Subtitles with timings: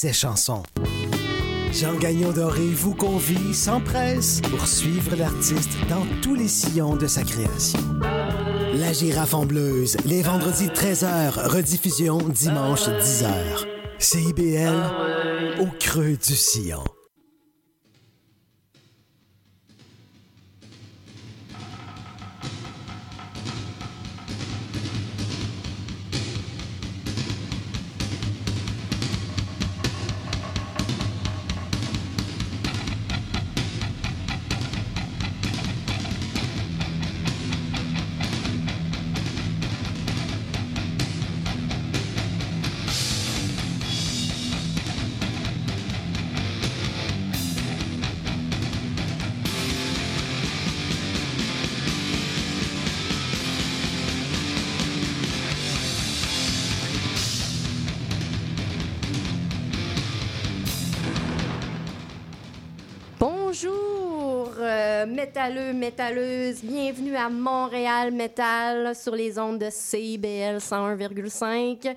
[0.00, 0.62] ses chansons.
[1.74, 7.06] Jean Gagnon Doré vous convie sans presse pour suivre l'artiste dans tous les sillons de
[7.06, 7.80] sa création.
[8.72, 13.66] La girafe en bleuse, les vendredis 13h, rediffusion dimanche 10h.
[13.98, 16.82] CIBL, au creux du sillon.
[65.40, 66.62] Métalleux, métalleuses.
[66.62, 71.96] Bienvenue à Montréal Métal sur les ondes de CIBL 101,5.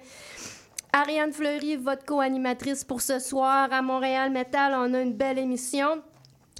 [0.94, 4.74] Ariane Fleury, votre co-animatrice pour ce soir à Montréal Métal.
[4.78, 6.02] On a une belle émission.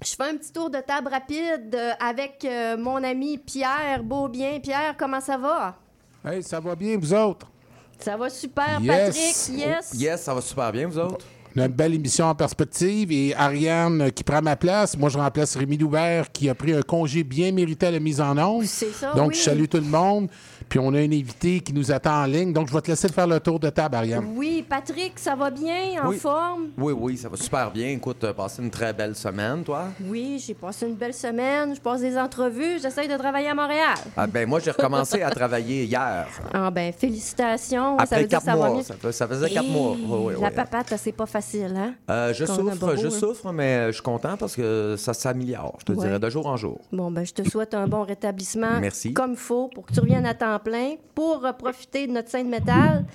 [0.04, 4.60] Je fais un petit tour de table rapide euh, avec euh, mon ami Pierre Beaubien.
[4.60, 5.78] Pierre, comment ça va?
[6.26, 7.50] Hey, ça va bien, vous autres?
[7.98, 9.46] Ça va super, Yes.
[9.48, 9.58] Patrick?
[9.66, 9.94] Yes.
[9.94, 11.26] Yes, ça va super bien, vous autres?
[11.56, 14.98] Une belle émission en perspective et Ariane euh, qui prend ma place.
[14.98, 18.20] Moi, je remplace Rémi Loubert qui a pris un congé bien mérité à la mise
[18.20, 18.66] en onde.
[18.66, 19.36] C'est ça, Donc, oui.
[19.36, 20.30] je salue tout le monde.
[20.74, 22.52] Puis, on a un invité qui nous attend en ligne.
[22.52, 24.26] Donc, je vais te laisser faire le tour de table, Ariane.
[24.36, 26.02] Oui, Patrick, ça va bien?
[26.04, 26.18] En Oui.
[26.18, 26.70] forme?
[26.80, 27.90] Oui, oui, ça va super bien.
[27.90, 29.90] Écoute, euh, passé une très belle semaine, toi?
[30.04, 31.76] Oui, j'ai passé une belle semaine.
[31.76, 32.80] Je passe des entrevues.
[32.82, 33.94] J'essaye de travailler à Montréal.
[34.18, 36.26] Ah, ben, moi, j'ai recommencé à travailler hier.
[36.56, 37.98] Ah ben, félicitations.
[38.00, 38.78] ça Après veut dire quatre que ça va mois.
[38.78, 38.84] mieux.
[38.84, 39.92] Ça, fait- ça faisait quatre mois.
[39.92, 40.56] Oui, oui, La oui.
[40.56, 41.94] papate, c'est pas facile, hein?
[42.10, 43.10] Euh, je souffre, beau, je hein.
[43.12, 46.06] souffre, mais je suis content parce que ça s'améliore, je te Ouais.
[46.08, 46.80] dirais, de jour en jour.
[46.92, 48.80] Bon, ben, je te souhaite un bon rétablissement.
[48.82, 49.14] Merci.
[49.14, 52.50] Comme il faut, pour que tu reviennes à temps plein, pour profiter de notre scène
[52.50, 53.06] métal.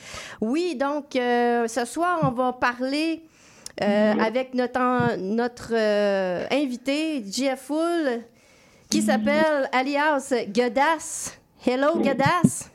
[0.41, 3.23] Oui, donc, euh, ce soir, on va parler
[3.83, 8.23] euh, avec notre, en- notre euh, invité, Jeff Full,
[8.91, 11.39] qui s'appelle alias Godas.
[11.67, 12.71] Hello, Godas.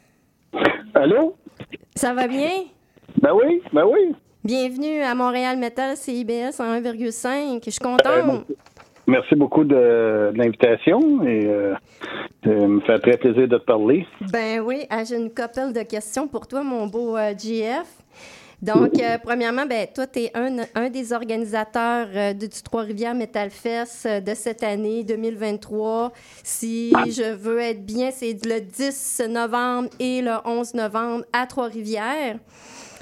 [0.94, 1.36] Allô?
[1.96, 2.52] Ça va bien?
[3.22, 4.16] Ben oui, ben oui.
[4.44, 7.62] Bienvenue à Montréal Metal CIBS en 1,5.
[7.66, 8.46] Je suis Euh, contente.
[9.08, 11.74] Merci beaucoup de, l'invitation et euh,
[12.44, 14.06] ça me fait très plaisir de te parler.
[14.32, 17.86] Ben oui, ah, j'ai une couple de questions pour toi, mon beau euh, GF.
[18.64, 24.06] Donc, euh, premièrement, ben, toi, tu es un, des organisateurs euh, du Trois-Rivières Metal Fest
[24.06, 26.14] euh, de cette année 2023.
[26.44, 32.38] Si je veux être bien, c'est le 10 novembre et le 11 novembre à Trois-Rivières.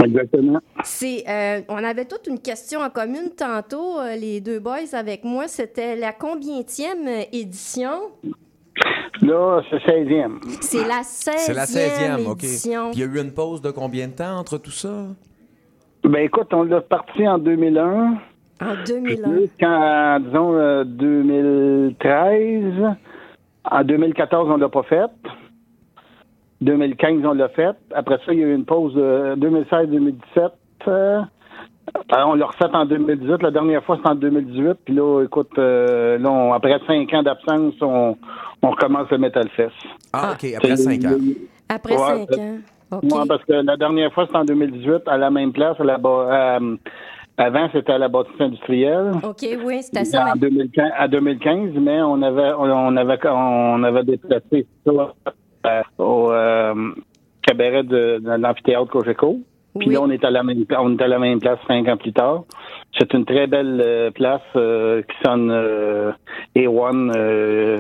[0.04, 0.60] Exactement.
[0.84, 5.24] C'est, euh, on avait toute une question en commune tantôt, euh, les deux boys avec
[5.24, 5.48] moi.
[5.48, 7.92] C'était la combientième édition?
[9.22, 10.40] Là, c'est 16e.
[10.62, 12.38] C'est la 16e, C'est la 16e, OK.
[12.40, 12.92] Puis édition.
[12.94, 15.06] il y a eu une pause de combien de temps entre tout ça?
[16.04, 18.18] Ben écoute, on l'a parti en 2001
[18.62, 19.40] En 2001.
[19.42, 22.96] jusqu'en, disons, euh, 2013.
[23.70, 25.06] En 2014, on l'a pas fait.
[26.62, 27.76] 2015, on l'a fait.
[27.94, 30.52] Après ça, il y a eu une pause de 2016-2017.
[30.88, 31.22] Euh,
[32.26, 33.42] on l'a refait en 2018.
[33.42, 34.78] La dernière fois, c'était en 2018.
[34.86, 38.16] Puis là, écoute, euh, là, on- après cinq ans d'absence, on,
[38.62, 39.74] on recommence le Metal Fest.
[40.14, 41.18] Ah, OK, après cinq ans.
[41.68, 42.58] Après Ouais, 5 ans.
[42.92, 43.04] OK.
[43.10, 45.80] Moi, parce que la dernière fois, c'était en 2018, à la même place.
[45.80, 46.76] À la euh,
[47.38, 49.12] avant, c'était à la bâtisse industrielle.
[49.24, 50.34] OK, oui, c'était ça.
[50.34, 55.14] En 2015, à 2015, mais on avait, on, on avait, on avait déplacé ça
[55.98, 56.74] au euh,
[57.42, 59.40] cabaret de, de l'amphithéâtre Cogeco.
[59.80, 59.94] Puis Oui.
[59.96, 62.12] là, on est à la même, on est à la même place cinq ans plus
[62.12, 62.44] tard.
[63.00, 66.12] C'est une très belle euh, place euh, qui sonne euh,
[66.56, 67.14] A1.
[67.16, 67.80] euh,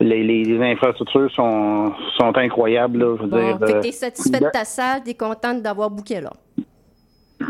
[0.00, 2.98] les, les, les infrastructures sont, sont incroyables.
[2.98, 5.62] Là, je veux Bon, dire, fait que euh, t'es satisfait de ta salle, t'es contente
[5.62, 6.32] d'avoir booké là?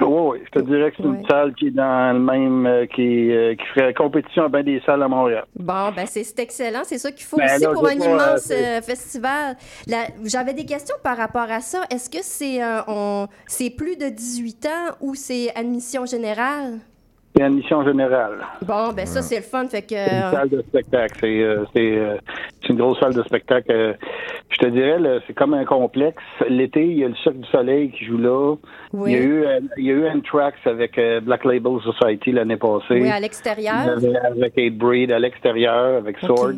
[0.00, 1.18] Oui, oui, je te dirais que c'est Ouais.
[1.18, 4.62] une salle qui est dans le même, euh, qui, euh, qui ferait compétition à bien
[4.62, 5.44] des salles à Montréal.
[5.56, 6.82] Bon, ben c'est excellent.
[6.84, 9.56] C'est ça qu'il faut Ben aussi là, pour un immense euh, euh, festival.
[10.24, 11.82] J'avais des questions par rapport à ça.
[11.90, 16.78] Est-ce que c'est euh, c'est plus de 18 ans ou c'est admission générale?
[17.34, 18.38] C'est une mission générale.
[18.66, 19.66] Bon, ben ça, c'est le fun.
[19.66, 19.88] Fait que.
[19.94, 21.16] C'est une euh, salle de spectacle.
[21.20, 22.16] C'est euh, c'est, euh,
[22.60, 23.72] c'est une grosse salle de spectacle.
[23.72, 23.94] Euh,
[24.50, 26.22] je te dirais, là, c'est comme un complexe.
[26.48, 28.54] L'été, il y a le Cirque du Soleil qui joue là.
[28.92, 29.12] Oui.
[29.12, 32.32] Il y a eu, euh, il y a eu Anthrax avec euh, Black Label Society
[32.32, 33.00] l'année passée.
[33.00, 33.76] oui, à l'extérieur.
[33.96, 36.18] Avec, avec Hate Breed à l'extérieur, avec.
[36.18, 36.56] Sword.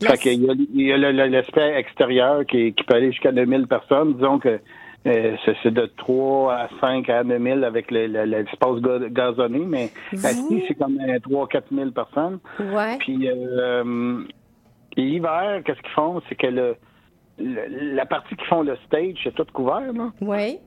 [0.00, 0.96] La- Fait qu'il y a, il y a
[1.26, 4.14] l'aspect extérieur qui, qui peut aller jusqu'à 2000 personnes.
[4.14, 4.58] Disons que euh,
[5.04, 9.58] c'est c'est de 3 à 5 à 9 000 avec le- le- l'espace ga- gazonné,
[9.66, 12.38] mais Vous- c'est comme 3 4 000 personnes.
[12.60, 12.96] Ouais.
[12.98, 14.22] Puis euh,
[14.96, 16.20] l'hiver, qu'est-ce qu'ils font?
[16.28, 16.76] C'est que le,
[17.38, 19.82] le- la partie qui font le stage, c'est tout couvert.
[20.20, 20.58] Oui.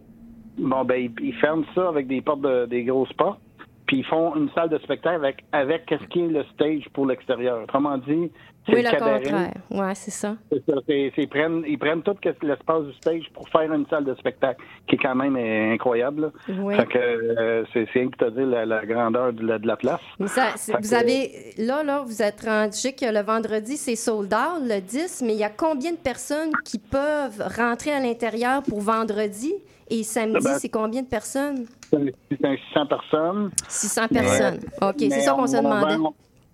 [0.57, 3.39] Bon, ben, ils, ils ferment ça avec des portes, de- des grosses portes.
[3.87, 7.05] Puis ils font une salle de spectacle avec, avec qu'est-ce qui est le stage pour
[7.05, 7.61] l'extérieur.
[7.63, 8.31] Autrement dit,
[8.65, 9.53] c'est Oui, le le contraire.
[9.69, 10.35] Ouais, c'est ça.
[10.51, 13.85] C'est ça, c'est- c'est- ils, prennent, ils prennent tout l'espace du stage pour faire une
[13.87, 16.31] salle de spectacle, qui est quand même euh, incroyable.
[16.49, 16.75] Oui.
[16.75, 19.77] Fait que euh, c'est rien que te dire la, la grandeur de la, de la
[19.77, 20.01] place.
[20.19, 24.33] Mais ça, vous que- avez, là, là, vous êtes rendu, que le vendredi, c'est sold
[24.33, 28.63] out, le 10, mais il y a combien de personnes qui peuvent rentrer à l'intérieur
[28.63, 29.53] pour vendredi?
[29.89, 31.65] Et samedi, Ben- c'est combien de personnes?
[31.89, 33.51] C'est un- c'est un 600 personnes.
[33.67, 34.59] 600 personnes.
[34.81, 35.95] OK, c'est ça qu'on on- se demandait.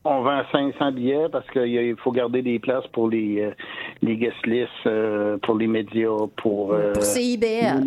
[0.04, 3.52] On vend 500 billets parce qu'il faut garder des places pour les, euh,
[4.02, 6.74] les guest lists, euh, pour les médias, pour...
[6.74, 7.86] euh, Pour CIBL.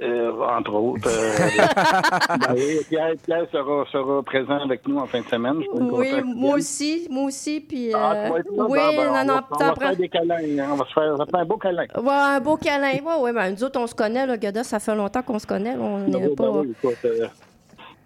[0.00, 1.08] euh, entre autres.
[1.08, 5.60] euh, ben oui, Pierre, Pierre sera, sera présent avec nous en fin de semaine.
[5.60, 7.90] Je Oui, moi aussi, moi aussi, puis...
[7.92, 10.36] Ah, oui, Bon, ben, non, on non, va, on va faire des câlins.
[10.60, 10.68] hein.
[10.70, 11.86] On va se faire, ça un beau câlin.
[12.00, 12.92] Ouais, un beau câlin.
[13.34, 15.74] Ben, nous autres, on se connaît, là, Gada, ça fait longtemps qu'on se connaît.
[15.74, 16.52] là, on Ben n'est oui, pas...
[16.52, 16.74] ben oui,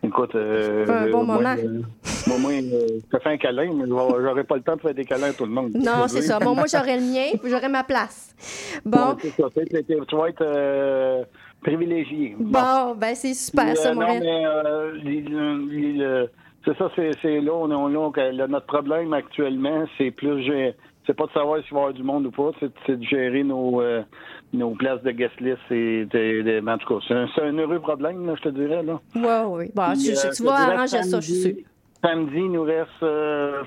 [0.02, 1.54] écoute, euh, écoute, euh, un bon moment.
[2.26, 4.94] moi, moi, je fais un câlin, mais je vais- j'aurai pas le temps de faire
[4.94, 5.72] des câlins à tout le monde.
[5.74, 6.38] Non, c'est ça.
[6.38, 8.34] Bon, moi, j'aurai le mien, puis j'aurai ma place.
[8.84, 9.48] Bon, ça.
[9.54, 11.24] Tu vas être euh,
[11.62, 12.36] privilégié.
[12.38, 14.44] bon, ben, c'est super, Puis, ça, euh, mon non, mais
[16.64, 16.90] c'est ça,
[17.22, 17.88] c'est là, on
[18.32, 20.44] là, notre problème actuellement, c'est plus,
[21.06, 23.04] c'est pas de savoir s'il va y avoir du monde ou pas, c'est c'est de
[23.04, 24.02] gérer nos, euh,
[24.52, 27.04] nos places de guest list et de, de- en tout cas,
[27.36, 29.00] c'est un, heureux problème, là, je te dirais, là.
[29.14, 29.70] Oui, oui.
[29.74, 31.66] Bon, Puis, je- je- euh, tu je vas arranger ça, je suis
[32.04, 33.62] samedi- il nous reste euh,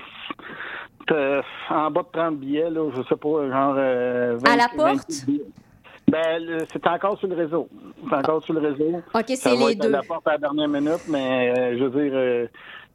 [1.10, 3.74] euh, en bas de 30 billets, là, je sais pas, genre...
[3.78, 4.96] euh, À la 20, porte?
[5.08, 5.42] 28 billets.
[6.08, 7.68] Ben, c'est encore sur le réseau.
[8.08, 9.02] C'est encore sur le réseau.
[9.12, 9.88] OK, c'est les à deux.
[9.90, 12.46] la porte à la dernière minute, mais euh, je veux dire, euh,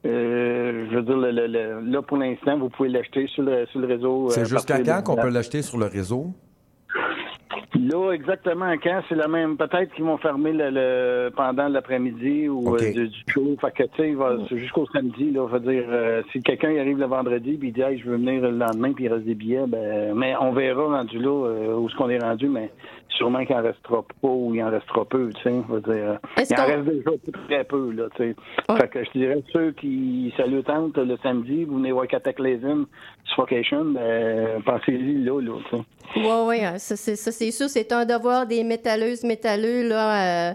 [0.06, 3.66] euh, je veux dire, le- le- le- là pour l'instant, vous pouvez l'acheter sur le,
[3.66, 4.30] sur le réseau.
[4.30, 6.28] C'est euh, jusqu'à quand qu'on peut l'acheter sur le réseau?
[7.80, 9.58] Là, exactement quand, c'est la même.
[9.58, 13.56] Peut-être qu'ils vont fermer le, le- pendant l'après-midi ou euh, du, du show.
[13.62, 15.46] Fait que, tu sais, il va- c'est jusqu'au samedi, là.
[15.48, 18.18] Veux dire, euh, si quelqu'un y arrive le vendredi puis il dit, hey, je veux
[18.18, 21.76] venir le lendemain puis il reste des billets, ben, mais on verra rendu là euh,
[21.78, 22.72] où est-ce qu'on est rendu, mais
[23.10, 25.52] sûrement qu'il en restera pas ou il en restera peu, tu sais.
[25.52, 27.12] Dire, Est-ce il en reste déjà
[27.48, 28.36] très peu, là, tu sais.
[28.70, 28.80] Ouais.
[28.80, 32.86] Fait que je dirais, ceux qui, ça le tente le samedi, vous venez voir Cataclysm,
[33.26, 35.84] Suffocation, ben, pensez-y là, là, tu sais.
[36.16, 37.70] Oui, oui, ça, c'est, ça, c'est sûr.
[37.70, 40.54] C'est un devoir des métalleuses, métalleux, là, euh,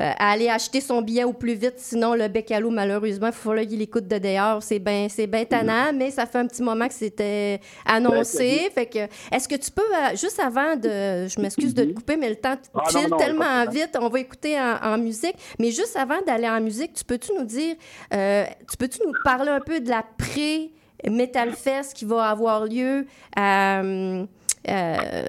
[0.00, 1.74] euh, à aller acheter son billet au plus vite.
[1.78, 4.62] Sinon, le bec à l'eau, malheureusement, il faut qu'il écoute de dehors.
[4.62, 8.70] C'est bien c'est ben tannant, mais ça fait un petit moment que c'était annoncé.
[8.74, 8.98] Fait que,
[9.34, 11.26] est-ce que tu peux, euh, juste avant de.
[11.28, 13.96] Je m'excuse de te couper, mais le temps Ah, file non, tellement vite.
[14.00, 15.34] On va écouter en, en musique.
[15.58, 17.76] Mais juste avant d'aller en musique, tu peux-tu nous dire.
[18.10, 20.70] tu peux-tu nous parler un peu de la pré-
[21.08, 23.06] Metal Fest qui va avoir lieu
[23.36, 23.80] à,
[24.68, 25.24] euh, euh,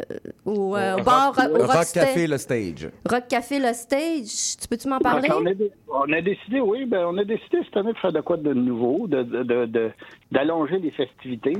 [0.46, 2.90] au, euh, au bar au Rock Café, le stage.
[3.10, 4.58] Rock Café le stage.
[4.62, 5.30] Tu peux-tu m'en parler?
[5.36, 8.12] On a, dé- on a décidé, oui, ben, on a décidé cette année de faire
[8.14, 9.92] de quoi de nouveau, de, de, de- de-
[10.32, 11.58] d'allonger les festivités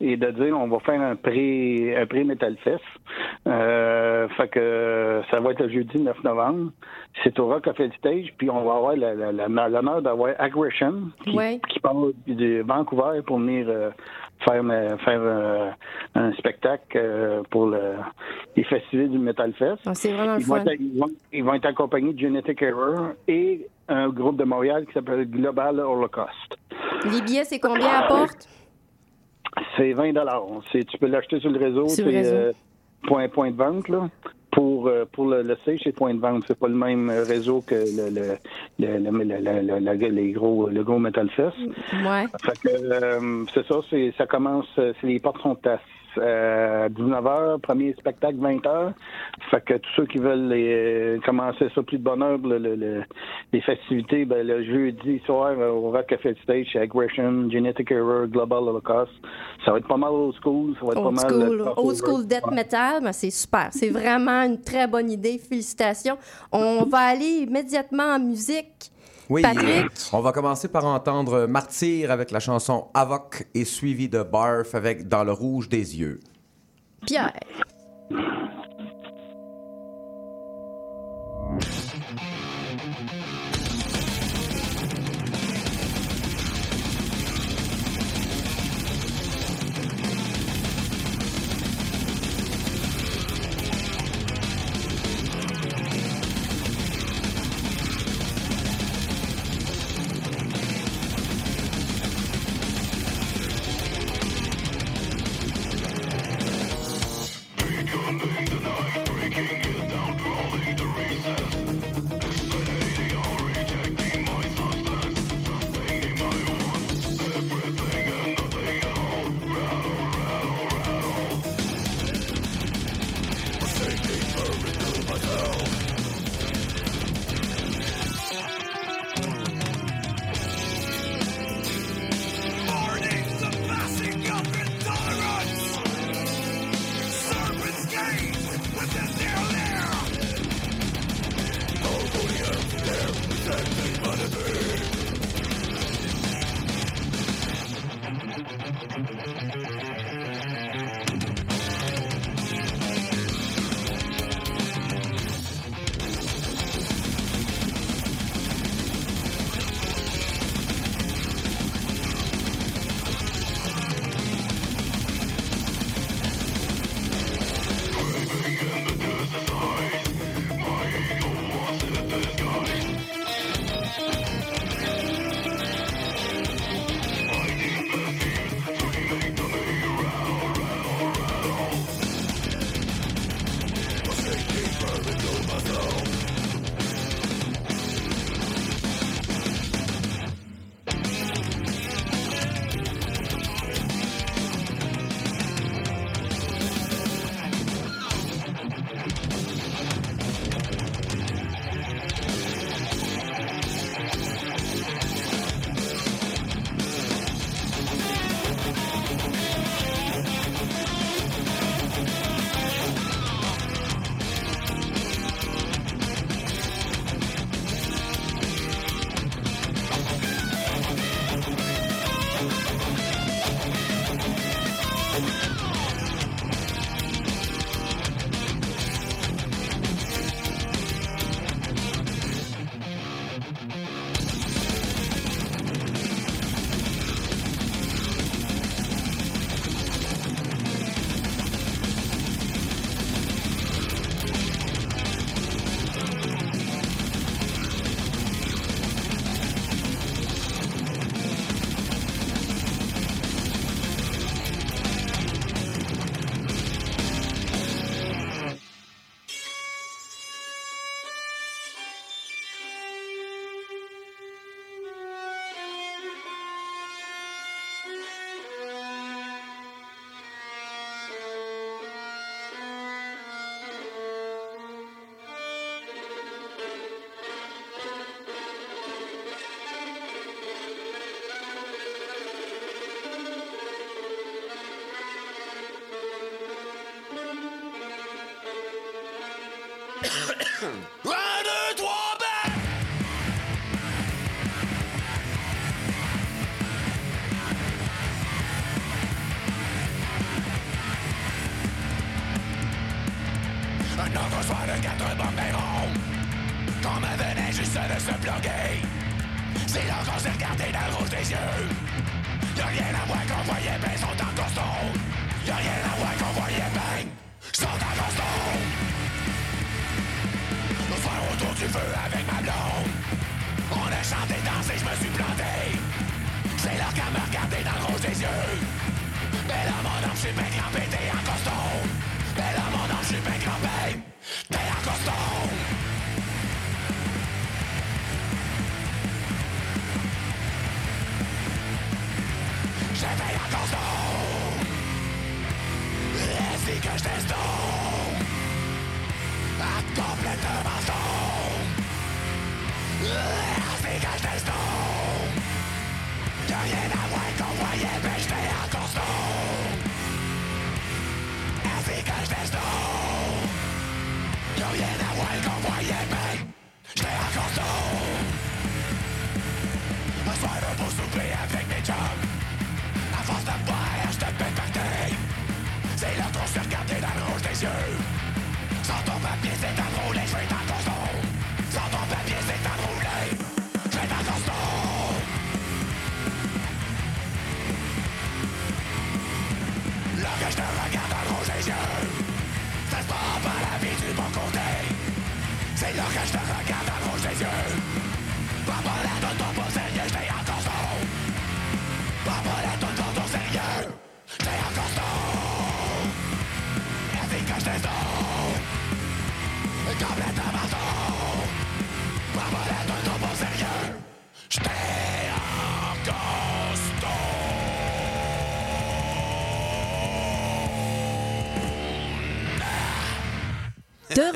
[0.00, 2.82] et de dire on va faire un pré un pré Metal Fest.
[3.46, 6.70] Euh, fait que ça va être le jeudi 9 novembre.
[7.24, 10.94] C'est au Rock Café Stage, puis on va avoir la- la- la- l'honneur d'avoir Aggression
[11.24, 11.60] qui, Ouais.
[11.68, 11.94] qui part
[12.26, 13.90] de Vancouver pour venir euh,
[14.44, 14.62] faire
[15.00, 15.70] faire euh,
[16.14, 17.94] un spectacle euh, pour le,
[18.56, 19.82] les festivités du Metal Fest.
[19.86, 23.12] Ah, c'est vraiment Ils vont, être, ils, vont, ils vont être accompagnés de Genetic Error
[23.28, 26.56] et un groupe de Montréal qui s'appelle Global Holocaust.
[27.10, 28.48] Les billets, c'est combien à porte?
[29.76, 30.12] C'est 20
[30.72, 31.88] C'est Tu peux l'acheter sur le réseau.
[31.88, 32.34] Sur le c'est réseau.
[32.34, 32.52] euh,
[33.06, 33.88] point, point de vente.
[33.88, 34.08] Là.
[34.56, 36.42] Pour, euh, pour le, le stage, c'est point de vente.
[36.48, 38.38] C'est pas le même euh, réseau que le, le,
[38.78, 41.54] le, le- le- le- le- le- les gros, le gros Metal Fest.
[41.58, 42.24] Ouais.
[42.42, 45.78] Fait que, euh, c'est ça, c'est, ça commence, euh, c'est- les portes sont à
[46.18, 48.92] euh, 19h, premier spectacle 20h.
[49.50, 52.58] Fait que tous ceux qui veulent les, euh, commencer ça plus de bonne heure, le-
[52.58, 53.02] le- le-
[53.52, 58.26] les festivités, ben, le jeudi soir euh, au Rock Café Stage, chez Aggression, Genetic Error,
[58.26, 59.12] Global Holocaust.
[59.64, 61.30] Ça va être pas mal old school, ça va être Old pas mal...
[61.30, 63.68] school, euh, old school death metal, ben, c'est super.
[63.70, 65.38] C'est vraiment une très bonne idée.
[65.38, 66.16] Félicitations.
[66.52, 68.90] On va aller immédiatement en musique.
[69.28, 69.66] Oui, Patrick?
[69.68, 74.74] euh, on va commencer par entendre Martyr avec la chanson Avoc et suivi de Barf
[74.74, 76.20] avec Dans le rouge des yeux.
[77.06, 77.32] Pierre.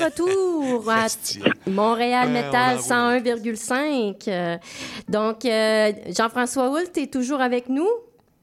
[0.01, 1.05] De retour à
[1.69, 4.27] Montréal Metal 101,5.
[4.27, 4.57] Euh,
[5.07, 7.87] Donc, euh, Jean-François Hoult est toujours avec nous.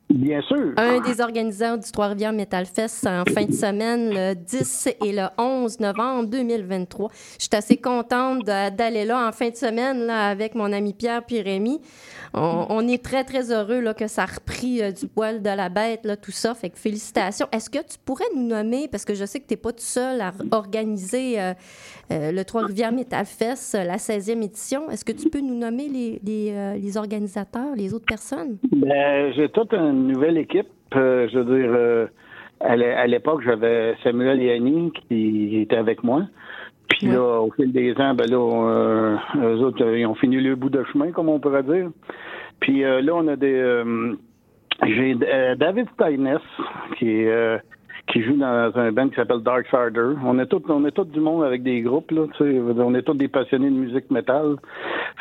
[0.09, 0.73] Bien sûr.
[0.77, 5.27] Un des organisateurs du Trois-Rivières Metal Fest en fin de semaine, le 10 et le
[5.37, 7.11] 11 novembre 2023.
[7.39, 11.25] Je suis assez contente d'aller là en fin de semaine là, avec mon ami Pierre
[11.27, 11.81] puis Rémi.
[12.39, 15.49] On, on est très, très heureux là, que ça a repris euh, du poil de
[15.51, 16.55] la bête, là, tout ça.
[16.55, 17.47] Fait que félicitations.
[17.53, 19.79] Est-ce que tu pourrais nous nommer, parce que je sais que tu n'es pas tout
[19.81, 21.53] seul à organiser euh,
[22.13, 24.91] euh, le Trois-Rivières Metal Fest, euh, la 16e édition.
[24.91, 28.57] Est-ce que tu peux nous nommer les, les, euh, les organisateurs, les autres personnes?
[28.73, 30.69] Ben, j'ai toute une nouvelle équipe.
[30.95, 32.09] Je veux dire,
[32.61, 36.23] à l'é- à l'époque, j'avais Samuel et Annie qui étaient avec moi.
[36.89, 40.57] Puis là, au fil des ans, ben là, euh, eux autres, ils ont fini le
[40.57, 41.91] bout de chemin, comme on pourrait dire.
[42.61, 43.55] Puis euh, là, on a des...
[43.55, 44.15] euh,
[44.87, 46.39] j'ai euh, David Steines,
[46.99, 47.29] qui est...
[47.29, 47.59] euh,
[48.11, 50.15] qui joue dans un band qui s'appelle Dark Sarder.
[50.25, 52.95] On est tous on est tous du monde avec des groupes là, tu sais, on
[52.95, 54.57] est tous des passionnés de musique métal.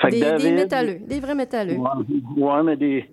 [0.01, 1.73] Fait que Des, des David- métalleux, des vrais métalleux.
[1.75, 3.05] Ouais, ouais, mais des.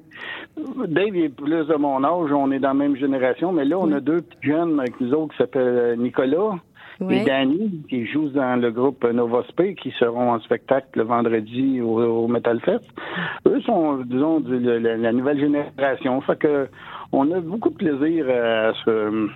[0.86, 3.90] Dave est plus de mon âge, on est dans la même génération, mais là, on
[3.90, 6.52] a deux petits jeunes avec nous autres qui s'appellent Nicolas
[7.10, 12.28] Et Danny, qui jouent dans le groupe Novospe, qui seront en spectacle le vendredi au,
[12.28, 12.84] Metal Fest.
[13.46, 16.20] Eux sont, disons, la, nouvelle génération.
[16.20, 16.68] Fait que
[17.12, 19.28] on a beaucoup de plaisir à se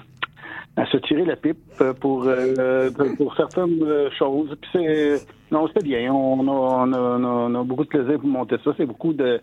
[0.77, 1.59] à se tirer la pipe
[2.01, 4.57] pour euh, pour certaines euh, choses.
[4.61, 6.13] Puis c'est non, c'est bien.
[6.13, 8.73] On a, on, a, on, a, on a beaucoup de plaisir pour monter ça.
[8.77, 9.41] C'est beaucoup de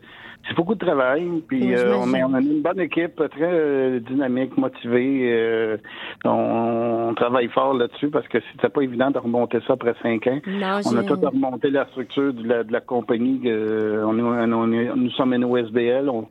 [0.48, 1.28] c'est beaucoup de travail.
[1.48, 5.32] Puis Oui, euh, on, a une bonne équipe, très euh, dynamique, motivée.
[5.34, 5.78] Euh,
[6.24, 10.28] on, on travaille fort là-dessus parce que c'était pas évident de remonter ça après cinq
[10.28, 10.40] ans.
[10.48, 13.42] Non, On a tout remonté la structure de la, de la compagnie.
[13.46, 16.10] on nous sommes une OSBL.
[16.10, 16.28] On,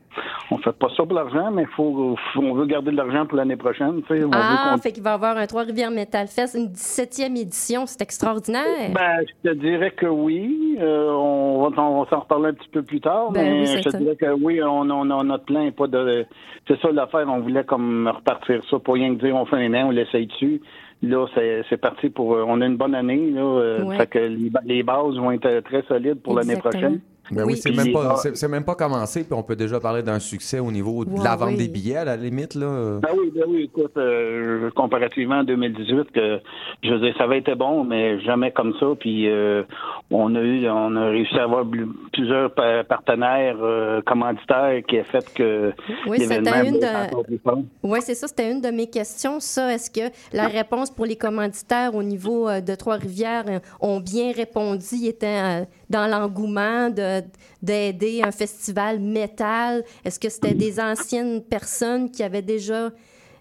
[0.51, 3.37] on fait pas ça pour l'argent, mais faut, faut- on veut garder de l'argent pour
[3.37, 4.03] l'année prochaine.
[4.11, 7.87] On Ah, fait qu'il va y avoir un Trois-Rivières Metal Fest, une 17e édition.
[7.87, 8.63] C'est extraordinaire.
[8.95, 10.77] Ben, je te dirais que oui.
[10.81, 11.75] On va,
[12.11, 14.63] s'en reparler un petit peu plus tard, Ben oui, mais c'est je te que oui,
[14.63, 16.25] on, on, on- notre plan n'est pas de.
[16.69, 17.27] C'est ça l'affaire.
[17.29, 20.27] On voulait comme repartir ça pour rien que dire on fait un an, on l'essaye
[20.27, 20.61] dessus.
[21.03, 22.35] Là, c'est c'est parti pour.
[22.35, 23.31] euh, On a une bonne année.
[23.31, 23.97] Là, euh, Ouais.
[23.97, 27.01] fait que les, ba- les bases vont être très solides pour l'année prochaine.
[27.31, 27.57] Ben oui, Oui.
[27.57, 30.59] c'est même, pas- c'est- c'est même pas commencé, puis on peut déjà parler d'un succès
[30.59, 31.57] au niveau de la vente oui.
[31.57, 32.55] des billets, à la limite.
[32.55, 32.99] Là.
[33.03, 36.41] Ben oui, ben oui, écoute, euh, comparativement à 2018, que
[36.83, 38.87] je veux dire, ça avait été bon, mais jamais comme ça.
[38.99, 39.63] Puis euh,
[40.11, 41.65] on a eu, on a réussi à avoir
[42.13, 45.73] plusieurs pa- partenaires euh, commanditaires qui a fait que
[46.07, 47.65] Oui, l'événement c'était une de-.
[47.83, 49.41] Oui, c'est ça, c'était une de mes questions.
[49.41, 53.45] Ça, est-ce que la réponse pour les commanditaires au niveau de Trois-Rivières
[53.81, 57.23] ont bien répondu, étaient euh, dans l'engouement de-
[57.63, 59.85] d'aider un festival métal?
[60.05, 62.91] Est-ce que c'était des anciennes personnes qui avaient déjà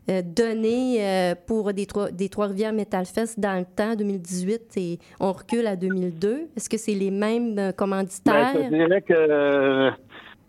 [0.10, 5.32] euh, donné euh, pour des, des Trois-Rivières Metal Fest dans le temps, 2018, et on
[5.32, 6.50] recule à 2002?
[6.56, 8.52] Est-ce que c'est les mêmes euh, Ben, commanditaires?
[8.54, 9.92] je te dirais que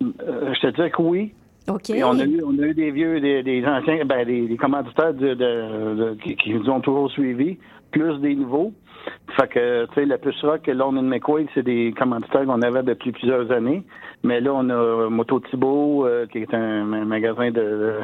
[0.00, 1.32] je te dirais que oui.
[1.88, 4.56] Et on a eu, on a eu des vieux, des, des anciens, ben, des, des
[4.58, 7.56] commanditaires de, de- de- qui, qui nous ont toujours suivis,
[7.90, 8.72] plus des nouveaux.
[9.36, 12.82] Fait que, tu sais, la plus rock, Lone and McQuaid, c'est des commanditaires qu'on avait
[12.82, 13.82] depuis plusieurs années.
[14.22, 17.94] Mais là, on a Moto Thibault, euh, qui est un, un magasin de,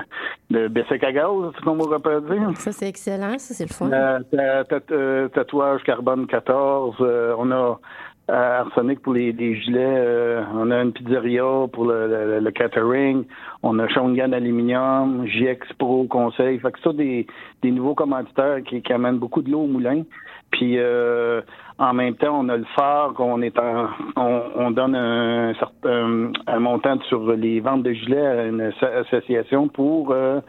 [0.51, 2.51] de bicycle à gaz, c'est qu'on pourrait pas dire.
[2.57, 3.39] Ça, c'est excellent.
[3.39, 3.91] Ça, c'est le fun.
[3.93, 4.19] Euh,
[4.91, 6.97] euh, tatouage carbone 14.
[7.01, 7.79] euh, on a
[8.31, 9.79] euh, Arsenic pour les, gilets.
[9.81, 13.25] euh, on a une pizzeria pour le, le- le catering.
[13.63, 16.59] On a Shongan Aluminium, JX Pro Conseil.
[16.61, 17.27] Fait que ça, des,
[17.63, 20.03] des nouveaux commanditaires qui, qui amènent beaucoup de l'eau au moulin.
[20.53, 21.43] Puis euh,
[21.81, 26.31] en même temps, on a le phare qu'on est en, on, on donne un certain
[26.47, 30.41] un montant sur les ventes de gilets à une asso- association pour euh,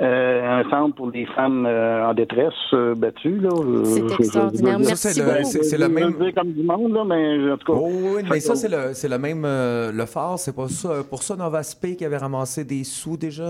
[0.00, 3.38] euh, un centre pour les femmes euh, en détresse euh, battues.
[3.40, 3.50] là.
[3.84, 4.78] C'est je- je- extraordinaire.
[4.78, 5.44] je- Ça, Merci c'est le- beaucoup.
[5.44, 7.78] c'est- c'est le je même- comme du monde, là, mais en tout cas.
[7.78, 9.44] Oh, oui, mais ça, c'est le, c'est le même.
[9.44, 10.88] euh, le phare, c'est pas ça.
[11.08, 13.44] Pour ça, Nova Spe qui avait ramassé des sous déjà.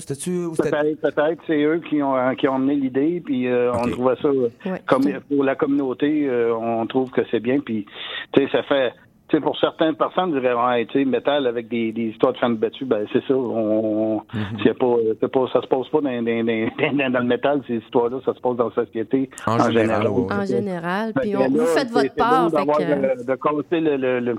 [0.00, 0.48] C'était-tu.
[0.56, 4.28] Peut-être, peut-être, c'est eux qui ont qui ont amené l'idée, puis euh, on trouvait ça
[4.30, 4.50] Ouais.
[4.86, 7.86] comme pour la communauté, euh, on trouve que c'est bien, puis
[8.32, 8.92] tu sais, ça fait.
[9.28, 12.34] Tu sais, pour certaines personnes, ils diraient, ouais, tu sais, métal avec des, des histoires
[12.34, 13.34] de femmes battues, ben c'est ça.
[13.34, 14.20] On,
[14.62, 17.76] c'est pas, c'est pas, ça se pose pas dans, dans, dans, dans le métal, ces
[17.76, 20.32] histoires-là, ça se pose dans la société En général, ouais.
[20.32, 21.12] En général.
[21.20, 22.50] Puis on, vous là, faites c'est- votre c'est part.
[22.50, 22.82] fait d'avoir que-
[23.22, 24.36] de, de casser le, le, le-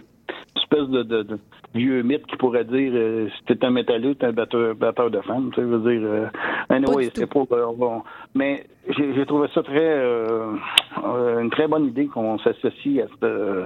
[0.55, 1.39] espèce de, de, de
[1.75, 5.21] vieux mythe qui pourrait dire euh, si t'es un métalleux, t'es un batteur, batteur de
[5.21, 5.51] femmes.
[5.53, 6.27] Tu sais, je veux dire, euh,
[6.69, 8.01] anyway, c'est euh, bon.
[8.33, 10.53] Mais j'ai trouvé ça très euh,
[11.41, 13.65] une très bonne idée qu'on s'associe à ce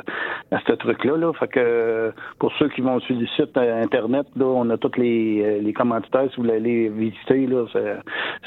[0.51, 1.17] à ce truc-là.
[1.17, 1.33] Là.
[1.33, 5.59] Fait que pour ceux qui vont sur le site internet, là, on a tous les,
[5.61, 6.27] les commentaires.
[6.31, 7.79] Si vous voulez aller visiter, là, ça,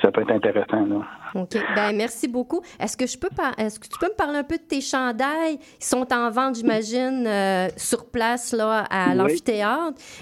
[0.01, 0.87] ça peut être intéressant.
[0.87, 1.03] Là.
[1.35, 1.55] OK.
[1.77, 2.62] Ben, merci beaucoup.
[2.81, 4.81] Est-ce que je peux par- est-ce que tu peux me parler un peu de tes
[4.81, 5.59] chandails?
[5.81, 7.29] Ils sont en vente, j'imagine,
[7.77, 9.16] sur place là, à Oui.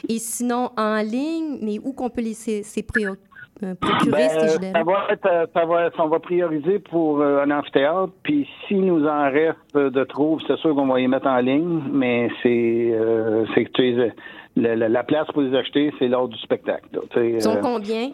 [0.08, 3.16] Et sinon, en ligne, mais où qu'on peut les ces, ces préo-
[3.62, 4.28] euh, procurer Ben,
[4.72, 8.10] ça va être, euh, ça va être- on va prioriser pour euh, un amphithéâtre.
[8.22, 11.82] Puis s'il nous en reste de trop, c'est sûr qu'on va les mettre en ligne,
[11.92, 14.12] mais c'est euh, c'est que tu sais,
[14.56, 16.86] la, la- la place pour les acheter, c'est lors du spectacle.
[16.92, 18.08] là, tu sais, Ils sont combien?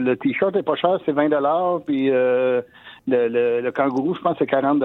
[0.00, 1.28] le t-shirt est pas cher, c'est 20
[1.84, 2.62] puis le,
[3.06, 4.82] le, le kangourou, je pense, c'est 40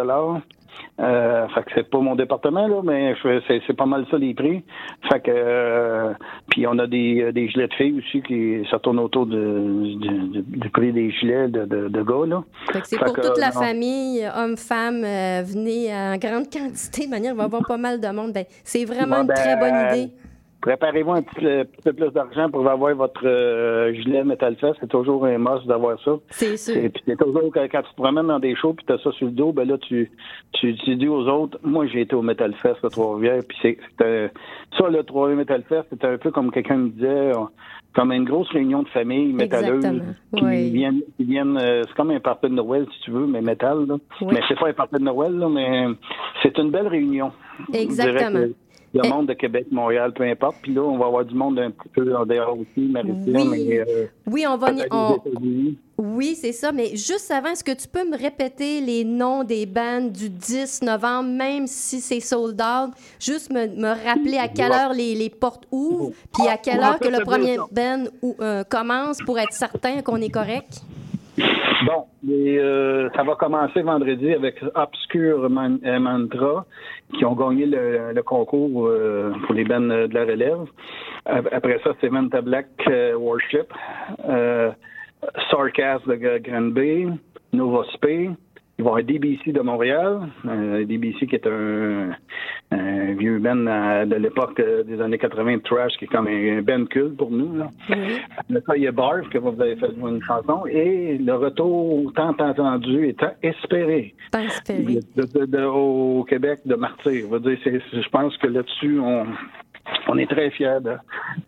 [0.99, 3.15] euh, fait que c'est pas mon département là, mais
[3.47, 4.63] c'est, pas mal ça les prix.
[5.09, 6.13] Fait que euh,
[6.49, 10.69] puis on a des, des gilets de filles aussi qui ça tourne autour de, du-
[10.69, 12.43] prix des gilets de, gars là.
[12.71, 13.61] Fait que c'est pour que, toute la non.
[13.61, 17.05] famille, hommes, femmes, euh, venez en grande quantité.
[17.05, 18.33] De manière, il va avoir pas mal de monde.
[18.33, 20.11] Ben, c'est vraiment Ouais, une ben, très bonne idée.
[20.61, 24.75] Préparez-vous un petit, euh, petit peu plus d'argent pour avoir votre euh, gilet Metal Fest.
[24.81, 26.11] C'est toujours un must d'avoir ça.
[26.31, 26.75] C'est sûr.
[26.75, 29.11] Et puis c'est toujours quand, quand tu te promènes dans des shows puis t'as ça
[29.13, 30.11] sur le dos, ben là tu
[30.53, 33.77] tu, tu dis aux autres, moi j'ai été au Metal Fest à Trois-Rivières, puis c'est
[33.91, 34.31] c'était-
[34.77, 37.33] ça le Trois-Rivières Metal Fest, c'était un peu comme quelqu'un me disait, euh,
[37.95, 39.83] comme une grosse réunion de famille métalleuse
[40.35, 40.69] qui Oui.
[40.71, 43.85] viennent, qui viennent euh, c'est comme un party de Noël si tu veux, mais métal
[43.87, 43.95] là.
[44.21, 44.27] Oui.
[44.33, 45.85] Mais c'est pas un party de Noël là, mais
[46.43, 47.31] c'est une belle réunion.
[47.73, 48.47] Exactement.
[48.93, 49.09] Il y a Eh.
[49.09, 50.55] monde de Québec, Montréal, peu importe.
[50.63, 53.49] Puis là, on va avoir du monde un petit peu en dehors aussi, maritime.
[53.51, 53.61] Oui.
[53.71, 54.71] et, euh, Oui, on va.
[54.89, 55.17] on-.
[55.97, 56.71] Oui, c'est ça.
[56.71, 60.81] Mais juste avant, est-ce que tu peux me répéter les noms des bandes du 10
[60.81, 62.93] novembre, même si c'est sold out?
[63.19, 66.99] Juste me, me rappeler à quelle heure les, les portes ouvrent, puis à quelle heure
[66.99, 70.81] que le premier band ou- euh, commence pour être certain qu'on est correct?
[71.85, 72.05] Bon,
[72.59, 76.65] euh, ça va commencer vendredi avec Obscure Man- euh, Mantra,
[77.17, 80.59] qui ont gagné le, concours euh, pour les euh, de la relève.
[81.25, 83.71] Ap- Après ça, c'est Manta Black euh, Worship,
[85.49, 87.07] Sarcasm de G- Grand Bay,
[87.53, 88.29] Nova Spé,
[88.79, 90.21] Il va y avoir DBC de Montréal.
[90.47, 92.11] Euh, DBC qui est un,
[92.71, 96.61] un vieux band de l'époque euh, des années 80 de trash, qui est comme un
[96.61, 97.57] band culte pour nous.
[97.57, 97.67] Là.
[98.49, 100.65] Le cas, il y a Barf, que vous avez fait une chanson.
[100.65, 103.13] Et le retour tant attendu
[103.43, 104.15] espéré.
[104.31, 104.99] Pas espéré.
[105.13, 107.25] De- de- de- au Québec de Martyr.
[107.29, 109.25] Je pense que là-dessus, on,
[110.07, 110.77] on est très fiers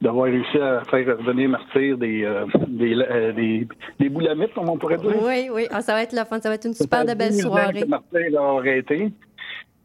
[0.01, 3.67] d'avoir réussi à faire revenir Martyr des, euh, des, euh, des,
[3.99, 5.11] des boulamites, comme on pourrait dire.
[5.23, 5.67] Oui, oui.
[5.71, 6.39] Ah, ça va être le fun.
[6.39, 7.81] Ça va être une super de belle Ça fait 10 000 ans soirée.
[7.81, 9.11] que Martyr a arrêté.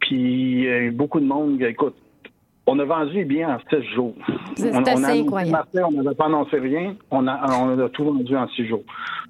[0.00, 1.96] Puis euh, beaucoup de monde, écoute,
[2.66, 4.14] on a vendu les billets en 6 jours.
[4.56, 5.68] C'est on, assez on a annoncé incroyable.
[5.84, 8.82] On n'avait pas annoncé rien, on a, on a tout vendu en 6 jours.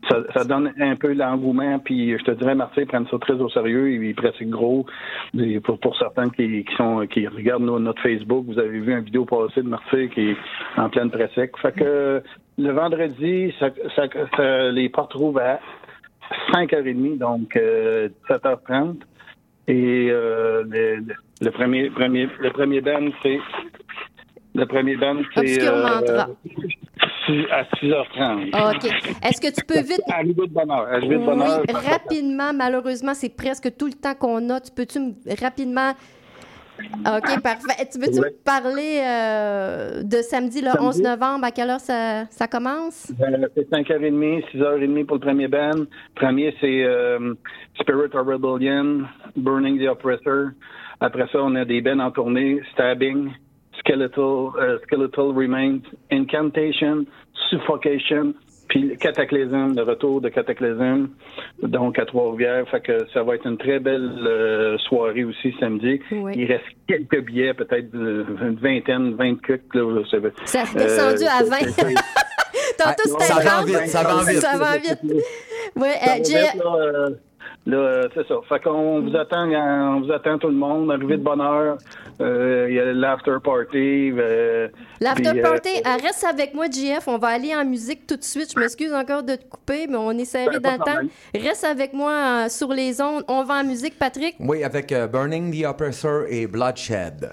[0.09, 3.49] Ça, ça donne un peu l'engouement, puis je te dirais, Martyr prennent ça très au
[3.49, 4.87] sérieux, il est presque gros.
[5.39, 9.01] Et Pour, pour certains qui, qui sont qui regardent notre Facebook, vous avez vu une
[9.05, 10.37] vidéo passée de Martyr qui est
[10.77, 11.53] en pleine presse sec.
[11.61, 12.23] Fait que
[12.59, 15.59] le vendredi, ça, ça- ça- les portes rouvrent à
[16.53, 18.97] 5h30, donc euh, 7h30.
[19.69, 21.03] Et euh, le,
[21.41, 23.39] le premier, premier, le premier band, c'est.
[24.55, 25.61] Le premier band, c'est.
[27.27, 28.51] Six- à 6h30.
[28.53, 28.85] Ah, OK.
[29.25, 30.01] Est-ce que tu peux vite.
[30.09, 31.01] Arrivé de bonheur.
[31.01, 31.63] De bonheur.
[31.69, 34.61] Oui, rapidement, malheureusement, c'est presque tout le temps qu'on a.
[34.61, 35.93] Tu peux-tu me- rapidement.
[36.81, 37.89] OK, parfait.
[37.91, 38.35] Tu veux-tu Ouais.
[38.45, 40.87] parler euh, de samedi, le Samedi?
[40.87, 41.45] 11 novembre?
[41.45, 43.13] À quelle heure ça, ça commence?
[43.21, 45.85] Euh, c'est 5h30, 6h30 pour le premier band.
[46.15, 47.35] Premier, c'est euh,
[47.81, 49.03] Spirit of Rebellion,
[49.37, 50.51] Burning the Oppressor.
[51.01, 53.31] Après ça, on a des bands en tournée, Stabbing,
[53.81, 55.79] Skeletal, Skeletal Remains,
[56.11, 57.05] Incantation,
[57.51, 58.35] Suffocation,
[58.69, 61.09] puis Cataclysm, le retour de Cataclysm,
[61.63, 62.69] donc à Trois-Rivières.
[62.69, 66.01] Fait que ça va être une très belle euh, soirée aussi samedi.
[66.13, 66.33] Oui.
[66.37, 69.75] Il reste quelques billets, peut-être euh, une vingtaine, vingt cucs.
[69.75, 70.29] Là, sais pas.
[70.45, 71.57] Ça a descendu à 20.
[71.59, 71.95] c'est- c'est-
[72.79, 73.67] Tantôt, Ah, c'était ça va 30.
[73.67, 74.41] vite, ça va vite.
[74.41, 74.99] Ça va vite.
[75.77, 77.11] Oui, Ça euh, Jay- là, euh,
[77.69, 78.35] euh, c'est ça.
[78.49, 81.77] Fait qu'on vous attend, euh, on vous attend tout le monde, arrivé de bonne heure.
[82.21, 84.13] Euh, Il y a l'after party.
[84.17, 84.69] euh,
[85.01, 85.71] L'after euh, party,
[86.03, 87.07] reste avec moi, JF.
[87.09, 88.53] On va aller en musique tout de suite.
[88.55, 90.85] Je m'excuse encore de te couper, mais on est serré Ben, dans le temps.
[90.85, 91.09] problème.
[91.35, 92.13] Reste avec moi
[92.47, 93.25] euh, sur les ondes.
[93.29, 94.37] On va en musique, Patrick.
[94.41, 97.33] Oui, avec euh, Burning the Oppressor et Bloodshed.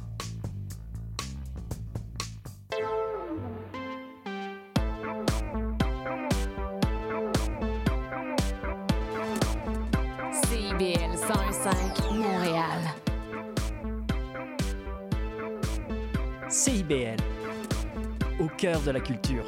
[16.91, 17.15] CIBL,
[18.41, 19.45] au cœur de la culture.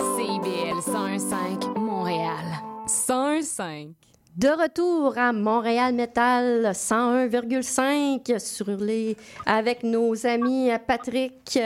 [0.00, 2.46] CIBL 105 Montréal.
[2.86, 3.88] 105.
[4.34, 11.58] De retour à Montréal Metal 101,5 sur les avec nos amis Patrick,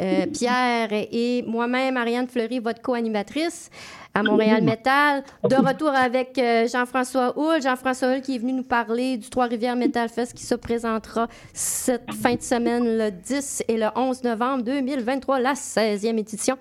[0.00, 3.70] euh, Pierre et moi-même, Ariane Fleury, votre co-animatrice
[4.14, 5.22] à Montréal Metal.
[5.48, 7.62] De retour avec euh, Jean-François Houle.
[7.62, 12.12] Jean-François Houle qui est venu nous parler du Trois-Rivières Metal Fest qui se présentera cette
[12.12, 16.56] fin de semaine, le 10 et le 11 novembre 2023, la 16e édition.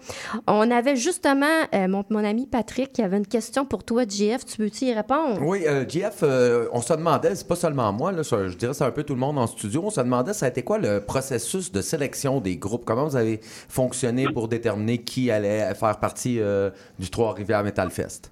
[0.47, 4.45] On avait justement euh, mon, mon ami Patrick qui avait une question pour toi, JF.
[4.45, 5.41] Tu peux-tu y répondre?
[5.41, 6.23] Oui, euh, JF,
[6.71, 9.37] on se demandait, c'est pas seulement moi, je dirais c'est un peu tout le monde
[9.37, 12.85] en studio, on se demandait ça a été quoi le processus de sélection des groupes?
[12.85, 18.31] Comment vous avez fonctionné pour déterminer qui allait faire partie euh, du Trois-Rivières Metal Fest?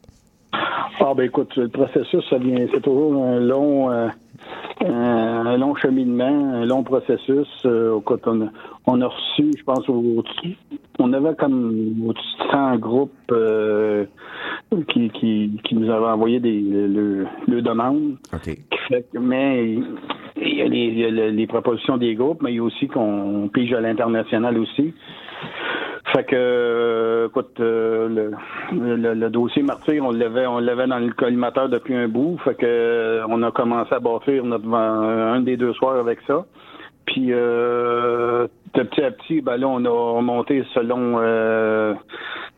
[0.99, 4.09] Ah ben écoute, le processus, c'est toujours un long, euh,
[4.85, 7.47] un long cheminement, un long processus.
[7.65, 8.49] Euh, on, a-
[8.85, 10.23] on a reçu, je pense, au,
[10.99, 14.05] on avait comme au-dessus de 100 groupes euh,
[14.89, 18.17] qui, qui, qui nous avaient envoyé des le, le demande.
[18.33, 18.43] OK.
[18.43, 19.77] Qui fait que- mais
[20.39, 23.81] il y a, les propositions des groupes, mais il y a aussi qu'on pige à
[23.81, 24.93] l'international aussi.
[26.13, 28.31] Fait que, euh, écoute, euh,
[28.71, 32.37] le, le, le dossier Martyr, on l'avait, on l'avait dans le collimateur depuis un bout.
[32.43, 36.45] Fait que, euh, on a commencé à bâtir notre, un des deux soirs avec ça.
[37.05, 41.93] Puis, euh, de petit à petit, ben là, on a remonté selon euh,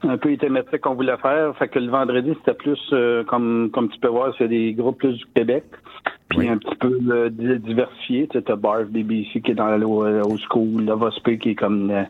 [0.03, 1.55] un peu les thématiques qu'on voulait faire.
[1.57, 4.97] Fait que le vendredi, c'était plus, euh, comme, comme tu peux voir, c'est des groupes
[4.97, 5.65] plus du Québec.
[6.29, 8.27] Puis un petit peu euh, di- diversifié.
[8.27, 11.39] Tu sais, t'as Barf DBC qui est dans la low, euh, old school, Lava Spay
[11.39, 12.03] qui est comme euh,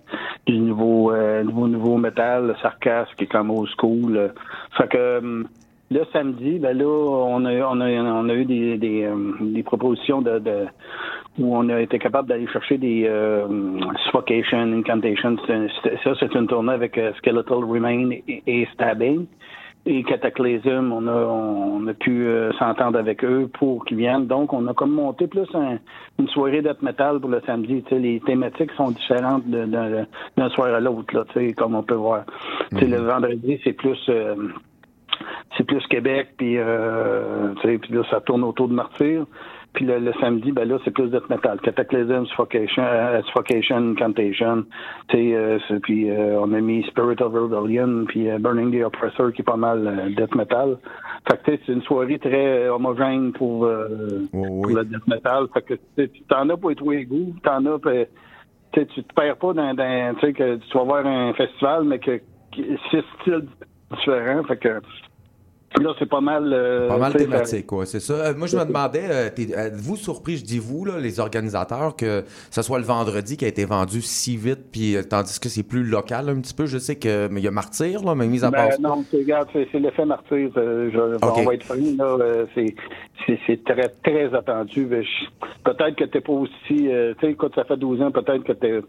[0.46, 4.34] du nouveau, euh, nouveau, nouveau métal, le Sarcas qui est comme old school.
[4.78, 5.46] Fait que
[5.92, 9.64] le samedi, ben là, on a, on a, on a eu des, des, euh, des
[9.64, 10.66] propositions de, de
[11.40, 13.48] où on a été capable d'aller chercher des euh,
[14.06, 15.38] Suffocation, Incantation.
[16.04, 19.26] Ça, c'est une tournée avec euh, Skeletal Remain et, et Stabbing.
[19.86, 24.28] Et Cataclysm, on a, on a pu euh, s'entendre avec eux pour qu'ils viennent.
[24.28, 25.80] Donc, on a comme monté plus un-
[26.20, 27.82] une soirée death metal pour le samedi.
[27.84, 31.84] Tu sais, les thématiques sont différentes d'un soir à l'autre, là, tu sais, comme on
[31.84, 32.26] peut voir.
[32.72, 33.98] Tu sais, le vendredi, c'est plus...
[34.10, 34.36] euh,
[35.58, 39.26] c'est plus Québec, puis euh, puis là, ça tourne autour de Martyr.
[39.74, 41.60] Puis le, le samedi, ben là, c'est plus death metal.
[41.62, 44.66] Cataclysm, Suffocation, euh, Suffocation Incantation.
[45.14, 49.42] Euh, puis euh, on a mis Spirit of Rebellion, puis euh, Burning the Oppressor, qui
[49.42, 50.78] est pas mal euh, death metal.
[51.30, 53.70] Fait que c'est une soirée très homogène pour,
[54.32, 55.46] pour le death metal.
[55.54, 57.78] Fait que t'en as pour les tous les goûts, t'en as
[58.72, 62.00] tu te perds pas dans, dans tu sais, que tu vas voir un festival, mais
[62.00, 62.18] que,
[62.56, 63.46] que six styles
[63.92, 64.44] différents.
[64.44, 64.82] Fait que
[65.80, 66.52] là, c'est pas mal.
[66.52, 68.14] euh, Pas mal thématique, ouais, c'est ça.
[68.14, 71.96] Euh, moi, je me demandais, euh, t'es- êtes-vous surpris, je dis vous, là, les organisateurs,
[71.96, 75.48] que ce soit le vendredi qui a été vendu si vite, puis euh, tandis que
[75.50, 76.66] c'est plus local un petit peu?
[76.66, 78.78] Je sais que mais il y a Martyr, là, mais mis à Ben, part ça.
[78.82, 80.50] non, regarde, c'est, l'effet martyr.
[80.58, 81.34] euh, je- Ok.
[81.38, 82.18] On va être franc, là.
[82.20, 84.86] euh, c'est, très, très attendu.
[84.86, 85.04] Ben,
[85.64, 86.88] peut-être que t'es pas aussi.
[86.92, 88.82] euh, tu sais, écoute, ça fait 12 ans, peut-être que t'es,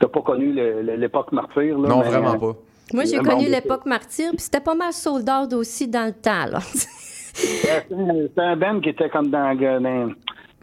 [0.00, 0.52] t'as pas connu
[0.96, 1.78] l'époque martyr.
[1.78, 2.58] Là, Non, mais, vraiment euh, pas.
[2.92, 6.58] Moi, j'ai connu l'époque martyr, puis c'était pas mal sold out aussi dans le temps.
[7.34, 10.14] C'est un- band qui était comme dans, dans, dans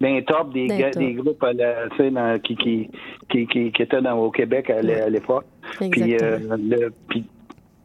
[0.01, 1.01] les top des, top.
[1.23, 2.89] groupes à la- dans- qui, qui,
[3.29, 5.45] qui, qui, qui étaient dans, au Québec à l'é- à l'époque.
[5.91, 6.39] Puis, euh,
[7.07, 7.23] puis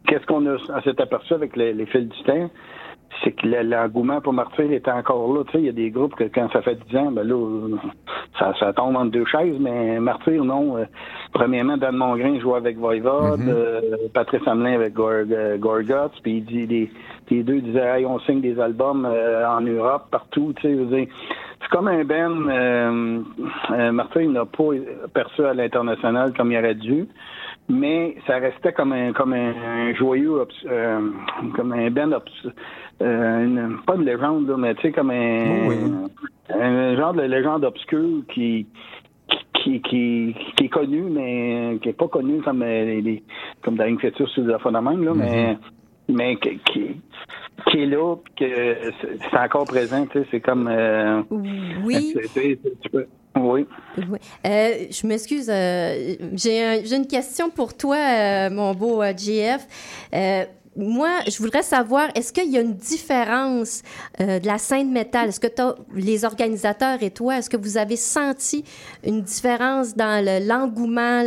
[0.07, 0.43] qu'est-ce qu'on
[0.83, 2.49] s'est aperçu avec les, les fils du temps?
[3.23, 5.43] C'est que le- l'engouement pour Martyr était encore là.
[5.45, 7.77] Tu sais, il y a des groupes que quand ça fait 10 ans, ben là,
[8.39, 10.77] ça, ça tombe entre deux chaises, mais Martyr, non.
[10.77, 10.85] Euh,
[11.33, 13.49] premièrement, Dan Mongrain jouait avec Voivode, Mhm.
[13.49, 13.81] euh,
[14.13, 16.91] Patrice Hamelin avec Gor- euh, Gorguts, puis il dit, les,
[17.29, 21.07] les deux disaient, hey, on signe des albums euh, en Europe, partout, tu sais,
[21.61, 24.63] c'est comme un Ben, euh, Martyr il n'a pas
[25.13, 27.07] perçu à l'international comme il aurait dû,
[27.71, 30.99] mais ça restait comme un comme un, un joyeux euh,
[31.55, 32.51] comme un Ben obs-
[33.01, 36.07] euh, une- pas de légende là, mais tu sais comme un,
[36.59, 38.67] un genre de légende obscure qui
[39.53, 43.23] qui, qui, qui est connu, mais qui est pas connu comme euh, les, les-
[43.63, 43.97] comme dans une
[44.27, 45.57] sur la fois de même, là, mais
[46.11, 47.01] mais qui, qui,
[47.69, 48.91] qui est là, puis que
[49.29, 51.21] c'est encore présent, tu sais, c'est comme euh,
[51.83, 52.15] Oui.
[52.33, 53.07] tu peux-
[53.37, 53.65] oui.
[53.97, 54.19] Oui.
[54.45, 59.65] Euh, je m'excuse, euh, j'ai un- j'ai une question pour toi, euh, mon beau JF.
[60.77, 63.81] Moi, je voudrais savoir, est-ce qu'il y a une différence
[64.21, 65.27] euh, de la scène métal?
[65.29, 65.47] Est-ce que
[65.93, 68.63] les organisateurs et toi, est-ce que vous avez senti
[69.05, 71.23] une différence dans le- l'engouement,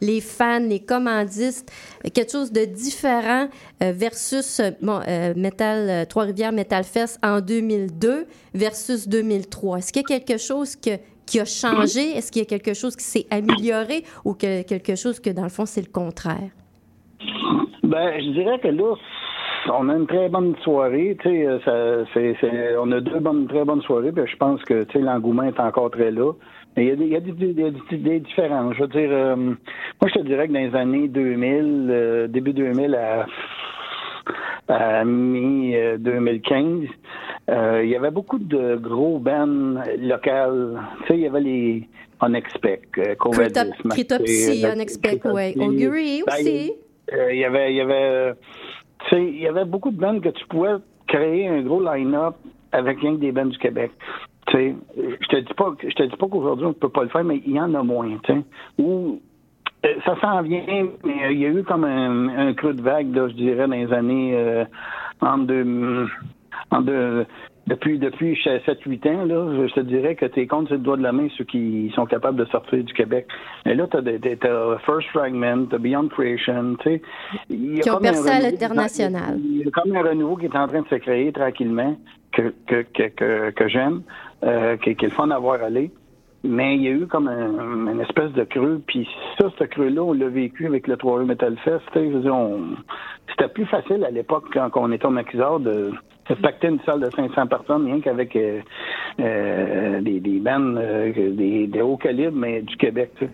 [0.00, 1.70] les fans, les commandistes,
[2.12, 3.46] quelque chose de différent
[3.84, 9.78] euh, versus euh, Metal, Trois-Rivières Metal Fest en 2002 versus 2003?
[9.78, 12.16] Est-ce qu'il y a quelque chose qui a changé?
[12.16, 15.44] Est-ce qu'il y a quelque chose qui s'est amélioré ou que, quelque chose que, dans
[15.44, 16.50] le fond, c'est le contraire?
[17.82, 18.94] Ben, je dirais que là,
[19.72, 21.16] on a une très bonne soirée.
[21.22, 24.12] Tu sais, euh, on a deux bonnes, très bonnes soirées.
[24.12, 26.32] Puis je pense que tu sais, l'engouement est encore très là.
[26.76, 27.54] Mais il y a des, il y a des, des-
[27.90, 28.74] des- des différences.
[28.76, 29.56] Je veux dire, euh, moi,
[30.06, 33.26] je te dirais que dans les années 2000, euh, début 2000 à,
[34.68, 36.88] à mi-2015,
[37.50, 40.78] euh, il y avait beaucoup de gros bands locales.
[41.02, 41.88] Tu sais, il y avait les
[42.22, 45.22] Unexpect, Martyr, Cryptopsy, Unexpect.
[45.22, 45.58] Cryptopsy.
[45.60, 46.72] Augury Ben, aussi.
[47.12, 48.34] Euh, Il y avait, y avait, euh,
[49.12, 52.34] il y avait beaucoup de bands que tu pouvais créer un gros line-up
[52.72, 53.90] avec rien que des bands du Québec.
[54.50, 57.10] Sais, je te dis pas, je te dis pas qu'aujourd'hui on ne peut pas le
[57.10, 58.18] faire, mais il y en a moins.
[58.78, 59.20] Ou
[59.84, 60.64] euh, ça s'en vient,
[61.04, 63.76] mais euh, il y a eu comme un, un creux de vague, je dirais, dans
[63.76, 64.64] les années euh,
[65.20, 66.06] en deux,
[66.70, 67.26] en deux,
[67.68, 71.02] depuis depuis 7-8 ans, là, je te dirais que t'es comptes sur le doigt de
[71.02, 73.26] la main ceux qui sont capables de sortir du Québec.
[73.66, 77.02] Mais là, t'as, des- t'as First Fragment, t'as Beyond Creation, tu sais.
[77.50, 79.38] il y a Qui ont percé à l'international.
[79.38, 81.96] Il y a comme un renouveau qui est en train de se créer tranquillement,
[82.32, 84.02] que, que, que, que, que j'aime,
[84.44, 85.90] euh, qui, qui est le fun à voir aller.
[86.44, 89.08] Mais il y a eu comme un, une espèce de creux, puis
[89.38, 91.82] ça, ce creux-là, on l'a vécu avec le 3 Metal Fest.
[91.92, 91.98] tu
[93.30, 95.90] C'était plus facile à l'époque, quand on était au maquisard, de,
[96.36, 98.60] pacter une salle de 500 personnes, rien qu'avec euh,
[99.20, 103.10] euh, des, des bands, euh, des, des hauts calibres, mais du Québec.
[103.18, 103.30] tu sais.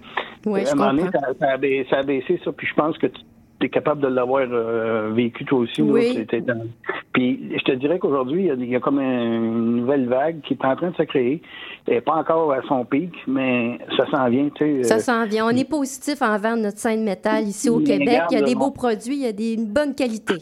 [0.47, 3.07] Oui, je donné, ça, ça a baissé, ça a baissé, ça, puis je pense que
[3.07, 5.80] tu es capable de l'avoir euh, vécu toi aussi.
[5.80, 6.26] Oui.
[6.47, 6.66] Dans-
[7.14, 10.40] Puis je te dirais qu'aujourd'hui, il y a- il y, a comme une nouvelle vague
[10.42, 11.40] qui est en train de se créer.
[11.86, 14.51] Elle n'est pas encore à son pic, mais ça s'en vient.
[14.55, 15.47] tu sais, Ça s'en vient.
[15.47, 18.22] On est positif envers notre scène métal ici au Québec.
[18.30, 20.34] Il y a des beaux produits, il y a des, une bonne qualité.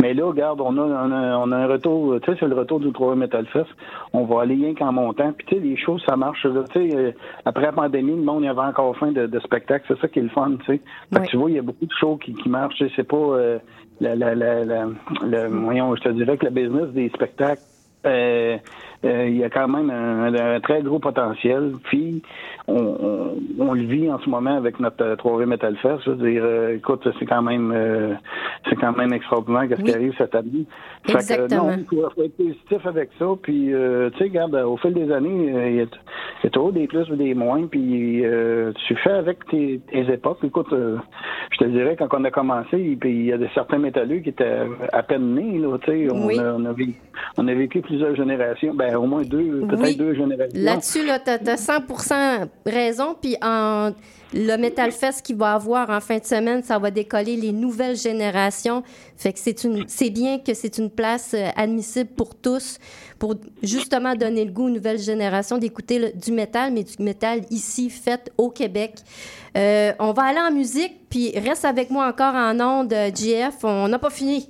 [0.00, 2.54] Mais là, regarde, on a, on a, on a un retour, tu sais, c'est le
[2.54, 3.68] retour du 3 Metal Fest.
[4.12, 5.32] On va aller rien qu'en montant.
[5.32, 6.46] Puis, tu sais, les choses, ça marche.
[6.72, 7.12] Tu sais, euh,
[7.44, 9.84] après la pandémie, le monde, il y avait encore faim de, de spectacles.
[9.88, 10.80] C'est ça qui est le fun, tu sais.
[11.12, 12.82] Que tu vois, il y a beaucoup de shows qui, qui marchent.
[12.94, 13.58] C'est pas, euh,
[14.00, 14.86] la, la, la, la-
[15.24, 17.62] le, voyons, je te dirais que le business des spectacles,
[18.06, 18.56] euh,
[19.04, 21.72] euh, il y a quand même un, un très gros potentiel.
[21.84, 22.22] Puis,
[22.68, 26.02] on, on, on le vit en ce moment avec notre euh, 3 Metal Fest.
[26.04, 28.14] Je veux dire, euh, écoute, c'est quand même euh,
[28.68, 30.64] c'est quand même extraordinaire qu'est-ce qui arrive cette année.
[31.06, 31.66] Fait que, Exactement.
[31.76, 31.84] non,
[32.14, 33.26] faut, être positif avec ça.
[33.42, 36.46] Puis, euh, tu sais, regarde, au fil des années, euh, il y, a- il y
[36.46, 37.66] a toujours des plus ou des moins.
[37.66, 40.38] Puis, euh, tu fais avec tes, tes époques.
[40.42, 40.96] Écoute, euh,
[41.52, 44.30] je te dirais, quand on a commencé, puis il y a des certains métalleux qui
[44.30, 44.60] étaient
[44.92, 45.58] à peine nés.
[45.58, 46.38] Là, tu sais, on, Oui.
[46.38, 46.94] a, on, a vécu,
[47.38, 48.74] on a vécu plusieurs générations.
[48.74, 49.96] Ben, ben, au moins deux, peut-être Oui.
[49.96, 50.60] deux générations.
[50.60, 51.72] Là-dessus, là, tu as, 100
[52.64, 53.16] raison.
[53.20, 53.92] Puis en,
[54.34, 57.96] le Metal Fest qu'il va avoir en fin de semaine, ça va décoller les nouvelles
[57.96, 58.82] générations.
[59.16, 62.78] Fait que c'est une, c'est bien que c'est une place euh, admissible pour tous,
[63.18, 67.42] pour justement donner le goût aux nouvelles générations d'écouter le- du métal, mais du métal
[67.50, 68.94] ici fait au Québec.
[69.56, 73.64] Euh, on va aller en musique, puis reste avec moi encore en ondes, JF.
[73.64, 74.48] On n'a pas fini.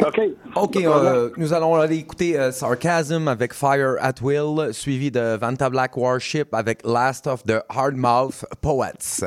[0.00, 0.20] OK.
[0.56, 5.70] OK, euh, nous allons aller écouter euh, Sarcasm avec Fire at Will, suivi de Vanta
[5.70, 9.24] Black Warship avec Last of the Hardmouth Poets.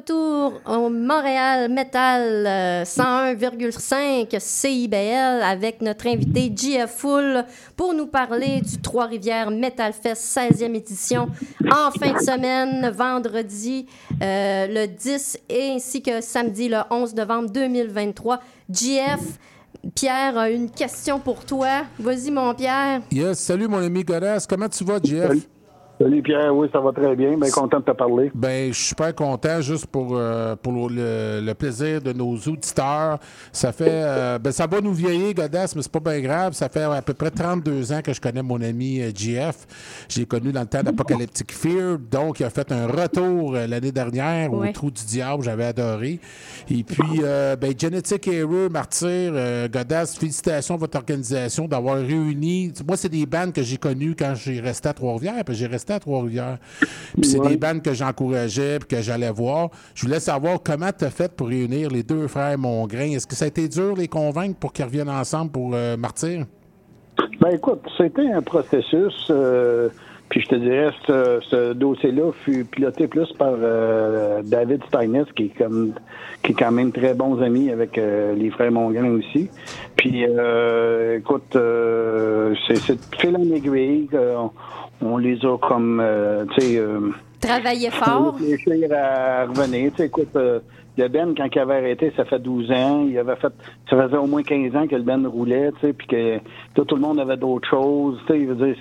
[0.00, 7.44] Retour au Montréal Metal euh, 101,5 CIBL avec notre invité GF Full
[7.76, 11.28] pour nous parler du Trois-Rivières Metal Fest 16e édition
[11.70, 13.86] en fin de semaine, vendredi
[14.22, 18.40] euh, le 10 ainsi que samedi le 11 novembre 2023.
[18.70, 19.20] GF,
[19.94, 21.82] Pierre a une question pour toi.
[21.98, 23.02] Vas-y, mon Pierre.
[23.12, 24.46] Yes, salut mon ami Godas.
[24.48, 25.46] Comment tu vas, Jeff?
[26.00, 27.36] Salut Pierre, oui, ça va très bien.
[27.36, 28.30] Bien content de te parler.
[28.34, 33.18] Ben, je suis super content juste pour, euh, pour le, le plaisir de nos auditeurs.
[33.52, 36.54] Ça fait, euh, ben, ça va nous vieillir, Godas, mais c'est pas bien grave.
[36.54, 39.66] Ça fait à peu près 32 ans que je connais mon ami euh, GF.
[40.08, 41.98] J'ai connu dans le temps d'Apocalyptic Fear.
[42.10, 44.70] Donc, il a fait un retour euh, l'année dernière Ouais.
[44.70, 45.42] au Trou du Diable.
[45.42, 46.18] J'avais adoré.
[46.70, 52.72] Et puis, euh, ben, Genetic Error, Martyr, euh, Godas, félicitations à votre organisation d'avoir réuni.
[52.88, 55.44] Moi, c'est des bandes que j'ai connues quand j'ai resté à Trois-Rivières.
[55.44, 56.58] Puis j'ai resté à Trois-Rivières.
[57.14, 57.48] Puis c'est Ouais.
[57.50, 59.70] des bandes que j'encourageais puis que j'allais voir.
[59.94, 63.10] Je voulais savoir comment tu as fait pour réunir les deux frères Mongrain.
[63.12, 65.96] Est-ce que ça a été dur de les convaincre pour qu'ils reviennent ensemble pour euh,
[65.96, 66.44] Martyr?
[67.40, 69.88] Ben écoute, c'était un processus, euh,
[70.28, 75.44] puis je te dirais, ce, ce dossier-là fut piloté plus par euh, David Steines, qui
[75.46, 75.92] est comme
[76.42, 79.50] qui est quand même très bons amis avec euh, les frères Mongrain aussi.
[79.96, 81.56] Puis euh, écoute,
[82.66, 84.50] c'est c'est fil en aiguille, on,
[85.02, 88.34] on les a comme euh, tu sais euh, Travaillez fort.
[88.38, 89.90] réfléchir à revenir.
[89.92, 90.60] Tu sais, écoute, euh,
[90.98, 93.06] le Ben, quand il avait arrêté, ça fait 12 ans.
[93.08, 93.52] Il avait fait,
[93.88, 96.84] ça faisait au moins 15 ans que le Ben roulait, tu sais, puis que là,
[96.86, 98.20] tout le monde avait d'autres choses.
[98.26, 98.76] Tu sais, je veux dire,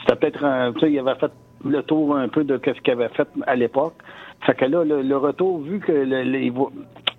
[0.00, 1.32] c'était peut-être, un- tu sais, il avait fait
[1.64, 3.94] le tour un peu de ce qu'il avait fait à l'époque.
[4.42, 6.50] Fait que là, le, le retour, vu que le- les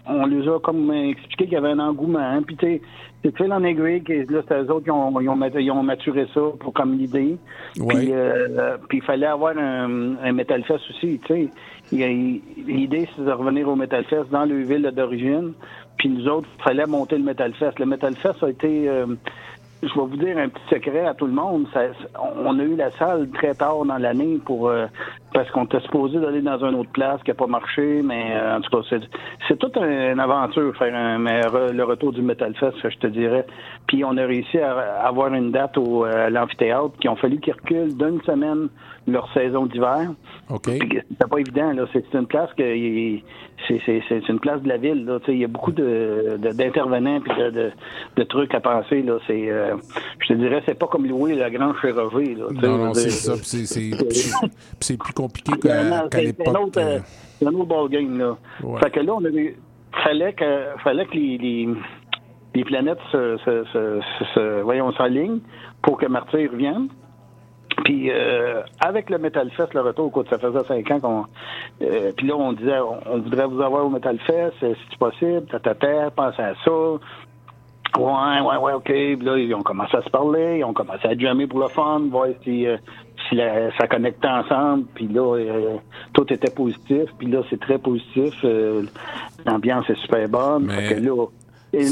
[0.09, 2.81] on les a comme expliqué qu'il y avait un engouement, hein, puis tu sais,
[3.23, 5.53] c'est de fil en aiguille, que là, c'est eux autres qui ont, ils ont, mat-
[5.59, 7.37] ils ont maturé ça pour comme l'idée.
[7.73, 11.49] Puis, euh, puis il fallait avoir un, un Metal Fest aussi, tu sais.
[12.67, 15.53] L'idée, c'est de revenir au Metal Fest dans le ville d'origine.
[15.97, 17.79] Puis nous autres, il fallait monter le Metal Fest.
[17.79, 19.07] Le Metal Fest a été, euh,
[19.83, 21.67] je vais vous dire un petit secret à tout le monde.
[22.43, 24.87] On a eu la salle très tard dans l'année pour euh,
[25.33, 28.57] parce qu'on était supposé d'aller dans une autre place qui n'a pas marché, mais euh,
[28.57, 28.97] en tout cas,
[29.47, 33.45] c'est, toute un- une aventure faire un, le retour du Metal Fest, je te dirais.
[33.87, 37.39] Puis on a réussi à avoir une date au euh, à l'amphithéâtre, qui ont fallu
[37.39, 38.69] qu'ils reculent d'une semaine
[39.07, 40.11] leur saison d'hiver.
[40.49, 40.65] OK.
[40.65, 41.85] C'était pas évident, là.
[41.93, 43.23] C'est c'est une place que c'est,
[43.67, 45.19] c'est, c'est c'est une place de la ville, là.
[45.29, 47.71] Il y a beaucoup de, de- d'intervenants puis de, de,
[48.17, 49.17] de trucs à penser, là.
[49.25, 49.75] C'est, euh,
[50.19, 51.75] je te dirais, c'est pas comme louer la grande
[52.35, 52.45] là.
[52.49, 53.33] Sais, Non, non, c'est ça.
[53.41, 53.91] C'est c'est-
[54.79, 56.99] c'est plus compliqué c'est qu'à qu'à c'est- c'est un autre, euh,
[57.39, 58.37] c'est un autre ballgame, là.
[58.63, 58.79] Ouais.
[58.81, 59.55] Fait que là, on avait,
[60.03, 60.45] fallait que,
[60.83, 61.69] fallait que les, les,
[62.55, 65.39] les planètes se, se, se, se- se- voyons, s'alignent
[65.81, 66.87] pour que Martyr revienne.
[67.83, 71.25] Puis euh, avec le Metal Fest, le retour, écoute, ça faisait cinq ans qu'on.
[71.85, 74.81] euh, puis là, on disait, on, on voudrait vous avoir au Metal Fest, euh, si
[74.89, 76.71] c'est possible, tatata, pensez à ça.
[77.97, 78.83] Ouais, ouais, ouais, OK.
[78.85, 81.69] Puis là, ils ont commencé à se parler, ils ont commencé à jammer pour le
[81.69, 82.77] fun, voir si, euh,
[83.27, 84.85] si la- ça connectait ensemble.
[84.93, 85.77] Puis là, euh,
[86.13, 87.09] tout était positif.
[87.17, 88.33] Puis là, c'est très positif.
[88.43, 88.83] Euh,
[89.45, 90.69] L'ambiance est super bonne.
[90.69, 91.25] Fait que là,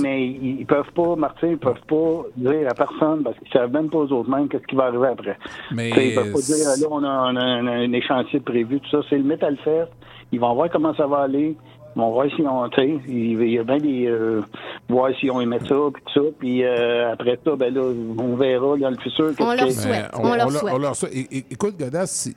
[0.02, 3.90] mais ils, peuvent pas, Martin, ils peuvent pas dire à personne parce qu'ils savent même
[3.90, 5.38] pas aux autres mêmes qu'est-ce qui va arriver après.
[5.72, 9.00] Mais- ils peuvent pas dire, là, on a, un, un échéancier prévu, tout ça.
[9.10, 9.92] C'est le Metal Fest.
[10.32, 11.56] Ils vont voir comment ça va aller.
[11.96, 14.42] Ils vont voir si on, tu sais, il y a bien des, euh,
[14.90, 16.30] voir si on aimait ça, puis tout ça.
[16.38, 17.82] Puis euh, après ça, ben là,
[18.18, 19.30] on verra dans le futur.
[19.36, 20.06] qu'est-ce On leur souhaite.
[20.14, 20.74] On leur leur- souhaite.
[20.74, 21.16] on leur souhaite.
[21.16, 22.30] É- écoute, Godas,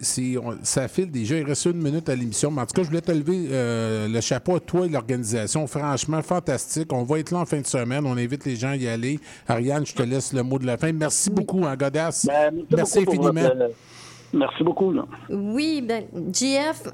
[0.44, 1.36] on- ça file déjà.
[1.38, 2.52] Il reste une minute à l'émission.
[2.52, 5.66] Mais en tout cas, je voulais te lever euh, le chapeau à toi et l'organisation.
[5.66, 6.92] Franchement, fantastique.
[6.92, 8.04] On va être là en fin de semaine.
[8.06, 9.18] On invite les gens à y aller.
[9.48, 10.92] Ariane, je te laisse le mot de la fin.
[10.92, 12.24] Merci beaucoup, hein, Godas.
[12.28, 13.40] Ben, Merci beaucoup infiniment.
[13.48, 13.68] votre, euh,
[14.34, 14.92] merci beaucoup.
[14.92, 15.04] Là.
[15.30, 16.84] Oui, ben, JF,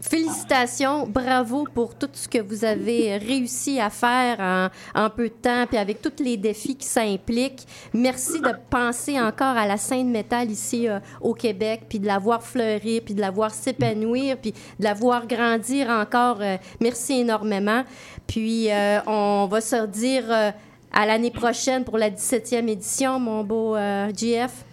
[0.00, 5.66] félicitations, bravo pour tout ce que vous avez réussi à faire en, peu de temps,
[5.68, 7.66] puis avec tous les défis que ça implique.
[7.92, 12.18] Merci de penser encore à la scène métal ici euh, au Québec, puis de la
[12.18, 16.38] voir fleurir, puis de la voir s'épanouir, puis de la voir grandir encore.
[16.40, 17.82] Euh, merci énormément.
[18.26, 20.50] Puis euh, on va se euh,
[20.92, 24.64] à l'année prochaine pour la 17e édition, mon beau JF.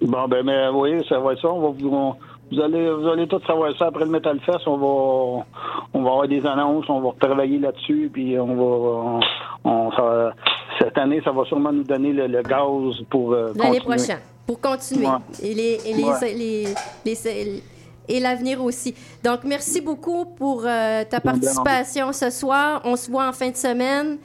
[0.00, 1.48] Bon, ben, mais oui, ça va être ça.
[2.52, 4.60] Vous allez, vous allez tous savoir ça après le Metal Fest.
[4.66, 5.44] On va,
[5.94, 9.20] on va avoir des annonces, on va travailler là-dessus, puis on va,
[9.64, 10.32] on, on- ça-
[10.78, 14.60] cette année, ça va sûrement nous donner le, le gaz pour euh, L'année prochaine, pour
[14.60, 15.06] continuer.
[15.06, 15.12] Ouais.
[15.42, 16.34] Et, les, et, les- Ouais.
[16.34, 16.74] les-
[17.04, 17.62] les-
[18.08, 18.94] et l'avenir aussi.
[19.24, 22.80] Donc, merci beaucoup pour euh, ta participation ce soir.
[22.84, 24.18] On se voit en fin de semaine.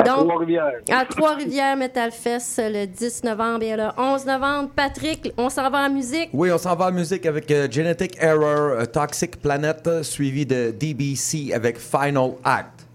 [0.00, 0.72] À Donc, Trois-Rivières.
[0.90, 4.70] à Trois-Rivières Metal Fest le 10 novembre et le 11 novembre.
[4.76, 6.28] Patrick, on s'en va en musique?
[6.32, 8.44] Oui, on s'en va en musique avec euh, Genetic Error,
[8.78, 12.86] euh, Toxic Planet, suivi de DBC avec Final Act.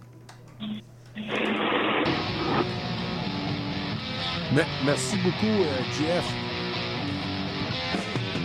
[4.54, 6.26] Me- merci beaucoup, euh, JF.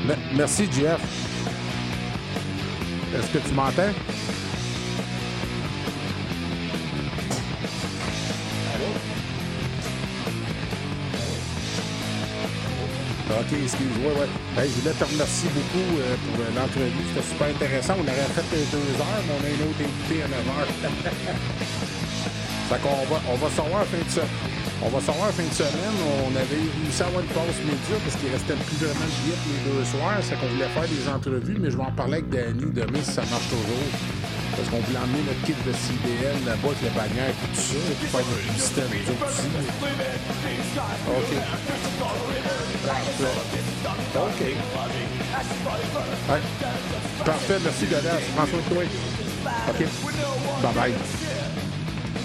[0.06, 1.00] Me- merci, JF.
[3.16, 3.92] Est-ce que tu m'entends?
[13.30, 14.28] OK, excuse-moi, ouais.
[14.56, 17.04] Hey, je voulais te remercier beaucoup euh, pour euh, l'entrevue.
[17.12, 17.94] C'était super intéressant.
[17.98, 20.72] On aurait fait euh, deux heures, mais on a une autre invité à 9 heures.
[22.68, 24.67] fait qu'on va, on va savoir fin de semaine.
[24.80, 25.96] On va savoir fin de semaine.
[26.22, 29.42] On avait réussi à avoir une pause média parce qu'il restait plus vraiment de billets
[29.50, 30.18] les deux soirs.
[30.22, 33.10] C'est qu'on voulait faire des entrevues, mais je vais en parler avec Danny demain si
[33.10, 33.90] ça marche toujours.
[34.54, 37.78] Parce qu'on voulait emmener notre kit de CBL là-bas avec les bannières et tout ça,
[37.78, 39.50] et puis faire notre publicité à nous autres aussi.
[41.10, 41.30] OK.
[42.86, 43.34] Parfait.
[44.14, 44.40] OK.
[47.24, 48.20] Parfait, merci Godas.
[48.34, 48.82] Prends soin de toi.
[49.70, 49.80] OK.
[50.62, 50.94] Bye bye.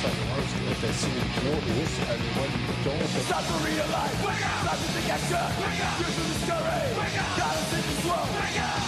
[0.00, 4.64] something worse than if they see it glorious and they went don't Suffering wake up!
[4.64, 6.00] Start to a gesture, wake up!
[6.00, 7.36] Use the story, wake up!
[7.36, 8.80] God is in this world, wake up!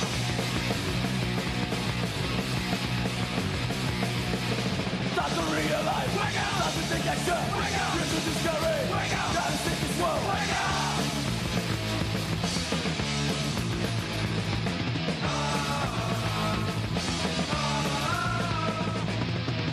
[5.12, 6.12] Start to realize.
[6.16, 6.52] wake up!
[6.56, 7.92] Start to a gesture, wake up!
[8.00, 9.28] Use the story, wake up!
[9.36, 10.72] God is in this world, wake up!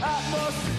[0.01, 0.78] atmosphere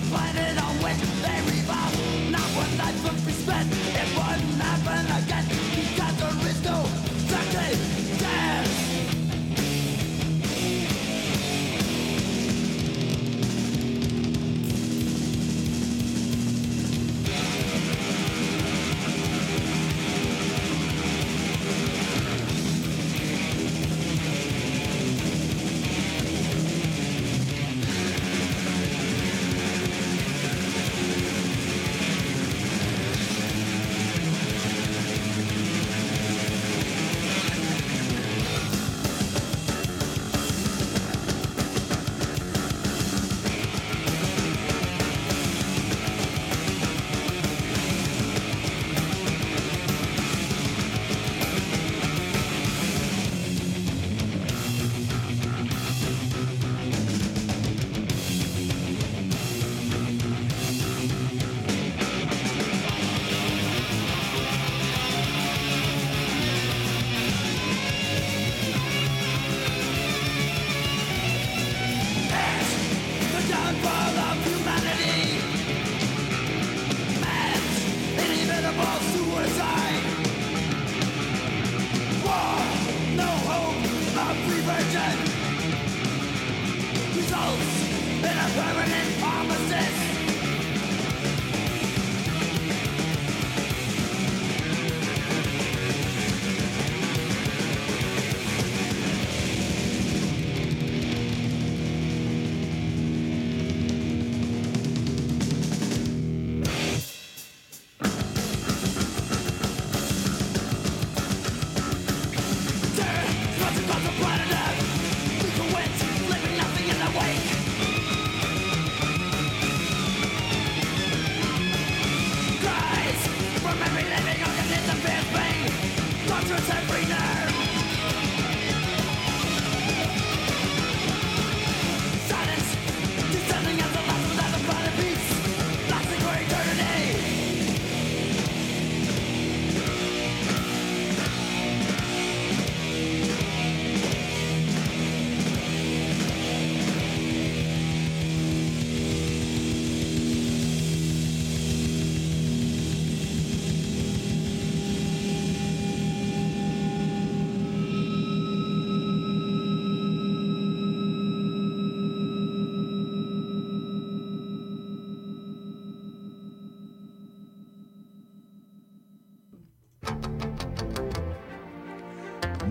[0.00, 0.45] find it.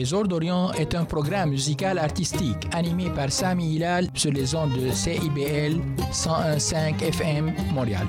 [0.00, 4.90] Trésor d'Orient est un programme musical artistique animé par Sami Hilal sur les ondes de
[4.90, 5.78] CIBL
[6.10, 8.06] 101.5 FM Montréal.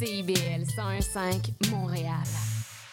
[0.00, 2.26] CIBL 101.5 Montréal.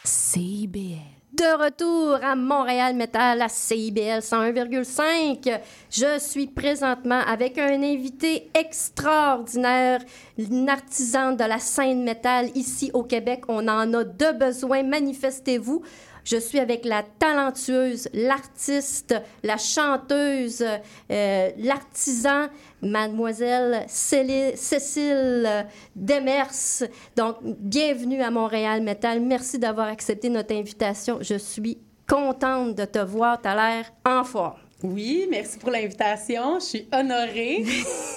[0.03, 1.16] CIBL.
[1.38, 5.59] De retour à Montréal Metal à CIBL 101,5.
[5.91, 10.01] Je suis présentement avec un invité extraordinaire,
[10.39, 13.43] une de la scène métal ici au Québec.
[13.49, 15.83] On en a de besoin, manifestez-vous.
[16.23, 20.65] Je suis avec la talentueuse, l'artiste, la chanteuse,
[21.11, 22.47] euh, l'artisan,
[22.82, 25.65] mademoiselle Cécile
[25.95, 26.84] Demers.
[27.15, 29.19] Donc, bienvenue à Montréal Metal.
[29.21, 31.19] Merci d'avoir accepté notre invitation.
[31.21, 33.41] Je suis contente de te voir.
[33.41, 34.55] Tu as l'air en forme.
[34.84, 36.59] Oui, merci pour l'invitation.
[36.59, 37.65] Je suis honorée.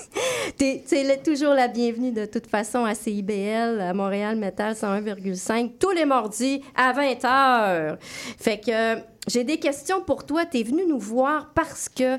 [0.58, 5.90] T'es le- toujours la bienvenue de toute façon à CIBL, à Montréal Metal 101,5, tous
[5.92, 7.96] les mardis à 20h.
[8.38, 10.44] Fait que euh, j'ai des questions pour toi.
[10.44, 12.18] Tu es venu nous voir parce que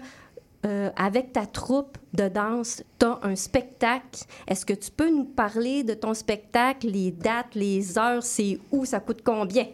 [0.66, 4.26] euh, avec ta troupe de danse, tu as un spectacle.
[4.48, 8.86] Est-ce que tu peux nous parler de ton spectacle, les dates, les heures, c'est où,
[8.86, 9.66] ça coûte combien?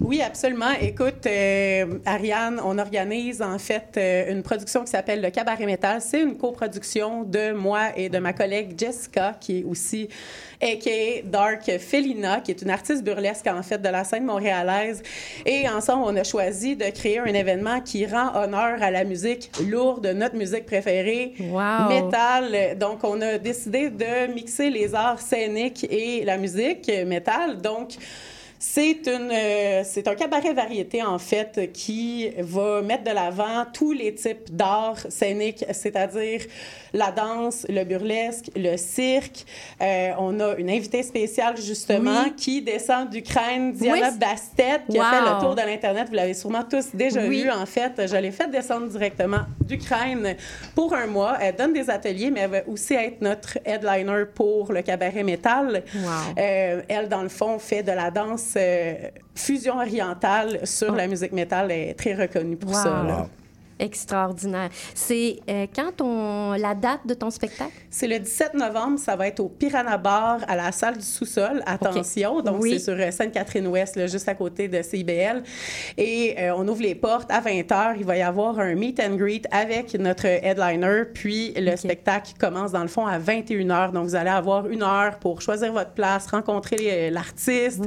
[0.00, 0.70] Oui, absolument.
[0.80, 6.00] Écoute, euh, Ariane, on organise en fait euh, une production qui s'appelle Le Cabaret Métal.
[6.00, 10.08] C'est une coproduction de moi et de ma collègue Jessica, qui est aussi
[10.62, 11.22] a.k.a.
[11.24, 15.02] Dark Felina, qui est une artiste burlesque en fait de la scène montréalaise.
[15.46, 19.50] Et ensemble, on a choisi de créer un événement qui rend honneur à la musique
[19.68, 21.88] lourde, notre musique préférée, Wow.
[21.88, 22.78] métal.
[22.78, 27.60] Donc, on a décidé de mixer les arts scéniques et la musique métal.
[27.60, 27.94] Donc,
[28.62, 33.92] c'est une, euh, c'est un cabaret variété, en fait, qui va mettre de l'avant tous
[33.92, 36.42] les types d'art scénique, c'est-à-dire
[36.92, 39.46] la danse, le burlesque, le cirque.
[39.80, 42.34] Euh, on a une invitée spéciale, justement, Oui.
[42.36, 44.18] qui descend d'Ukraine, Diana Oui.
[44.18, 45.08] Bastet, qui a Wow.
[45.10, 46.08] fait le tour de l'Internet.
[46.10, 47.44] Vous l'avez sûrement tous déjà Oui.
[47.44, 47.92] vu, en fait.
[48.06, 50.36] Je l'ai fait descendre directement d'Ukraine
[50.74, 51.38] pour un mois.
[51.40, 55.82] Elle donne des ateliers, mais elle va aussi être notre headliner pour le cabaret métal.
[56.38, 58.49] Euh, elle, dans le fond, fait de la danse
[59.34, 61.70] fusion orientale sur la musique métal.
[61.70, 63.02] Est très reconnue pour ça.
[63.02, 63.26] Là.
[63.80, 64.68] Extraordinaire.
[64.94, 67.72] C'est euh, quand on la date de ton spectacle?
[67.88, 71.62] C'est le 17 novembre, ça va être au Piranha Bar à la salle du sous-sol.
[71.66, 72.72] Attention, donc Oui.
[72.72, 75.42] c'est sur euh, Sainte-Catherine-Ouest, juste à côté de CIBL.
[75.96, 77.94] Et euh, on ouvre les portes à 20h.
[77.98, 81.04] Il va y avoir un meet and greet avec notre headliner.
[81.12, 83.92] Puis le spectacle commence dans le fond à 21h.
[83.92, 87.80] Donc vous allez avoir une heure pour choisir votre place, rencontrer l'artiste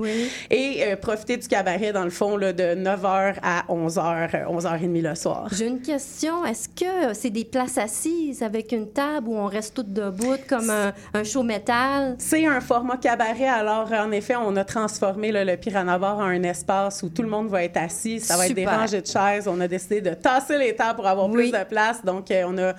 [0.49, 5.15] et euh, profiter du cabaret dans le fond là, de 9h à 11h, 11h30 le
[5.15, 5.47] soir.
[5.51, 6.45] J'ai une question.
[6.45, 10.69] Est-ce que c'est des places assises avec une table où on reste toutes debout comme
[10.69, 12.15] un, un show métal?
[12.17, 13.47] C'est un format cabaret.
[13.47, 17.21] Alors, en effet, on a transformé là, le Piranha Bar en un espace où tout
[17.21, 18.19] le monde va être assis.
[18.19, 19.47] Ça va être des rangées de chaises.
[19.47, 22.03] On a décidé de tasser les tables pour avoir plus de place.
[22.03, 22.73] Donc, euh, on a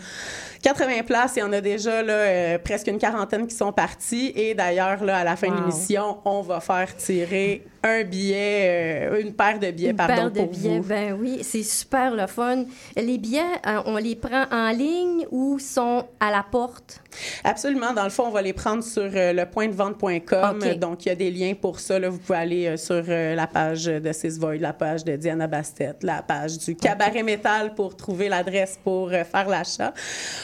[0.64, 4.32] 80 places et on a déjà là, euh, presque une quarantaine qui sont partis.
[4.34, 9.20] Et d'ailleurs, là, à la fin de l'émission, on va faire tirer un billet, euh,
[9.20, 10.88] une paire de billets, Une pardon, paire de pour billets, vous.
[10.88, 12.64] ben oui, c'est super le fun.
[12.96, 17.02] Les billets, euh, on les prend en ligne ou sont à la porte?
[17.42, 17.92] Absolument.
[17.92, 20.60] Dans le fond, on va les prendre sur euh, le pointdevente.com.
[20.62, 20.78] OK.
[20.78, 21.98] Donc, il y a des liens pour ça.
[21.98, 22.08] Là.
[22.08, 25.46] Vous pouvez aller euh, sur euh, la page de Sis Void, la page de Diana
[25.46, 29.92] Bastet, la page du Cabaret Métal pour trouver l'adresse pour faire l'achat.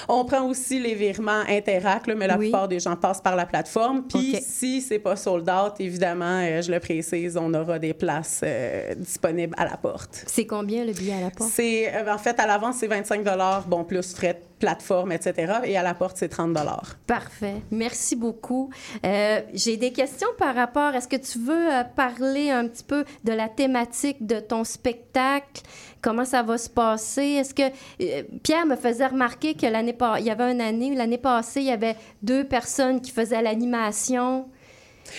[0.09, 3.47] On prend aussi les virements Interac, là, mais la plupart des gens passent par la
[3.47, 4.05] plateforme.
[4.09, 4.43] Puis, OK.
[4.45, 9.55] si c'est pas sold out, évidemment, je le précise, on aura des places euh, disponibles
[9.57, 10.25] à la porte.
[10.27, 11.51] C'est combien le billet à la porte?
[11.51, 13.25] C'est, en fait, à l'avance, c'est 25
[13.67, 15.55] bon, plus frais de plateforme, etc.
[15.65, 16.57] Et à la porte, c'est 30
[17.07, 17.57] Parfait.
[17.71, 18.71] Merci beaucoup.
[19.05, 20.95] Euh, J'ai des questions par rapport.
[20.95, 25.63] Est-ce que tu veux euh, parler un petit peu de la thématique de ton spectacle?
[26.03, 27.23] Comment ça va se passer?
[27.23, 27.63] Est-ce que
[28.03, 31.67] euh, Pierre me faisait remarquer que l'année il y avait une année, l'année passée, il
[31.67, 34.47] y avait deux personnes qui faisaient l'animation.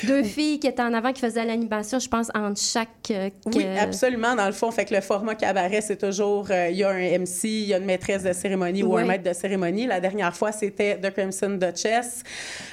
[0.04, 2.90] Deux filles qui étaient en avant qui faisaient l'animation, je pense, entre chaque.
[3.12, 4.36] euh, Oui, absolument.
[4.36, 7.18] Dans le fond, fait que le format cabaret, c'est toujours, euh, il y a un
[7.20, 9.88] MC, il y a une maîtresse de cérémonie ou un maître de cérémonie.
[9.88, 12.24] La dernière fois, c'était The Crimson Duchess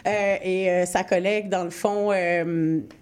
[0.06, 2.12] euh, et euh, sa collègue, dans le fond,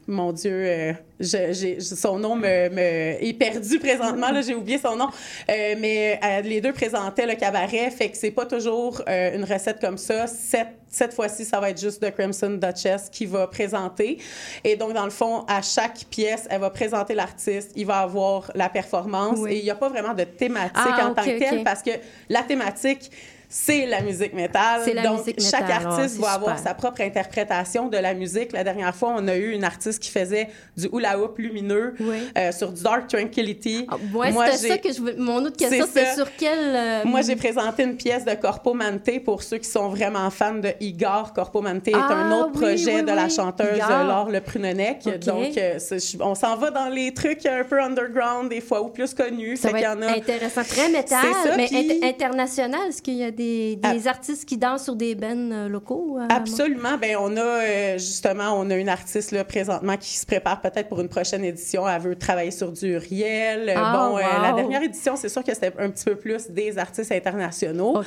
[0.09, 4.79] mon Dieu, euh, je- j'ai- son nom me, me- est perdu présentement, là, j'ai oublié
[4.79, 5.09] son nom.
[5.51, 9.81] Euh, mais euh, les deux présentaient le cabaret, fait que c'est pas toujours une recette
[9.81, 10.27] comme ça.
[10.27, 14.19] Cette, cette fois-ci, ça va être juste The Crimson Duchess qui va présenter.
[14.65, 18.51] Et donc, dans le fond, à chaque pièce, elle va présenter l'artiste, il va avoir
[18.55, 19.53] la performance Oui.
[19.55, 21.91] et il n'y a pas vraiment de thématique Ah, en tant que telle parce que
[22.29, 23.11] la thématique,
[23.49, 24.83] c'est la musique métal.
[24.95, 28.15] La Donc, musique chaque métal, ah, artiste c'est va avoir sa propre interprétation de la
[28.15, 28.53] musique.
[28.53, 31.95] La dernière fois, on a eu une artiste qui faisait du hula hoop lumineux
[32.37, 33.87] euh, sur du Dark Tranquility.
[33.91, 36.59] Ah, Ouais, Moi, c'était ça que je voulais- Mon autre question, C'est sur quel.
[36.59, 40.55] euh, Moi, j'ai présenté une pièce de Corpo Mante pour ceux qui sont vraiment fans
[40.55, 41.33] de Igor.
[41.33, 43.31] Corpo Mante est Ah, un autre oui, projet oui, de la oui.
[43.31, 44.05] chanteuse Igor.
[44.05, 45.03] Laure Le Prunonec.
[45.07, 45.19] Ok.
[45.21, 45.79] Donc, euh,
[46.21, 49.57] on s'en va dans les trucs un peu underground, des fois, ou plus connus.
[49.57, 50.63] Ça Fait va y être en a- intéressant.
[50.65, 51.69] Très métal, ça, mais
[52.05, 52.81] international.
[52.89, 56.18] Est-ce qu'il y a des, des artistes qui dansent sur des bennes euh, locaux?
[56.28, 56.97] à Absolument.
[57.01, 60.89] Ben, on a euh, justement, on a une artiste là, présentement qui se prépare peut-être
[60.89, 61.89] pour une prochaine édition.
[61.89, 63.68] Elle veut travailler sur du riel.
[63.68, 64.43] Euh, Ah, bon, euh, wow.
[64.43, 67.99] la dernière édition, c'est sûr que c'était un petit peu plus des artistes internationaux.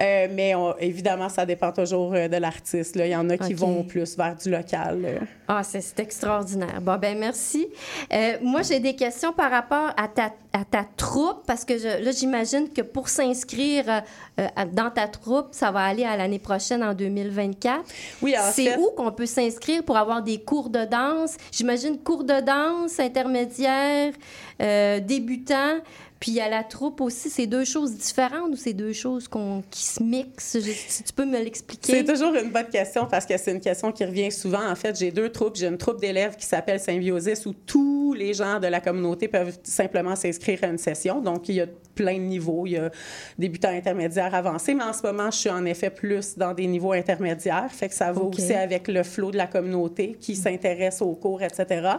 [0.00, 2.96] Euh, mais on- évidemment, ça dépend toujours euh, de l'artiste.
[2.96, 3.58] Il y en a qui Ok.
[3.58, 5.02] vont plus vers du local.
[5.04, 5.18] euh.
[5.48, 6.80] Ah, c'est c'est extraordinaire.
[6.80, 7.66] Bon, ben merci.
[8.12, 10.30] Euh, moi, j'ai des questions par rapport à ta,
[10.60, 14.00] à ta troupe, parce que je- là, j'imagine que pour s'inscrire euh,
[14.40, 17.80] euh, dans ta troupe, ça va aller à l'année prochaine, en 2024.
[18.22, 21.36] Oui, en C'est fait- où qu'on peut s'inscrire pour avoir des cours de danse?
[21.52, 24.12] J'imagine cours de danse, intermédiaire,
[24.60, 25.78] euh, débutant,
[26.20, 27.30] puis il y a la troupe aussi.
[27.30, 29.28] C'est deux choses différentes ou c'est deux choses
[29.70, 30.58] qui se mixent?
[30.60, 31.92] Si tu peux me l'expliquer.
[31.92, 34.68] C'est toujours une bonne question parce que c'est une question qui revient souvent.
[34.68, 35.56] En fait, j'ai deux troupes.
[35.56, 39.56] J'ai une troupe d'élèves qui s'appelle Symbiosis où tous les gens de la communauté peuvent
[39.62, 41.20] simplement s'inscrire à une session.
[41.20, 41.66] Donc, il y a
[41.98, 42.64] plein de niveaux.
[42.64, 42.90] Il y a
[43.36, 44.72] débutants, intermédiaires, avancés.
[44.72, 47.66] Mais en ce moment, je suis en effet plus dans des niveaux intermédiaires.
[47.70, 51.42] Fait que ça va aussi avec le flot de la communauté qui s'intéresse aux cours,
[51.42, 51.96] etc.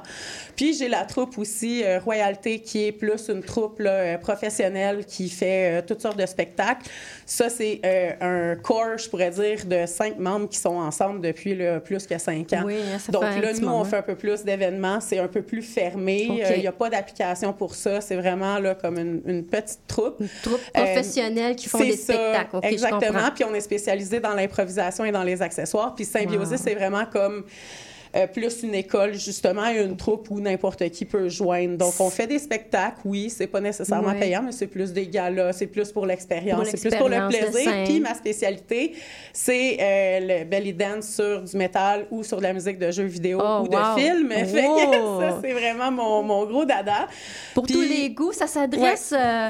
[0.55, 5.05] Puis, j'ai la troupe aussi euh, Royauté qui est plus une troupe là, euh, professionnelle
[5.05, 6.89] qui fait euh, toutes sortes de spectacles.
[7.31, 11.53] Ça, c'est euh, un corps, je pourrais dire, de cinq membres qui sont ensemble depuis
[11.53, 12.63] là, plus que cinq ans.
[12.65, 14.99] Oui, hein, ça Donc fait là, nous, on fait un peu plus d'événements.
[14.99, 16.27] C'est un peu plus fermé.
[16.43, 18.01] Euh, Il n'y a pas d'application pour ça.
[18.01, 20.15] C'est vraiment là, comme une, une petite troupe.
[20.19, 22.59] Une troupe professionnelle qui font des spectacles.
[22.63, 23.29] Exactement.
[23.35, 25.93] Puis on est spécialisé dans l'improvisation et dans les accessoires.
[25.93, 26.63] Puis Symbiosis, Wow.
[26.63, 27.43] c'est vraiment comme
[28.15, 31.77] euh, plus une école, justement, et une troupe où n'importe qui peut joindre.
[31.77, 35.53] Donc, on fait des spectacles, oui, c'est pas nécessairement payant, mais c'est plus des galas,
[35.53, 37.71] c'est plus pour l'expérience, c'est plus pour le plaisir.
[37.85, 38.93] Puis ma spécialité,
[39.33, 43.03] c'est euh, le belly dance sur du métal ou sur de la musique de jeux
[43.05, 43.95] vidéo Oh, ou de wow.
[43.97, 44.29] films.
[44.45, 45.21] Fait que Wow.
[45.21, 47.07] ça, c'est vraiment mon, mon gros dada.
[47.53, 49.49] Pour tous les goûts, ça s'adresse euh,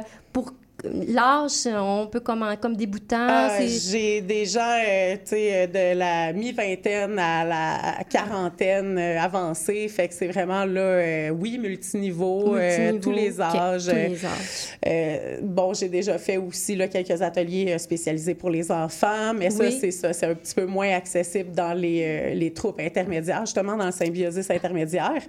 [0.84, 3.28] l'âge, on peut comme, comme débutant.
[3.30, 9.20] Ah, J'ai des gens euh, tu sais, euh, de la mi-vingtaine à la quarantaine euh,
[9.20, 9.88] avancée.
[9.88, 13.86] Fait que c'est vraiment là, euh, oui, multiniveau, Multiniveau, tous les âges.
[13.86, 19.50] tous les bon, j'ai déjà fait aussi là, quelques ateliers spécialisés pour les enfants, mais
[19.50, 20.14] ça, c'est ça.
[20.14, 24.50] C'est un petit peu moins accessible dans les, les troupes intermédiaires, justement dans le symbiosis
[24.50, 25.22] intermédiaire.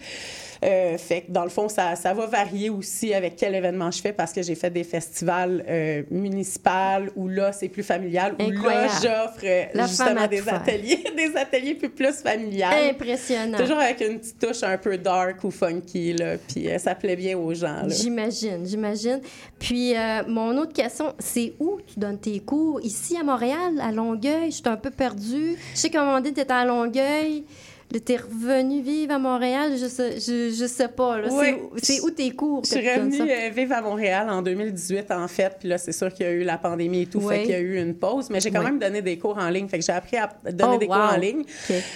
[0.63, 4.13] Fait que dans le fond, ça, ça va varier aussi avec quel événement je fais
[4.13, 6.71] parce que j'ai fait des festivals euh, municipaux
[7.17, 10.55] où là, c'est plus familial, où là, j'offre euh, justement des faire.
[10.55, 12.91] ateliers, des ateliers plus, plus familiales.
[12.91, 13.59] Impressionnant.
[13.59, 17.17] Toujours avec une petite touche un peu dark ou funky, là, puis euh, ça plaît
[17.17, 17.83] bien aux gens.
[17.89, 19.21] J'imagine, j'imagine.
[19.59, 22.81] Puis, euh, mon autre question, c'est où tu donnes tes cours?
[22.83, 24.51] Ici, à Montréal, à Longueuil?
[24.51, 25.57] Je suis un peu perdue.
[25.75, 27.45] Je sais qu'à un moment donné, tu étais à Longueuil.
[27.99, 29.73] T'es revenu vivre à Montréal.
[29.77, 31.17] Je sais, je, je sais pas.
[31.29, 31.57] Oui.
[31.83, 32.63] C'est où- tes cours?
[32.65, 35.57] Je suis revenue euh, vivre à Montréal en 2018, en fait.
[35.59, 37.35] Puis là, c'est sûr qu'il y a eu la pandémie et tout, Oui.
[37.35, 38.31] fait qu'il y a eu une pause.
[38.31, 38.67] Mais j'ai quand Oui.
[38.67, 39.67] même donné des cours en ligne.
[39.69, 40.93] Fait que j'ai appris à donner Oh, des wow.
[40.95, 41.43] cours en ligne.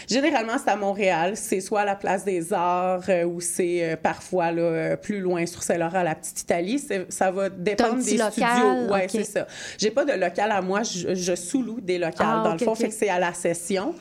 [0.09, 1.33] Généralement, c'est à Montréal.
[1.37, 5.47] C'est soit à la Place des Arts euh, ou c'est euh, parfois là, plus loin
[5.47, 6.85] sur Saint-Laurent, la Petite Italie.
[7.09, 8.95] Ça va dépendre des local, studios.
[8.95, 9.11] OK.
[9.11, 9.47] c'est ça.
[9.79, 10.83] J'ai pas de local à moi.
[10.83, 12.75] Je, je sous-loue des locales, Ah, dans le fond.
[12.75, 13.95] Fait que c'est à la session.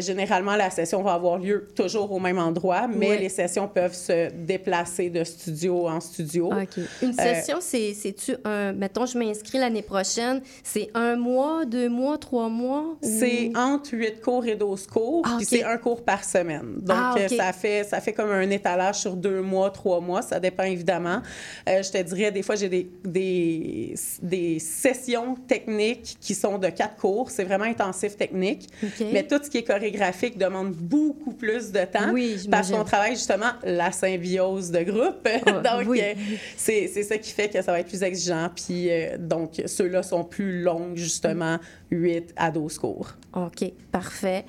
[0.00, 4.30] Généralement, la session va avoir lieu toujours au même endroit, mais les sessions peuvent se
[4.32, 6.46] déplacer de studio en studio.
[6.52, 6.82] OK.
[7.02, 8.72] Une Euh, session, c'est, c'est-tu un.
[8.72, 10.40] Mettons, je m'inscris l'année prochaine.
[10.62, 12.82] C'est un mois, deux mois, trois mois?
[12.82, 16.76] ou- C'est entre 8 cours et 12 cours, Ah, puis c'est un cours par semaine.
[16.80, 17.22] Donc, Ah, ok.
[17.32, 20.22] euh, ça, fait, ça fait comme un étalage sur deux mois, trois mois.
[20.22, 21.20] Ça dépend évidemment.
[21.68, 26.68] Euh, je te dirais, des fois, j'ai des, des, des sessions techniques qui sont de
[26.68, 27.30] quatre cours.
[27.30, 28.68] C'est vraiment intensif technique.
[29.12, 30.99] Mais tout ce qui est chorégraphique demande beaucoup
[31.38, 32.10] plus de temps.
[32.12, 32.46] Oui.
[32.50, 35.26] Parce qu'on travaille justement la symbiose de groupe.
[35.46, 36.00] Ah, donc, oui.
[36.02, 36.14] euh,
[36.56, 38.48] c'est c'est ça qui fait que ça va être plus exigeant.
[38.54, 41.58] Puis, euh, donc, ceux-là sont plus longs, justement,
[41.90, 43.14] 8 à 12 cours.
[43.34, 44.44] OK, parfait.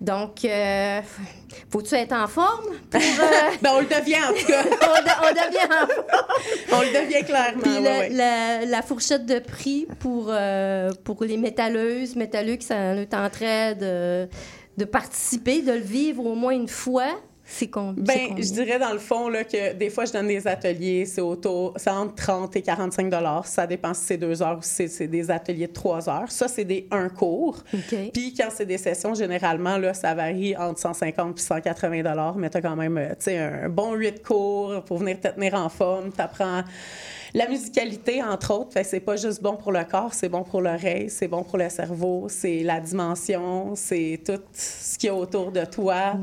[0.00, 1.00] Donc, euh,
[1.70, 3.00] faut-tu être en forme pour.
[3.00, 4.62] euh, Ben, on le devient, en tout cas.
[4.64, 6.04] on, de- on devient en forme.
[6.72, 7.62] On le devient clairement.
[7.62, 8.08] Puis ouais, la, ouais.
[8.10, 13.72] la- la fourchette de prix pour, euh, pour les métalleuses, métalleux qui sont en train
[13.74, 14.28] de,
[14.76, 17.08] de participer, de le vivre au moins une fois.
[17.48, 18.04] C'est Ben, combien?
[18.38, 21.74] je dirais dans le fond là, que des fois, je donne des ateliers, c'est autour,
[21.76, 23.46] c'est entre 30 et 45 dollars.
[23.46, 26.28] Ça dépend si c'est deux heures ou si c'est- des ateliers de trois heures.
[26.32, 27.62] Ça, c'est des un cours.
[28.12, 32.36] Puis quand c'est des sessions, généralement, là, ça varie entre 150 et 180 dollars.
[32.36, 35.68] Mais tu as quand même euh, un bon 8 cours pour venir te tenir en
[35.68, 36.10] forme.
[36.12, 36.62] Tu apprends
[37.36, 38.78] la musicalité, entre autres.
[38.82, 41.68] C'est pas juste bon pour le corps, c'est bon pour l'oreille, c'est bon pour le
[41.68, 46.14] cerveau, c'est la dimension, c'est tout ce qu'il y a autour de toi.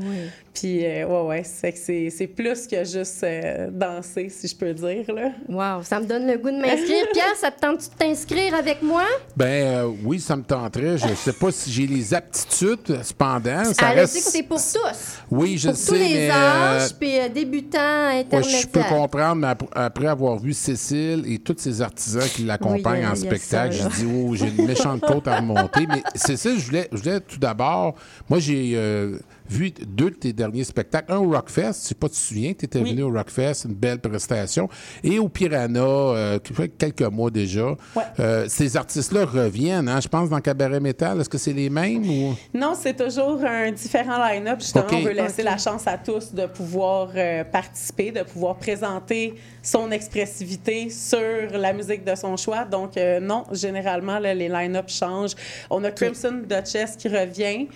[0.54, 4.54] Puis, euh, ouais, ouais, c'est que c'est c'est plus que juste euh, danser, si je
[4.54, 5.32] peux dire, là.
[5.48, 7.06] Wow, ça me donne le goût de m'inscrire.
[7.12, 9.02] Pierre, ça te tente de t'inscrire avec moi?
[9.36, 10.96] Ben euh, oui, ça me tenterait.
[10.96, 13.64] Je ne sais pas si j'ai les aptitudes, cependant.
[13.64, 14.14] Ça Elle a reste...
[14.14, 15.18] dit que c'est pour tous.
[15.28, 19.34] Oui, je pour sais, tous les mais, âges, puis euh, débutants, Ouais, je peux comprendre,
[19.36, 23.12] mais ap- après avoir vu Cécile et tous ces artisans qui l'accompagnent Oui, a- en
[23.12, 25.86] a spectacle, ça, je dis, oh, j'ai une méchante côte à remonter.
[25.88, 27.96] Mais Cécile, je voulais, je voulais tout d'abord,
[28.30, 29.18] moi, j'ai euh,
[29.54, 31.12] vu deux de tes derniers spectacles.
[31.12, 33.66] Un au Rockfest, je sais pas si tu te souviens, tu étais venu au Rockfest,
[33.66, 34.68] une belle prestation.
[35.02, 36.38] Et au Piranha, euh,
[36.78, 37.74] quelques mois déjà.
[38.18, 41.20] Euh, ces artistes-là reviennent, hein, je pense, dans Cabaret Métal.
[41.20, 42.34] Est-ce que c'est les mêmes ou?
[42.52, 44.60] Non, c'est toujours un différent line-up.
[44.60, 44.94] Justement, OK.
[44.94, 49.90] on veut laisser la chance à tous de pouvoir euh, participer, de pouvoir présenter son
[49.90, 51.18] expressivité sur
[51.52, 52.64] la musique de son choix.
[52.64, 55.34] Donc, euh, non, généralement, là, les line-up changent.
[55.70, 57.68] On a Crimson Duchess qui revient.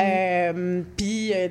[0.00, 1.48] Euh, Puis, euh,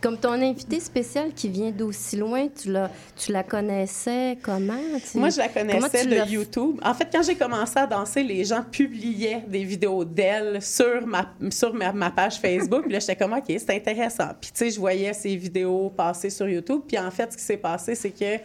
[0.00, 4.78] Comme ton invité spécial qui vient d'aussi loin, tu la, tu la connaissais comment?
[5.10, 6.76] Tu- Moi, je la connaissais de YouTube.
[6.84, 11.32] En fait, quand j'ai commencé à danser, les gens publiaient des vidéos d'elle sur ma,
[11.50, 12.82] sur ma, ma page Facebook.
[12.84, 14.28] Puis là, j'étais comme, OK, c'est intéressant.
[14.40, 16.82] Puis, tu sais, je voyais ces vidéos passer sur YouTube.
[16.86, 18.36] Puis, en fait, ce qui s'est passé, c'est que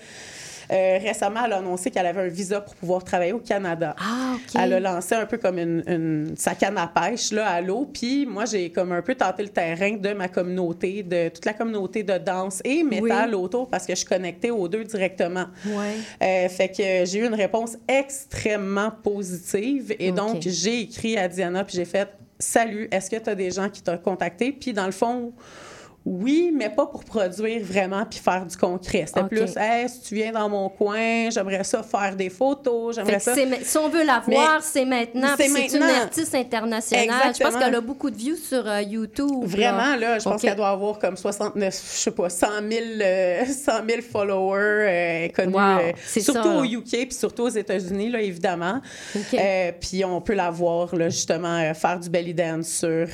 [0.73, 3.95] euh, récemment, elle a annoncé qu'elle avait un visa pour pouvoir travailler au Canada.
[3.99, 4.59] Ah, OK.
[4.59, 7.89] Elle a lancé un peu comme une, une- sa canne à pêche là, à l'eau.
[7.93, 11.53] Puis moi, j'ai comme un peu tenté le terrain de ma communauté, de toute la
[11.53, 15.45] communauté de danse et métal autour parce que je suis connectée aux deux directement.
[15.65, 15.95] Ouais.
[16.21, 19.93] Euh, fait que j'ai eu une réponse extrêmement positive.
[19.99, 22.09] Et donc, j'ai écrit à Diana, puis j'ai fait
[22.39, 24.51] Salut, est-ce que tu as des gens qui t'ont contacté?
[24.51, 25.31] Puis dans le fond,
[26.05, 29.05] oui, mais pas pour produire vraiment puis faire du concret.
[29.07, 33.19] C'était plus, hey, si tu viens dans mon coin, j'aimerais ça faire des photos, j'aimerais
[33.19, 33.33] ça.
[33.35, 35.29] si on veut la voir, c'est maintenant.
[35.37, 37.05] c'est une artiste internationale.
[37.05, 37.49] Je Exactement.
[37.51, 39.45] pense qu'elle a beaucoup de views sur euh, YouTube.
[39.45, 43.45] Vraiment, là, je pense qu'elle doit avoir comme 69, je sais pas, 100 000, euh,
[43.45, 45.53] 100 000 followers euh, connus.
[45.53, 48.81] Wow, euh, c'est surtout ça, au UK, puis surtout aux États-Unis, là, évidemment.
[49.33, 53.07] Euh, puis on peut la voir, là, justement, faire du belly dance sur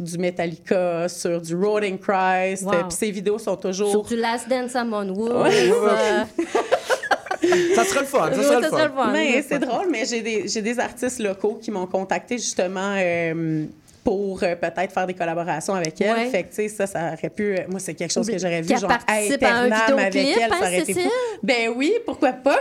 [0.00, 1.54] du Metallica, sur du
[1.98, 2.62] Christ.
[2.64, 2.70] Wow.
[2.88, 3.90] Puis ses vidéos sont toujours...
[3.90, 5.32] Sur du Last Dance à Monwood.
[5.32, 5.70] Ouais.
[5.70, 6.24] euh,
[7.74, 8.76] Ça serait le fun, ça Ouais, serait le ça fun.
[8.76, 9.10] serait le fun.
[9.12, 13.64] Mais c'est drôle, mais j'ai des, j'ai des artistes locaux qui m'ont contacté justement euh,
[14.04, 16.12] pour euh, peut-être faire des collaborations avec elle.
[16.16, 16.26] Ouais.
[16.30, 17.56] Fait que, tu sais, ça, ça aurait pu.
[17.68, 20.78] Moi, c'est quelque chose que j'aurais vu, genre, hey, Ternam avec elle, ça hein, aurait
[20.80, 21.10] été fou.
[21.42, 22.58] Ben oui, pourquoi pas?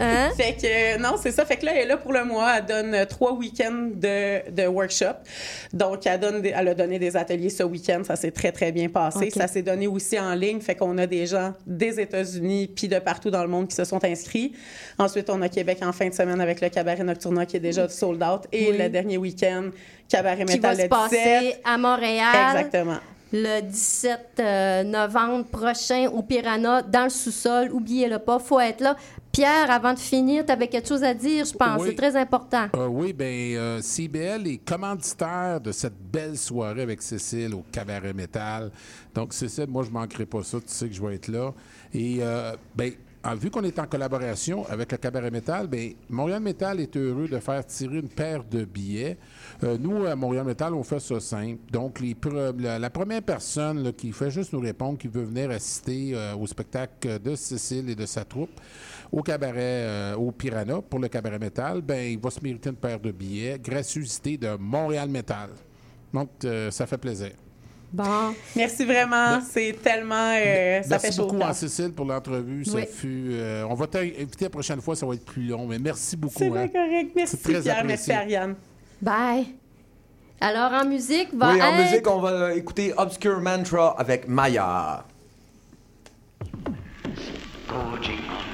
[0.00, 0.30] Hein?
[0.36, 0.66] fait que,
[0.96, 1.44] euh, non, c'est ça.
[1.44, 2.58] Fait que là, elle est là pour le mois.
[2.58, 5.14] Elle donne euh, trois week-ends de, de workshop.
[5.72, 8.02] Donc, elle, donne des- elle a donné des ateliers ce week-end.
[8.04, 9.30] Ça s'est très, très bien passé.
[9.30, 10.60] Ça s'est donné aussi en ligne.
[10.60, 13.84] Fait qu'on a des gens des États-Unis puis de partout dans le monde qui se
[13.84, 14.52] sont inscrits.
[14.98, 17.88] Ensuite, on a Québec en fin de semaine avec le Cabaret Nocturna qui est déjà
[17.88, 18.42] sold out.
[18.52, 18.78] Et Oui.
[18.78, 19.70] le dernier week-end,
[20.12, 20.90] Cabaret qui va se le 17.
[20.90, 22.56] passer à Montréal.
[22.56, 22.98] Exactement.
[23.34, 27.70] Le 17 euh, novembre prochain au Piranha, dans le sous-sol.
[27.72, 28.94] Oubliez-le pas, faut être là.
[29.32, 31.80] Pierre, avant de finir, tu avais quelque chose à dire, je pense.
[31.80, 31.88] Oui.
[31.88, 32.66] C'est très important.
[32.76, 38.70] Euh, oui, bien, CBL est commanditaire de cette belle soirée avec Cécile au Cabaret Métal.
[39.14, 40.58] Donc, Cécile, moi, je ne manquerai pas ça.
[40.58, 41.54] Tu sais que je vais être là.
[41.94, 42.92] Et, euh, ben,
[43.24, 47.28] en- vu qu'on est en collaboration avec le Cabaret Métal, ben, Montréal Métal est heureux
[47.28, 49.18] de faire tirer une paire de billets.
[49.62, 51.60] Euh, nous, à Montréal Métal, on fait ça simple.
[51.70, 52.00] Donc,
[52.58, 57.18] la, première personne qui fait juste nous répondre, qui veut venir assister euh, au spectacle
[57.20, 58.60] de Cécile et de sa troupe
[59.10, 62.76] au cabaret, euh, au Piranha, pour le cabaret métal, ben, il va se mériter une
[62.76, 63.58] paire de billets.
[63.58, 65.50] Gracieuseté de Montréal Métal.
[66.12, 66.30] Donc,
[66.70, 67.30] ça fait plaisir.
[67.92, 68.34] Bon.
[68.56, 69.40] Merci vraiment.
[69.48, 70.34] C'est tellement.
[70.36, 71.22] euh, ça merci fait chaud.
[71.22, 71.48] au beaucoup, cœur.
[71.48, 72.64] Anne-Cécile, pour l'entrevue.
[72.64, 72.84] Ça Oui.
[72.90, 76.16] fut, euh, on va t'inviter la prochaine fois, ça va être plus long, mais merci
[76.16, 76.38] beaucoup.
[76.38, 76.50] C'est hein.
[76.50, 77.12] bien correct.
[77.14, 77.60] Merci, Pierre.
[77.62, 78.14] Merci, apprécié.
[78.14, 78.54] Ariane.
[79.00, 79.46] Bye.
[80.40, 85.04] Alors, en musique, va Oui, en musique, on va écouter Obscure Mantra avec Maya.
[87.68, 88.51] gorging on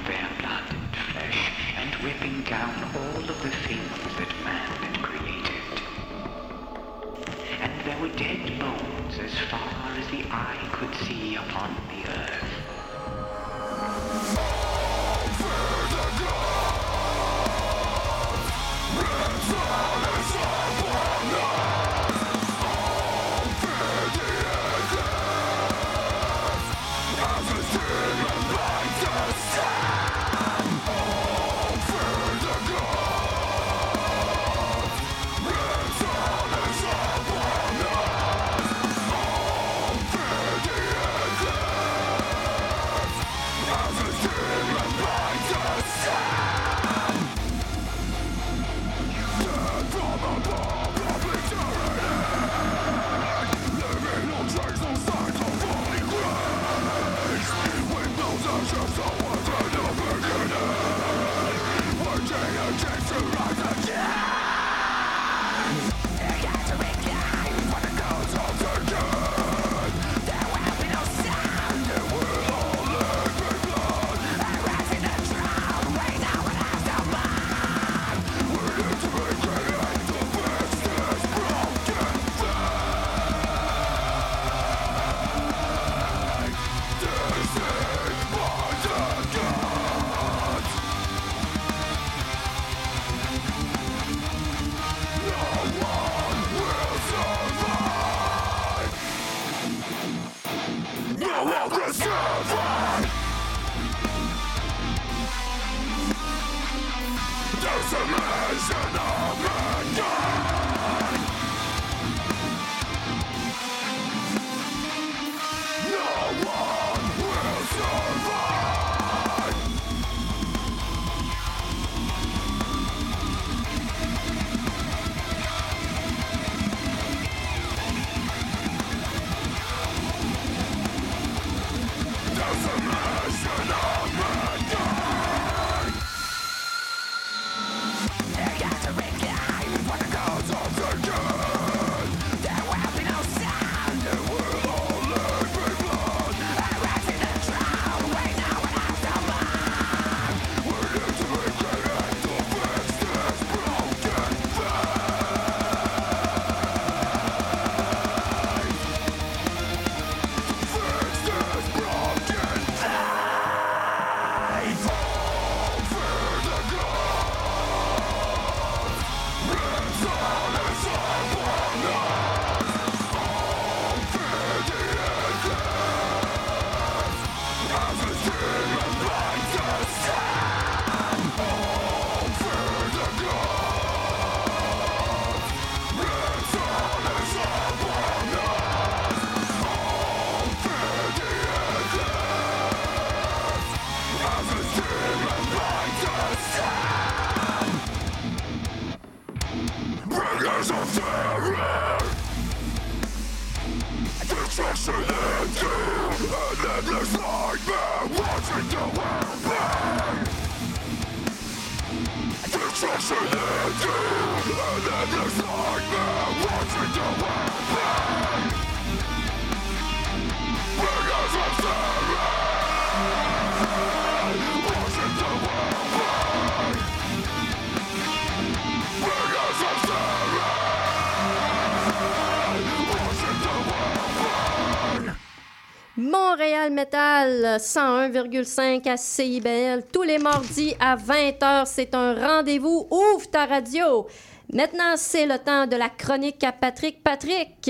[237.59, 241.65] 101,5 à CIBL tous les mardis à 20h.
[241.65, 242.87] C'est un rendez-vous.
[242.89, 244.07] Ouvre ta radio.
[244.51, 247.03] Maintenant, c'est le temps de la chronique à Patrick.
[247.03, 247.69] Patrick,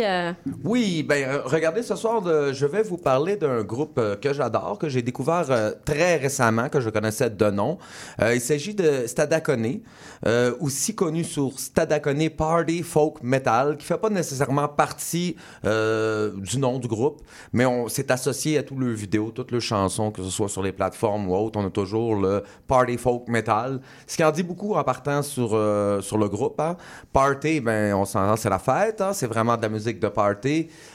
[0.66, 4.34] Oui, ben euh, regardez ce soir, de- je vais vous parler d'un groupe euh, que
[4.34, 7.78] j'adore, que j'ai découvert euh, très récemment, que je connaissais de nom.
[8.22, 9.80] Euh, il s'agit de Stadacone,
[10.26, 16.58] euh, aussi connu sur Stadacone Party Folk Metal, qui fait pas nécessairement partie euh, du
[16.58, 17.22] nom du groupe,
[17.54, 20.62] mais on s'est associé à tous leurs vidéos, toutes leurs chansons, que ce soit sur
[20.64, 21.58] les plateformes ou autres.
[21.58, 25.52] On a toujours le Party Folk Metal, ce qui en dit beaucoup en partant sur,
[25.54, 26.60] euh, sur le groupe.
[26.60, 26.76] hein.
[27.14, 30.49] Party, ben, on s'entend, c'est la fête, hein, c'est vraiment de la musique de party.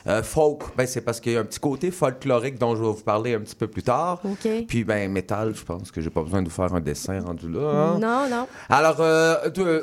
[0.06, 2.88] Euh, folk, ben, c'est parce qu'il y a un petit côté folklorique dont je vais
[2.88, 4.20] vous parler un petit peu plus tard.
[4.68, 7.48] Puis, ben, métal, je pense que j'ai pas besoin de vous faire un dessin rendu
[7.48, 7.60] là.
[7.60, 7.98] hein.
[7.98, 8.46] non, non.
[8.68, 9.36] Alors, euh,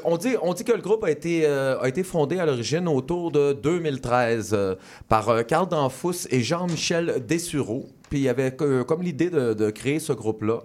[0.03, 2.87] on, dit, on dit que le groupe a été, euh, a été fondé à l'origine
[2.87, 4.75] autour de 2013 euh,
[5.07, 7.87] par Carl Danfous et Jean-Michel Dessureau.
[8.11, 10.59] Puis il y avait que- comme l'idée de, créer ce groupe-là.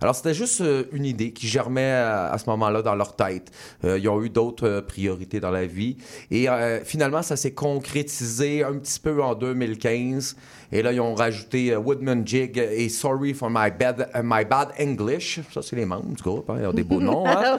[0.00, 3.50] Alors, c'était juste euh, une idée qui germait à, ce moment-là dans leur tête.
[3.84, 5.96] Euh, ils ont eu d'autres euh, priorités dans la vie.
[6.30, 10.36] Et euh, finalement, ça s'est concrétisé un petit peu en 2015.
[10.72, 14.44] Et là, ils ont rajouté euh, Woodman Jig et Sorry for my bad, uh, my
[14.44, 15.40] bad English.
[15.52, 16.48] Ça, c'est les membres du groupe.
[16.50, 16.56] hein.
[16.60, 17.26] Ils ont des beaux noms.
[17.28, 17.58] hein.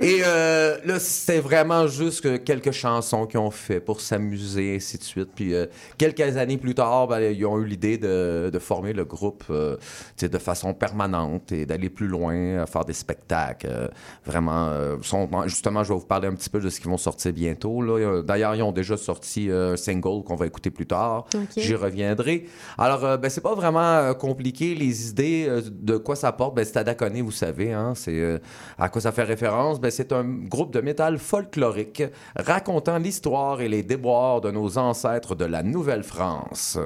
[0.00, 4.96] Et euh, là, c'était vraiment juste que quelques chansons qu'ils ont fait pour s'amuser, ainsi
[4.98, 5.28] de suite.
[5.34, 5.66] Puis euh,
[5.98, 9.76] quelques années plus tard, ben, ils ont eu l'idée de, de former le groupe euh,
[10.20, 13.66] de façon permanente et d'aller plus loin, à faire des spectacles.
[13.70, 13.88] euh,
[14.24, 16.96] vraiment, euh, sont- justement, je vais vous parler un petit peu de ce qu'ils vont
[16.96, 17.82] sortir bientôt.
[17.82, 21.26] Euh, D'ailleurs, ils ont déjà sorti euh, un single qu'on va écouter plus tard.
[21.56, 22.29] J'y reviendrai.
[22.78, 24.74] Alors, euh, ben, c'est pas vraiment euh, compliqué.
[24.74, 28.40] Les idées euh, de quoi ça porte, ben, Stadacone, vous savez, hein, c'est
[28.78, 29.80] à quoi ça fait référence?
[29.80, 32.02] Ben, c'est un groupe de métal folklorique
[32.36, 36.78] racontant l'histoire et les déboires de nos ancêtres de la Nouvelle-France.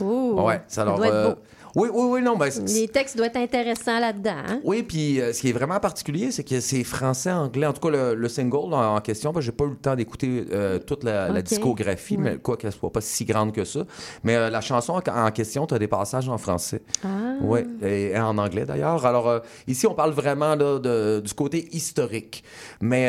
[0.00, 0.96] Ouh, ouais, ça alors.
[0.96, 1.40] doit être beau.
[1.76, 4.30] Oui, oui, oui, non, ben, Les textes doivent être intéressants là-dedans.
[4.48, 4.60] hein?
[4.64, 7.66] oui, puis euh, ce qui est vraiment particulier, c'est que c'est français-anglais.
[7.66, 9.94] En tout cas, le, le single en, en question, ben, j'ai pas eu le temps
[9.94, 12.22] d'écouter euh, toute la, discographie, Ouais.
[12.32, 13.80] mais quoi qu'elle soit pas si grande que ça.
[14.24, 16.82] Mais euh, la chanson en, en question, tu as des passages en français.
[17.04, 17.08] Ah.
[17.40, 19.04] Oui, et, et en anglais d'ailleurs.
[19.06, 22.42] Alors, ici, on parle vraiment là, de- du côté historique.
[22.80, 23.08] Mais,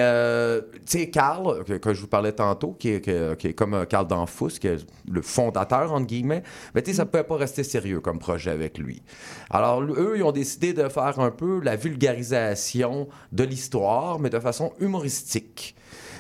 [0.86, 3.86] tu sais, Carl, que, que je vous parlais tantôt, qui est, que- qui est comme
[3.88, 6.44] Carl Danfous, qui est le fondateur, entre guillemets,
[6.76, 9.02] mais tu sais, ça ne pouvait pas rester sérieux comme projet avec lui.
[9.50, 14.40] Alors, eux, ils ont décidé de faire un peu la vulgarisation de l'histoire, mais de
[14.40, 15.76] façon humoristique.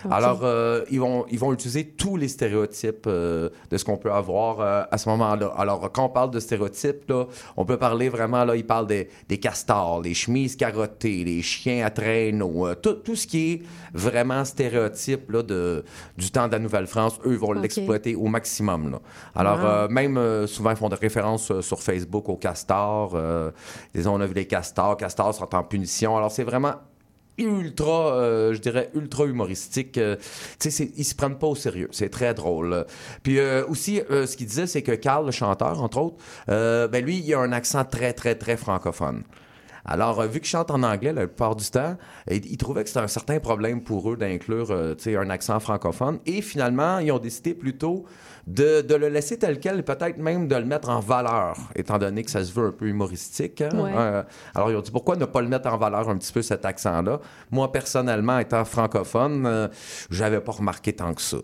[0.10, 4.12] Alors, euh, ils, vont, ils vont utiliser tous les stéréotypes euh, de ce qu'on peut
[4.12, 5.54] avoir euh, à ce moment-là.
[5.58, 7.26] Alors, quand on parle de stéréotypes, là,
[7.58, 11.86] on peut parler vraiment, là, ils parlent des, des castors, les chemises carottées, les chiens
[11.86, 13.62] à traîneau, tout, tout ce qui est
[13.94, 15.84] vraiment stéréotype là, de,
[16.18, 18.92] du temps de la Nouvelle-France, eux, ils vont l'exploiter au maximum.
[18.92, 19.00] Là.
[19.36, 19.90] Alors, Wow.
[19.90, 23.16] même souvent, ils font des références sur Facebook aux castors.
[23.94, 26.18] Disons, on a vu les castors, castors sont en punition.
[26.18, 26.74] Alors, c'est vraiment
[27.42, 29.98] ultra, euh, je dirais, ultra humoristique.
[29.98, 30.16] Euh,
[30.60, 31.90] tu sais, ils se prennent pas au sérieux.
[31.92, 32.86] C'est très drôle.
[33.24, 37.04] Puis euh, aussi, euh, ce qu'il disait, c'est que Carl, le chanteur, entre autres, ben
[37.04, 39.24] lui, il a un accent très, très, très francophone.
[39.86, 41.98] Alors, vu qu'ils chantent en anglais la plupart du temps,
[42.30, 46.20] ils, trouvaient que c'était un certain problème pour eux d'inclure euh, un accent francophone.
[46.26, 48.06] Et finalement, ils ont décidé plutôt
[48.48, 51.98] de, de le laisser tel quel et peut-être même de le mettre en valeur, étant
[51.98, 53.62] donné que ça se veut un peu humoristique.
[53.62, 53.70] hein.
[53.74, 53.92] Ouais.
[53.96, 54.24] Euh,
[54.56, 56.66] alors, ils ont dit pourquoi ne pas le mettre en valeur un petit peu cet
[56.66, 57.20] accent-là?
[57.52, 59.68] Moi, personnellement, étant francophone, euh,
[60.10, 61.38] j'avais pas remarqué tant que ça.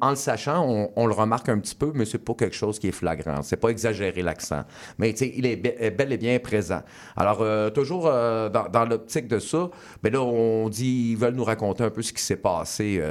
[0.00, 2.78] En le sachant, on, on le remarque un petit peu, mais c'est pas quelque chose
[2.78, 3.42] qui est flagrant.
[3.42, 4.62] C'est pas exagéré l'accent.
[4.98, 6.82] Mais il est be- est bel et bien présent.
[7.16, 9.68] Alors, euh, toujours euh, dans, dans l'optique de ça,
[10.02, 13.02] ben là, on dit ils veulent nous raconter un peu ce qui s'est passé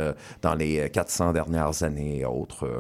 [0.42, 2.77] dans les 400 dernières années et autres.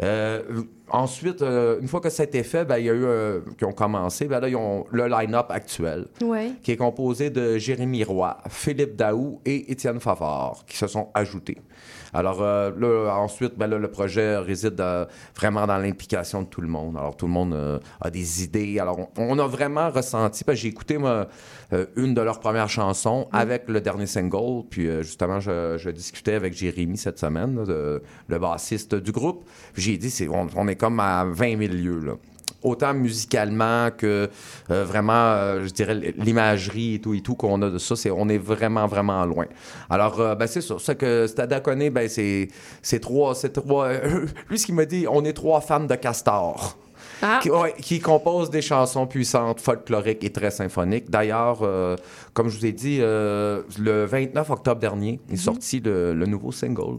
[0.00, 2.92] Euh, euh, ensuite, euh, une fois que ça a été fait, ben, il y a
[2.92, 6.52] eu, euh, qui ont commencé, ben là, ils ont le line-up actuel, Ouais.
[6.62, 11.58] qui est composé de Jérémy Roy, Philippe Daou et Étienne Favard, qui se sont ajoutés.
[12.14, 15.04] Alors euh, là, ensuite, ben là, le projet réside euh,
[15.36, 16.96] vraiment dans l'implication de tout le monde.
[16.96, 18.78] Alors tout le monde euh, a des idées.
[18.78, 21.28] Alors on, on a vraiment ressenti, parce que j'ai écouté moi,
[21.96, 26.54] une de leurs premières chansons avec le dernier single, puis justement, je, je discutais avec
[26.54, 29.44] Jérémy cette semaine, là, de- le bassiste du groupe.
[29.74, 32.12] Puis j'ai dit, c'est, on, on est comme à 20 000 lieues, là.
[32.62, 34.28] Autant musicalement que
[34.70, 38.10] euh, vraiment, euh, je dirais, l'imagerie et tout et tout qu'on a de ça, c'est,
[38.10, 39.46] on est vraiment, vraiment loin.
[39.88, 40.74] Alors, euh, ben, c'est ça.
[40.78, 42.48] C'est que Stade à Coné, ben, c'est,
[42.82, 43.90] c'est trois, c'est trois,
[44.50, 46.76] lui, ce qu'il m'a dit, on est trois fans de Castor.
[47.22, 47.40] Ah.
[47.42, 51.10] Qui, ouais, qui composent des chansons puissantes, folkloriques et très symphoniques.
[51.10, 51.96] D'ailleurs, euh,
[52.32, 56.52] comme je vous ai dit, euh, le 29 octobre dernier est sorti le, le nouveau
[56.52, 56.98] single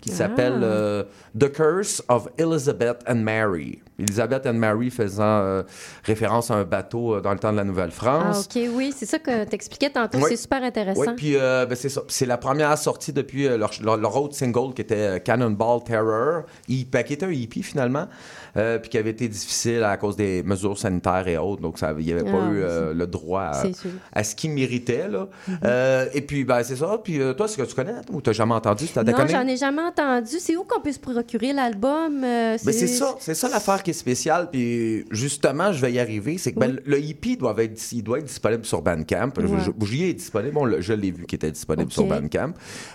[0.00, 1.04] qui s'appelle euh,
[1.38, 3.80] The Curse of Elizabeth and Mary.
[3.98, 5.62] Elizabeth and Mary faisant euh,
[6.04, 8.48] référence à un bateau euh, dans le temps de la Ah, Nouvelle-France.
[8.54, 10.18] OK, oui, c'est ça que t'expliquais tantôt.
[10.18, 10.26] Oui.
[10.30, 11.00] C'est super intéressant.
[11.00, 12.02] Oui, puis euh, ben, c'est ça.
[12.08, 17.02] C'est la première sortie depuis leur, leur, leur autre single qui était Cannonball Terror, ben,
[17.02, 18.06] qui était un hippie finalement,
[18.56, 21.60] euh, puis qui avait été difficile à cause des mesures sanitaires et autres.
[21.62, 22.52] Donc, ça- il n'y avait pas Ah,
[22.92, 23.50] eu le droit
[24.12, 25.08] à, ce qu'il méritait.
[25.08, 25.28] Là.
[25.64, 26.98] Euh, et puis, ben, c'est ça.
[27.02, 28.86] Puis, toi, est-ce que tu connais ou tu n'as jamais entendu?
[28.86, 30.36] Tu Non, j'en ai jamais entendu.
[30.38, 32.20] C'est où qu'on peut se procurer l'album?
[32.20, 34.50] Ben, c'est ça, c'est ça l'affaire qui est spéciale.
[34.50, 36.36] Puis justement, je vais y arriver.
[36.36, 39.30] C'est que ben, le hippie doit être, il doit être disponible sur Bandcamp.
[39.38, 39.86] Ouais.
[39.86, 40.54] J'y ai disponible.
[40.54, 42.52] Bon, je l'ai vu qui était disponible sur Bandcamp.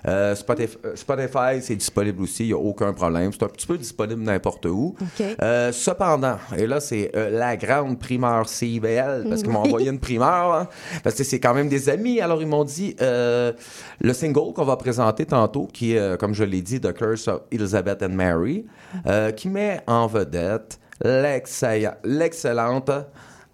[0.07, 2.43] Euh, Spotify, euh, Spotify, c'est disponible aussi.
[2.43, 3.31] Il n'y a aucun problème.
[3.33, 4.95] C'est un petit peu disponible n'importe où.
[5.41, 9.99] Euh, cependant, et là, c'est euh, la grande primeur CIBL, parce qu'ils m'ont envoyé une
[9.99, 10.67] primeur, hein,
[11.03, 12.21] parce que c'est quand même des amis.
[12.21, 16.61] Alors, ils m'ont dit le single qu'on va présenter tantôt, qui est, comme je l'ai
[16.61, 18.65] dit, The Curse of Elizabeth and Mary,
[19.07, 23.07] euh, qui met en vedette l'excellente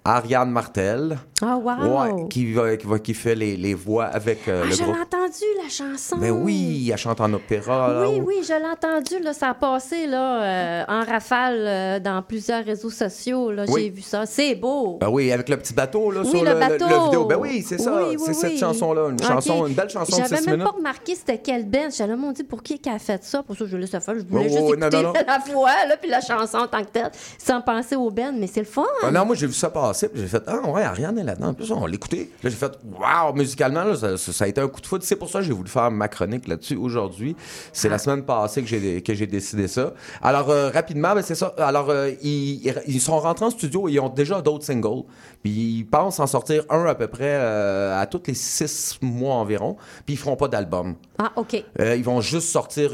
[0.05, 1.17] Ariane Martel.
[1.41, 2.15] Ah, wow!
[2.21, 4.77] Ouais, qui, va, qui, va- qui fait les, les voix avec euh, Ah, le je
[4.79, 4.97] l'ai groupe.
[5.01, 6.17] entendu, la chanson.
[6.17, 7.93] Ben oui, elle chante en opéra.
[7.93, 9.19] là, Oui, ou- oui, je l'ai entendu.
[9.23, 13.51] Là, ça a passé là, euh, en rafale euh, dans plusieurs réseaux sociaux.
[13.51, 13.65] là.
[13.69, 13.83] Oui.
[13.83, 14.25] J'ai vu ça.
[14.25, 14.97] C'est beau.
[14.99, 17.03] Ben oui, avec le petit bateau là, Oui, sur le le, bateau.
[17.05, 17.25] vidéo.
[17.25, 18.01] Ben oui, c'est ça.
[18.07, 19.09] Oui, c'est cette chanson-là.
[19.09, 19.23] Une, Ok.
[19.27, 20.71] chanson, une belle chanson de J'avais 6 même minutes.
[20.71, 21.87] pas remarqué c'était quelle band.
[21.95, 23.43] J'allais mon Dieu, pour qui qui a fait ça?
[23.43, 24.01] Pour ça, je laisse faire.
[24.07, 25.13] Je voulais Oui, juste non, écouter non, non.
[25.27, 28.31] la voix, là, puis la chanson en tant que telle, sans penser aux bands.
[28.37, 28.83] Mais c'est le fun.
[29.03, 31.47] Ah non, moi, j'ai vu ça passer, puis j'ai fait Ah, ouais, Ariane est là-dedans.
[31.49, 32.31] En plus, on l'a écouté.
[32.43, 35.03] Là, j'ai fait Waouh, musicalement, là, ça, a été un coup de foot.
[35.03, 37.35] C'est pour ça que j'ai voulu faire ma chronique là-dessus aujourd'hui.
[37.73, 39.93] C'est la semaine passée que j'ai, que j'ai décidé ça.
[40.21, 41.53] Alors, euh, rapidement, ben, c'est ça.
[41.57, 45.03] Alors, euh, ils, ils- sont rentrés en studio et ils ont déjà d'autres singles.
[45.43, 49.35] Puis, ils pensent en sortir un à peu près euh, à tous les six mois
[49.35, 49.77] environ.
[50.05, 50.95] Puis, ils feront pas d'album.
[51.17, 51.63] Ah, OK.
[51.79, 52.91] Ils vont juste sortir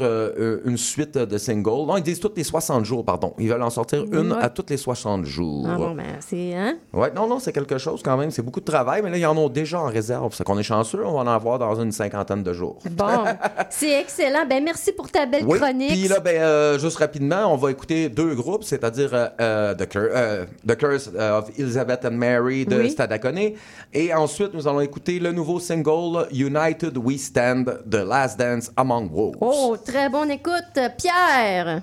[0.64, 1.86] une suite de singles.
[1.86, 3.34] Non, ils disent tous les 60 jours, pardon.
[3.38, 4.38] Ils veulent en sortir une Ouais.
[4.42, 5.66] à tous les 60 jours.
[5.68, 6.54] Ah bon, ben, c'est.
[6.54, 6.78] Hein?
[6.92, 8.30] Ouais, non, non, c'est quelque chose quand même.
[8.30, 10.32] C'est beaucoup de travail, mais là, ils en ont déjà en réserve.
[10.34, 12.78] C'est qu'on est chanceux, on va en avoir dans une cinquantaine de jours.
[12.92, 13.24] Bon,
[13.70, 14.46] c'est excellent.
[14.48, 15.90] Ben, merci pour ta belle Oui, chronique.
[15.90, 19.88] puis là, ben, euh, juste rapidement, on va écouter deux groupes, c'est-à-dire euh, euh, The,
[19.88, 22.90] Cur- euh, The Curse of Elizabeth and Mary de Oui.
[22.90, 23.52] Stadacone.
[23.92, 29.10] Et ensuite, nous allons écouter le nouveau single United We Stand, The Last Dance Among
[29.12, 29.36] Wolves.
[29.40, 31.82] Oh, très bonne écoute, Pierre.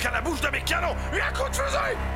[0.00, 2.09] Général qu'à la bouche de mes canons et un coup de fusil!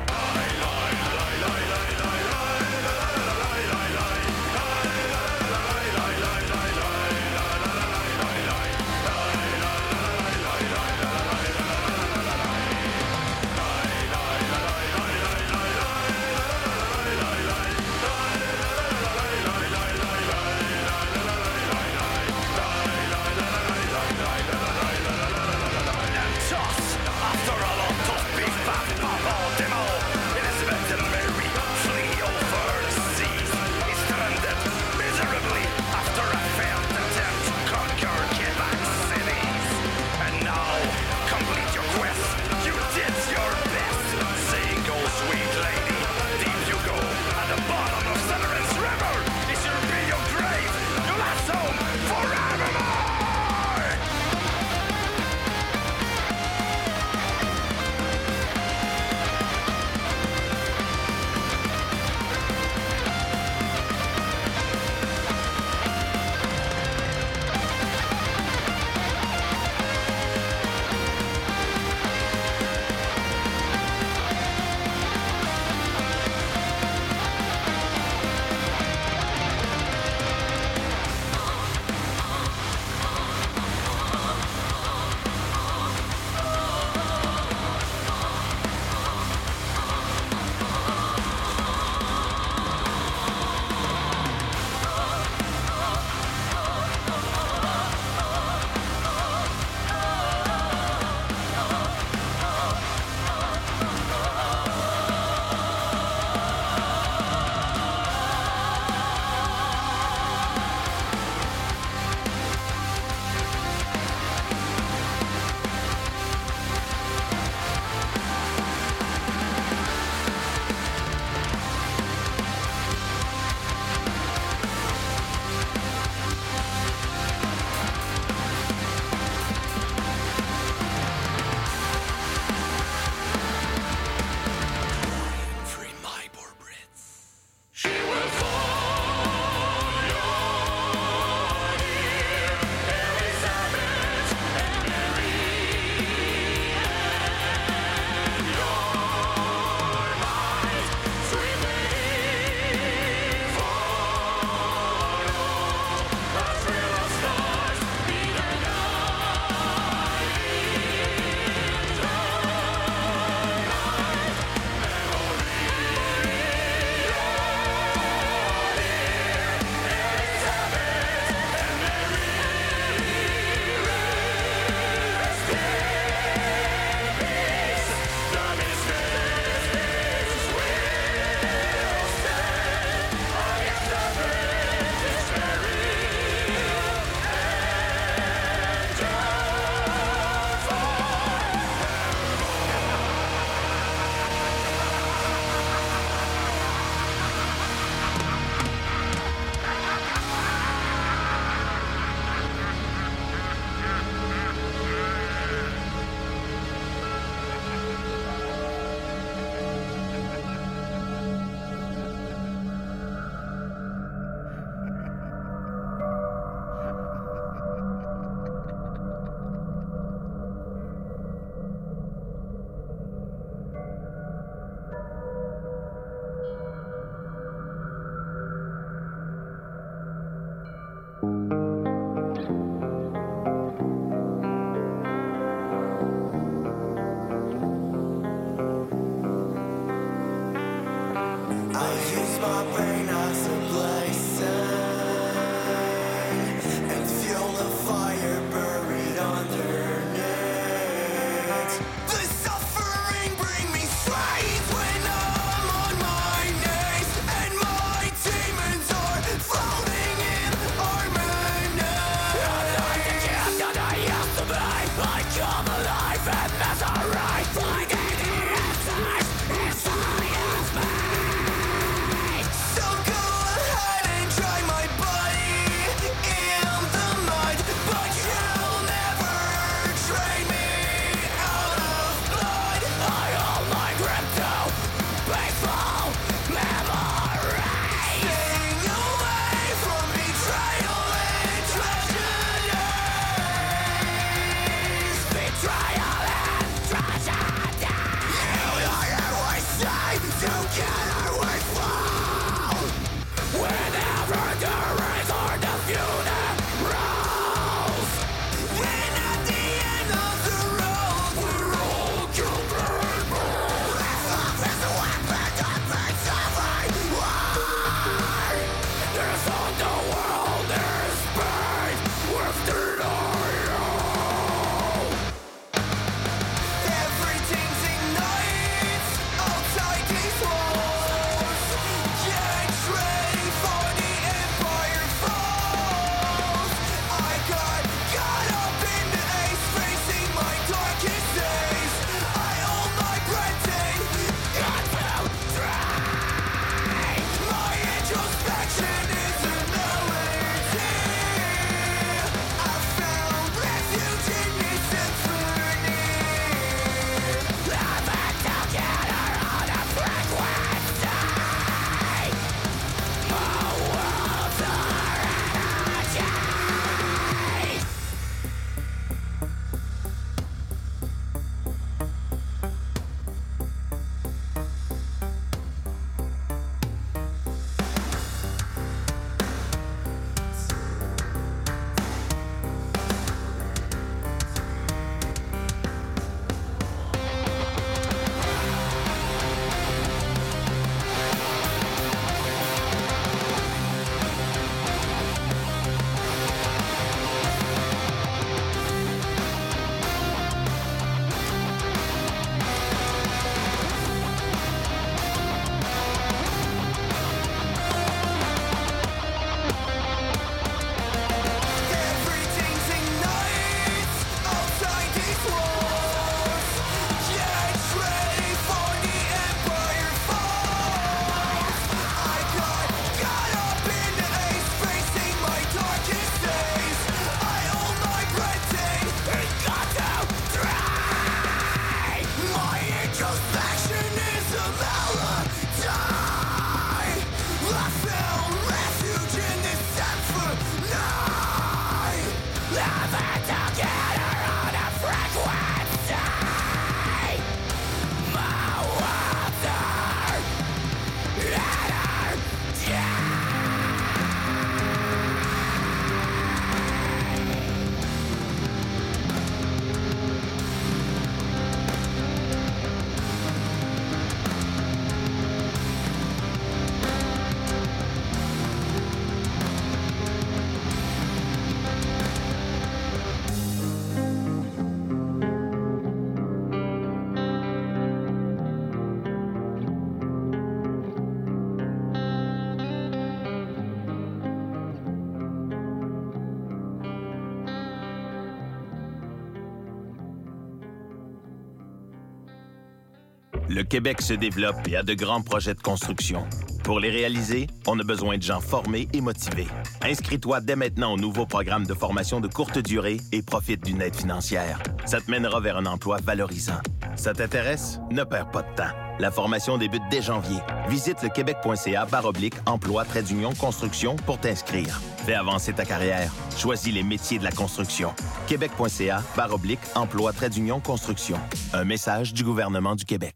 [493.95, 496.45] Québec se développe et a de grands projets de construction.
[496.83, 499.69] Pour les réaliser, on a besoin de gens formés et motivés.
[500.01, 504.17] Inscris-toi dès maintenant au nouveau programme de formation de courte durée et profite d'une aide
[504.17, 504.79] financière.
[505.05, 506.81] Ça te mènera vers un emploi valorisant.
[507.15, 508.01] Ça t'intéresse?
[508.11, 508.91] Ne perds pas de temps.
[509.17, 510.59] La formation débute dès janvier.
[510.89, 514.99] Visite le québec.ca oblique emploi trait d'union construction pour t'inscrire.
[515.25, 516.33] Fais avancer ta carrière.
[516.57, 518.13] Choisis les métiers de la construction.
[518.47, 521.37] québec.ca oblique emploi trait d'union construction.
[521.71, 523.35] Un message du gouvernement du Québec.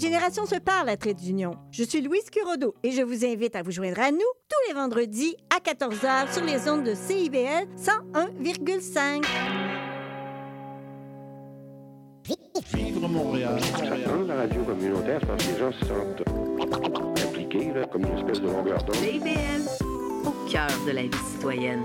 [0.00, 1.56] Les générations se parlent à Trait d'Union.
[1.70, 4.72] Je suis Louise Curodo et je vous invite à vous joindre à nous tous les
[4.72, 9.26] vendredis à 14h sur les ondes de CIBL 101,5.
[12.74, 13.60] Vivre Montréal.
[14.06, 16.22] Dans la radio communautaire, je pense que les gens se sentent
[17.22, 18.96] impliqués, là, comme une espèce de longueur d'onde.
[18.96, 19.84] CIBL,
[20.24, 21.84] au cœur de la vie citoyenne.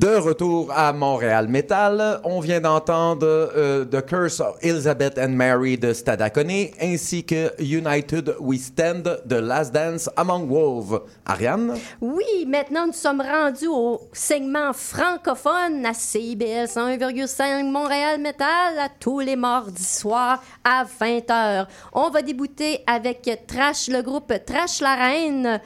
[0.00, 5.76] De retour à Montréal Metal, on vient d'entendre euh, The Curse of Elizabeth and Mary
[5.76, 11.02] de Stadacone ainsi que United We Stand de Last Dance Among Wolves.
[11.26, 11.76] Ariane?
[12.00, 19.20] Oui, maintenant nous sommes rendus au segment francophone à CIBL 101,5 Montréal Metal à tous
[19.20, 21.66] les mardis soirs à 20h.
[21.92, 25.60] On va débuter avec Trash, le groupe Trash la Reine.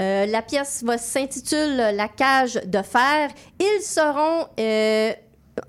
[0.00, 3.30] Euh, la pièce va s'intituler La cage de fer.
[3.58, 5.12] Ils seront euh,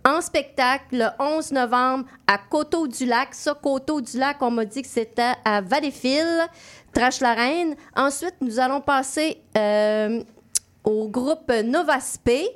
[0.06, 3.34] en spectacle le 11 novembre à Coteau-du-Lac.
[3.34, 6.48] Ça, Coteau-du-Lac, on m'a dit que c'était à Valleyfield,
[6.94, 7.76] Trash la Reine.
[7.96, 10.22] Ensuite, nous allons passer euh,
[10.84, 12.48] au groupe Novaspé.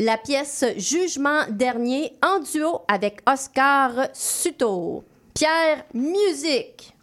[0.00, 5.02] La pièce Jugement dernier en duo avec Oscar Suto.
[5.34, 6.94] Pierre, musique.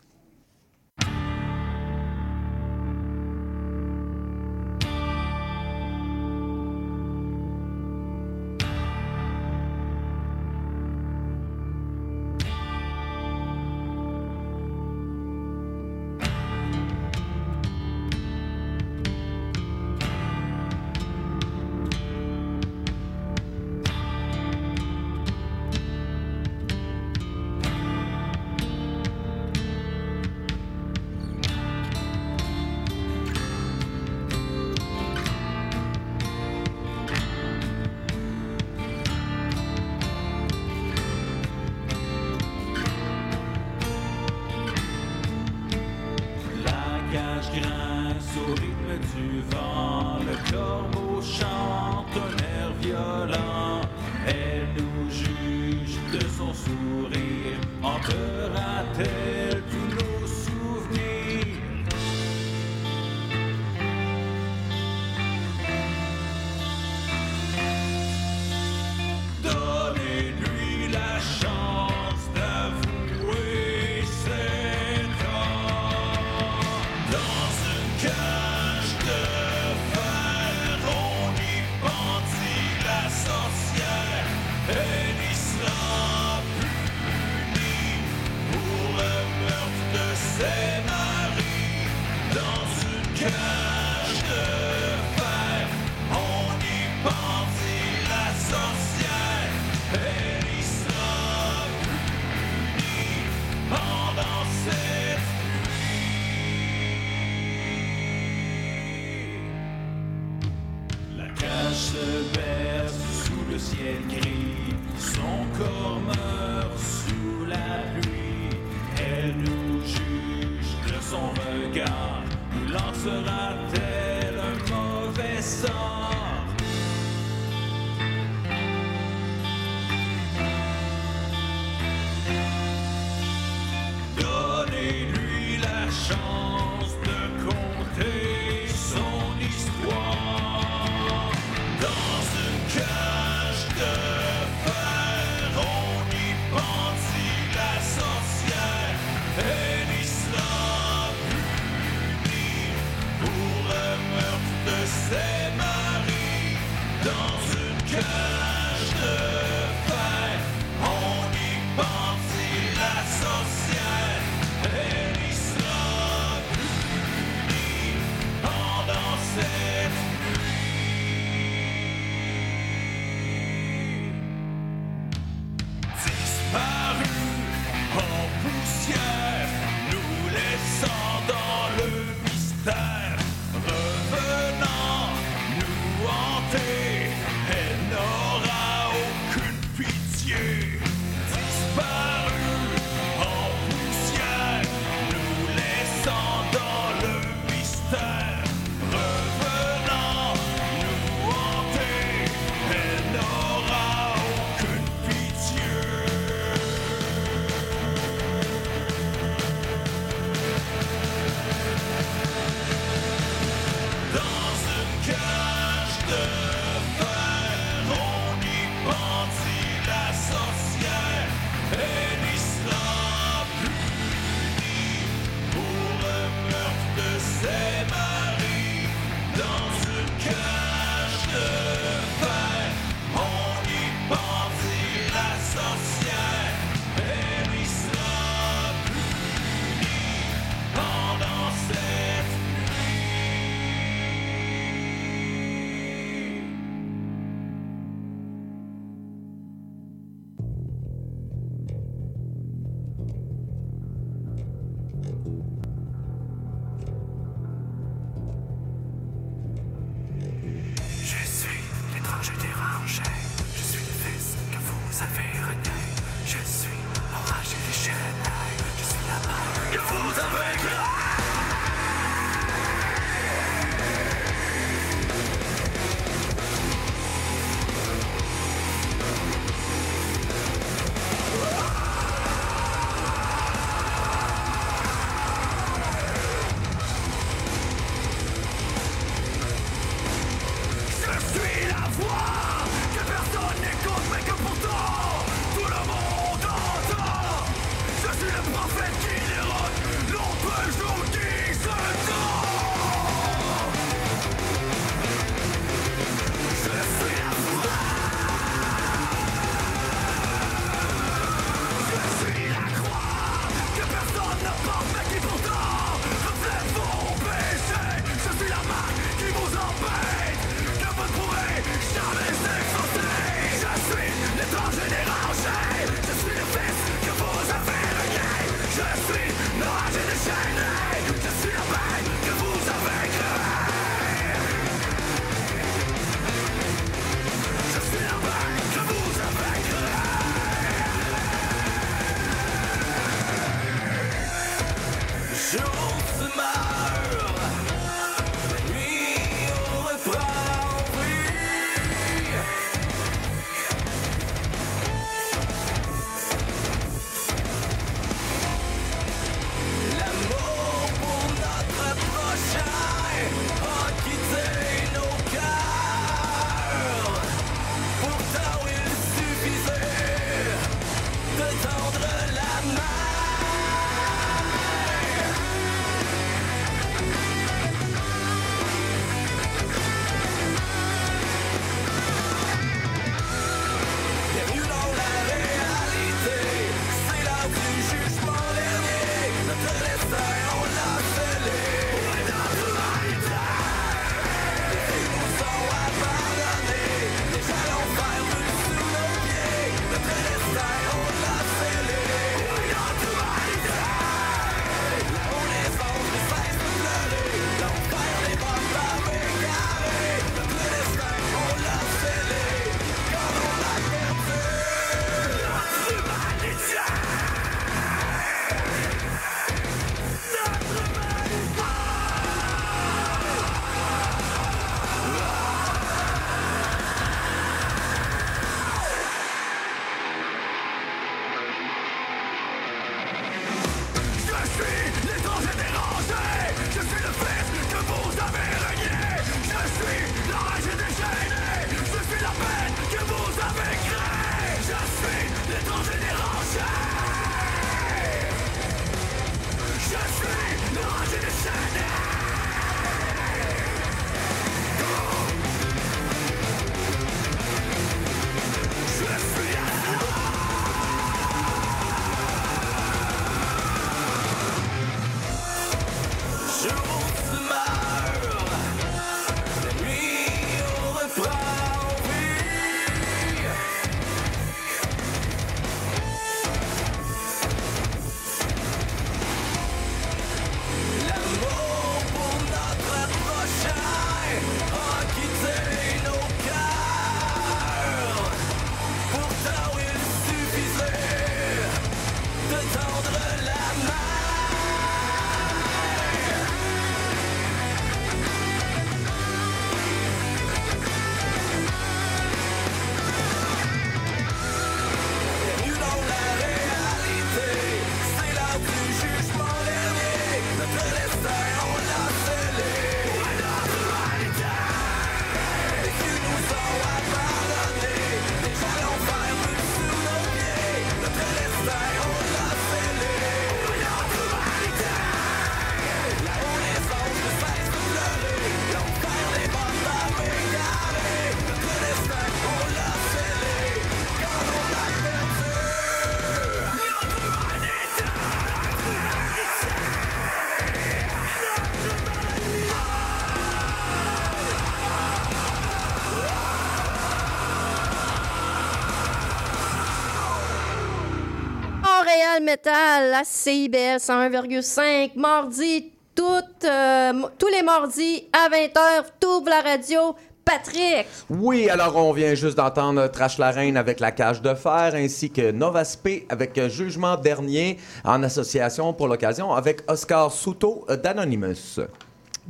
[552.67, 555.11] À CIBL 101,5.
[555.15, 560.15] Mardi, euh, tous les mardis à 20h, t'ouvres la radio.
[560.43, 561.07] Patrick!
[561.29, 565.31] Oui, alors on vient juste d'entendre Trash la Reine avec La Cage de Fer, ainsi
[565.31, 571.79] que Novaspé avec euh, Jugement Dernier, en association pour l'occasion avec Oscar Souto d'Anonymous.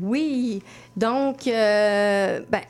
[0.01, 0.61] Oui,
[0.97, 2.61] donc, euh, ben,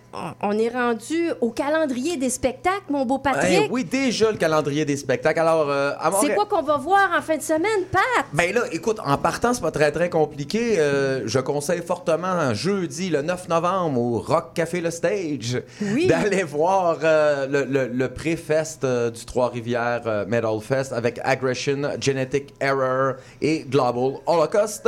[0.41, 3.67] on- est rendu au calendrier des spectacles, mon beau Patrick.
[3.69, 5.39] Oui, déjà le calendrier des spectacles.
[5.39, 5.91] Alors, euh,
[6.21, 8.01] C'est quoi qu'on va voir en fin de semaine, Pat?
[8.31, 10.75] Ben là, écoute, en partant, c'est pas très très compliqué.
[10.79, 15.61] Euh, je conseille fortement jeudi, le 9 novembre, au Rock Café Le Stage,
[16.07, 22.53] d'aller voir euh, le, le, le pré-fest du Trois-Rivières euh, Metal Fest avec Aggression, Genetic
[22.61, 24.87] Error et Global Holocaust.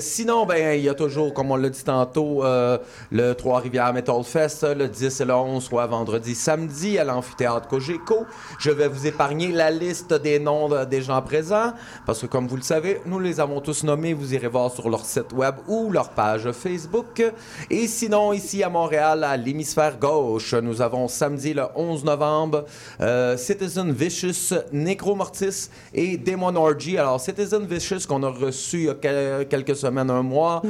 [0.00, 2.78] Sinon, ben il y a toujours, comme on l'a dit tantôt, euh,
[3.12, 8.26] le Trois-Rivières Metal Fest, le 10 et le 11, soit vendredi, samedi, à l'amphithéâtre Cogeco.
[8.58, 11.72] Je vais vous épargner la liste des noms de- des gens présents,
[12.06, 14.12] parce que comme vous le savez, nous les avons tous nommés.
[14.14, 17.22] Vous irez voir sur leur site web ou leur page Facebook.
[17.70, 22.64] Et sinon, ici à Montréal, à l'hémisphère gauche, nous avons samedi le 11 novembre
[23.00, 26.98] euh, Citizen Vicious, Necromortis et Demon Orgy.
[26.98, 30.60] Alors, Citizen Vicious qu'on a reçu il y a quel- quelques semaines, un mois.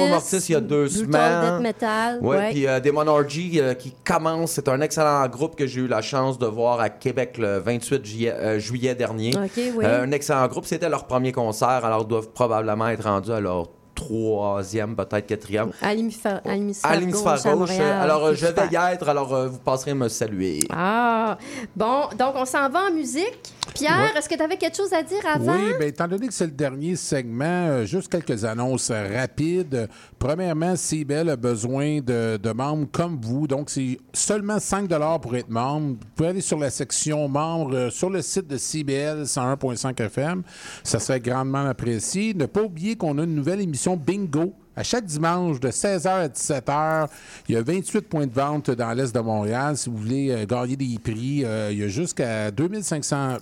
[0.00, 1.54] Nécromortis, il y a deux semaines.
[1.56, 2.50] Death Metal, Ouais, ouais.
[2.50, 4.52] puis euh, Demon Orgy euh, qui commence.
[4.52, 8.04] C'est un excellent groupe que j'ai eu la chance de voir à Québec le 28
[8.04, 9.32] juillet, euh, juillet dernier.
[9.36, 9.84] Oui.
[9.84, 10.66] Euh, un excellent groupe.
[10.66, 13.68] C'était leur premier concert, alors ils doivent probablement être rendus à leur
[14.04, 15.70] troisième, peut-être quatrième.
[15.82, 17.58] À l'hémisphère à l'hémisphère À l'hémisphère gauche, à gauche.
[17.70, 18.00] Montréal.
[18.02, 20.60] alors, euh, je vais y être, alors euh, vous passerez me saluer.
[20.70, 21.36] Ah,
[21.76, 23.38] bon, donc on s'en va en musique.
[23.74, 24.18] Pierre, Ouais.
[24.18, 25.54] est-ce que tu avais quelque chose à dire avant?
[25.54, 29.74] Oui, bien, étant donné que c'est le dernier segment, euh, juste quelques annonces euh, rapides.
[29.74, 29.86] Euh,
[30.18, 33.46] Premièrement, CBL a besoin de, de membres comme vous.
[33.46, 34.86] Donc, c'est seulement 5
[35.22, 35.96] pour être membre.
[36.00, 40.42] Vous pouvez aller sur la section membres euh, sur le site de CBL 101.5 FM.
[40.84, 42.34] Ça serait grandement apprécié.
[42.34, 44.54] Ne pas oublier qu'on a une nouvelle émission Bingo.
[44.76, 47.08] À chaque dimanche, de 16h à 17h,
[47.48, 49.76] il y a 28 points de vente dans l'Est de Montréal.
[49.76, 53.38] Si vous voulez euh, gagner des prix, euh, il y a jusqu'à 2500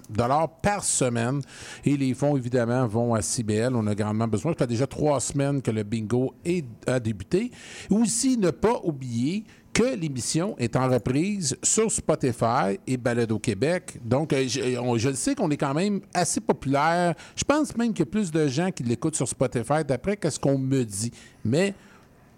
[0.63, 1.41] par semaine.
[1.85, 3.77] Et les fonds, évidemment, vont à CBL.
[3.77, 4.53] On a grandement besoin.
[4.53, 6.35] Ça fait déjà trois semaines que le bingo
[6.87, 7.53] a débuté.
[7.91, 9.45] Aussi, ne pas oublier
[9.79, 13.97] que l'émission est en reprise sur Spotify et Balado Québec.
[14.05, 17.15] Donc, euh, je, le sais qu'on est quand même assez populaire.
[17.37, 20.41] Je pense même qu'il y a plus de gens qui l'écoutent sur Spotify d'après qu'est-ce
[20.41, 21.13] qu'on me dit.
[21.45, 21.75] Mais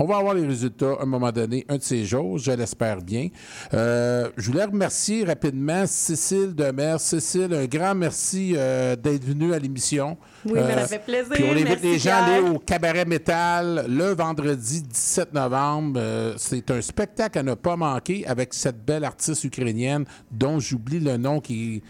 [0.00, 3.02] on va avoir les résultats à un moment donné, un de ces jours, je l'espère
[3.02, 3.28] bien.
[3.74, 6.98] Euh, je voulais remercier rapidement Cécile Demers.
[6.98, 10.16] Cécile, un grand merci euh, d'être venue à l'émission.
[10.46, 11.32] Oui, mais ça fait plaisir.
[11.32, 16.00] Puis on invite les gens à aller au Cabaret Métal le vendredi 17 novembre.
[16.02, 21.00] Euh, c'est un spectacle à ne pas manquer avec cette belle artiste ukrainienne dont j'oublie
[21.00, 21.82] le nom qui...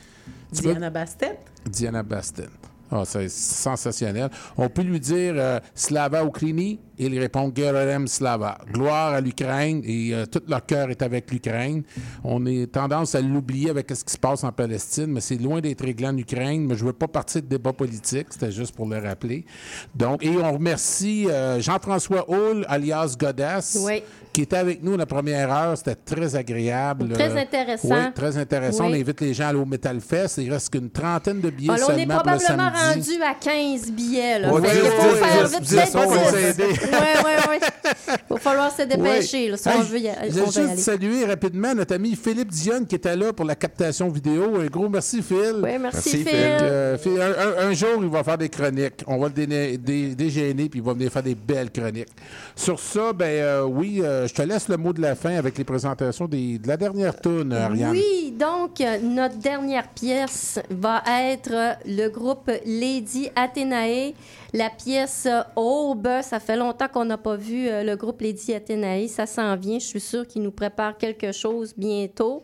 [0.53, 1.39] Tu peux- Diana Bastet.
[1.65, 2.43] Diana Bastin.
[2.93, 4.31] Ah, c'est sensationnel.
[4.57, 6.81] On peut lui dire euh, Slava Ukraini?
[6.99, 8.59] Il répond Gerolem Slava.
[8.73, 11.83] Gloire à l'Ukraine et euh, tout leur cœur est avec l'Ukraine.
[12.25, 15.61] On a tendance à l'oublier avec ce qui se passe en Palestine, mais c'est loin
[15.61, 16.67] d'être réglé en Ukraine.
[16.67, 19.47] Mais je ne veux pas partir de débat politique, c'était juste pour le rappeler.
[19.95, 24.03] Donc, et on remercie euh, Jean-François Hull, alias Godas, Oui.
[24.32, 25.77] Qui était avec nous la première heure.
[25.77, 27.09] C'était très agréable.
[27.11, 27.89] Très Euh, intéressant.
[27.90, 28.85] Oui, très intéressant.
[28.86, 28.93] Oui.
[28.97, 30.39] On invite les gens à aller au Metal Fest.
[30.39, 33.11] Il reste qu'une trentaine de billets Alors, on est seulement pour le probablement samedi.
[33.19, 34.39] rendu à 15 billets.
[34.39, 34.52] Là.
[34.61, 36.61] Ouais, Fait qu'il ouais, faut faire vite, dix, vite, on vite.
[36.61, 37.61] ouais, ouais.
[38.09, 40.77] Il va falloir se dépêcher là, si Hey, on veut y, je on juste aller.
[40.77, 44.61] saluer rapidement notre ami Philippe Dionne qui était là pour la captation vidéo.
[44.61, 45.55] Un gros merci, Phil.
[45.57, 46.27] Oui, merci, Merci, Phil.
[46.28, 46.36] Phil.
[46.36, 49.02] Euh, Phil, un, un- un jour, il va faire des chroniques.
[49.07, 52.09] On va le dé- dégêner, puis il va venir faire des belles chroniques.
[52.55, 55.57] Sur ça, ben euh, oui, euh, je te laisse le mot de la fin avec
[55.59, 57.93] les présentations de la dernière tourne, Ariane.
[57.93, 64.13] Oui, donc euh, notre dernière pièce va être euh, le groupe Lady Athénae.
[64.53, 68.55] La pièce euh, Aube, ça fait longtemps qu'on n'a pas vu euh, le groupe Lady
[68.55, 69.09] Athénae.
[69.09, 69.79] Ça s'en vient.
[69.79, 72.43] Je suis sûre qu'il nous prépare quelque chose bientôt.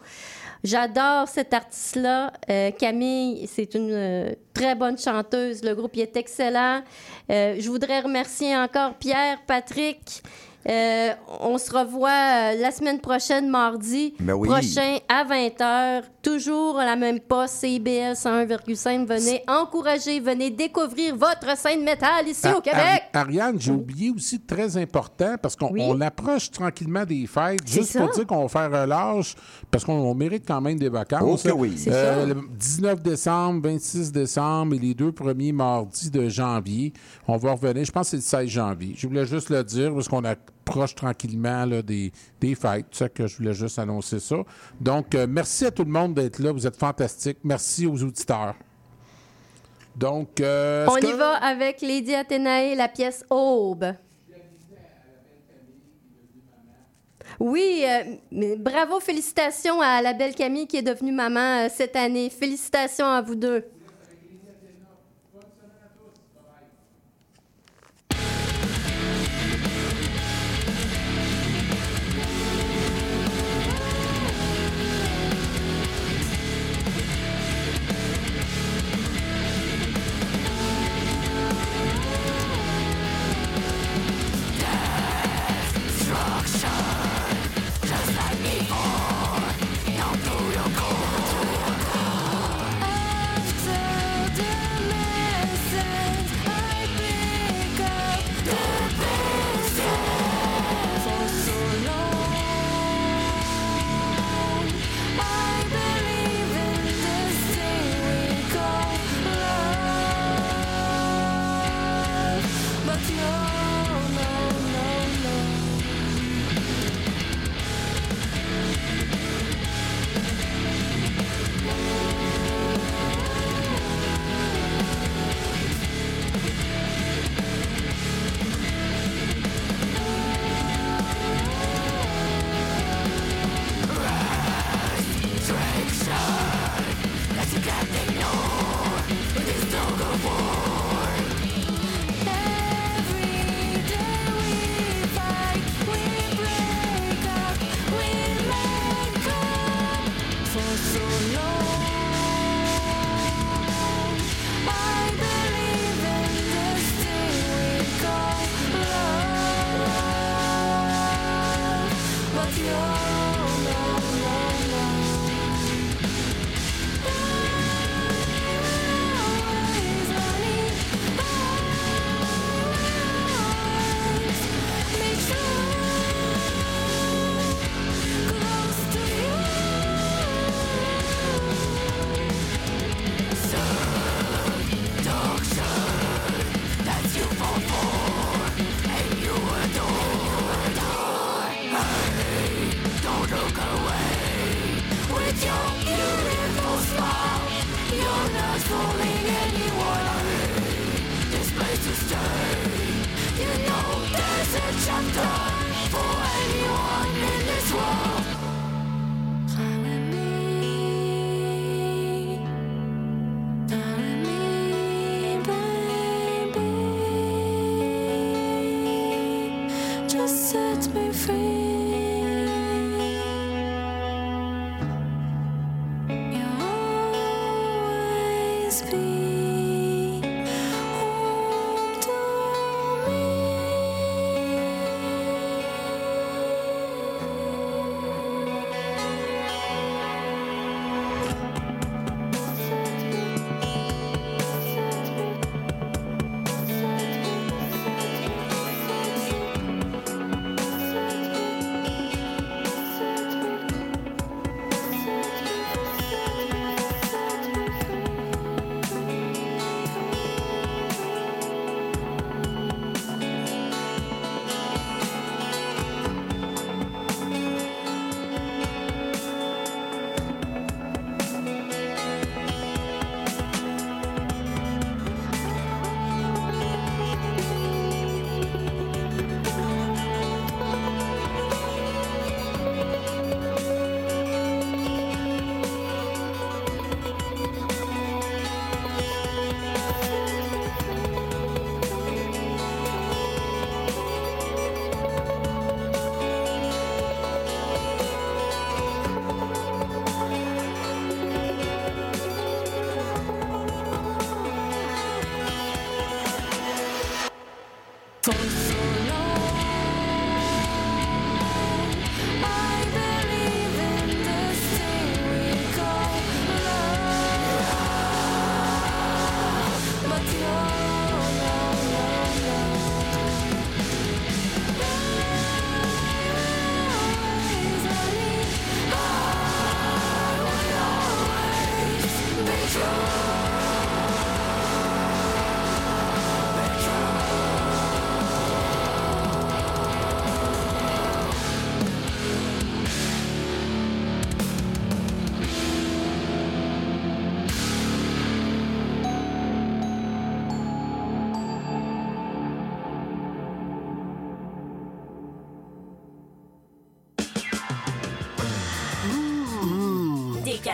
[0.67, 2.33] J'adore cet artiste-là.
[2.51, 5.63] Euh, Camille, c'est une euh, très bonne chanteuse.
[5.63, 6.83] Le groupe est excellent.
[7.31, 10.23] Euh, je voudrais remercier encore Pierre, Patrick.
[10.69, 11.11] Euh,
[11.41, 14.49] on se revoit euh, la semaine prochaine, mardi Ben oui.
[14.49, 16.03] prochain à 20h.
[16.23, 19.07] Toujours à la même poste, CIBL 101,5.
[19.07, 22.81] Venez encourager, venez découvrir votre scène métal ici au Québec.
[22.83, 26.03] Ari- Ariane, j'ai oublié aussi très important parce qu'on Oui.
[26.03, 27.61] approche tranquillement des fêtes.
[27.67, 29.37] Juste pour dire qu'on va faire relâche
[29.71, 31.45] parce qu'on on mérite quand même des vacances.
[31.47, 31.77] Oh que oui.
[31.87, 32.27] Euh, ça.
[32.27, 36.93] le 19 décembre, 26 décembre et les deux premiers mardis de janvier.
[37.29, 37.85] On va revenir.
[37.85, 38.95] Je pense que c'est le 16 janvier.
[38.97, 40.25] Je voulais juste le dire parce qu'on
[40.67, 42.87] approche tranquillement là, des, des fêtes.
[42.91, 44.37] C'est ça que je voulais juste annoncer ça.
[44.81, 46.51] Donc, euh, merci à tout le monde d'être là.
[46.53, 47.39] Vous êtes fantastiques.
[47.45, 48.55] Merci aux auditeurs.
[49.95, 53.87] Donc, euh, On y que- va avec Lady Athénae, la pièce Aube.
[57.39, 61.95] Oui, euh, mais bravo, félicitations à la belle Camille qui est devenue maman euh, cette
[61.97, 62.31] année.
[62.31, 63.65] Félicitations à vous deux.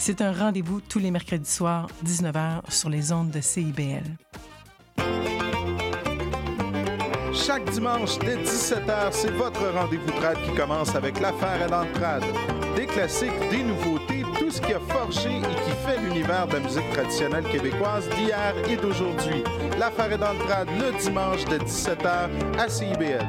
[0.00, 4.04] C'est un rendez-vous tous les mercredis soirs, 19h, sur les ondes de CIBL.
[7.34, 12.24] Chaque dimanche dès 17h, c'est votre rendez-vous trad qui commence avec l'affaire à l'entrade.
[12.76, 16.60] Des classiques, des nouveautés, tout ce qui a forgé et qui fait l'univers de la
[16.60, 19.42] musique traditionnelle québécoise d'hier et d'aujourd'hui.
[19.78, 23.26] L'affaire est dans le trad le dimanche de 17h à CIBL.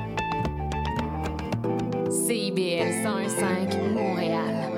[2.12, 4.69] CIBL 101.5 Montréal.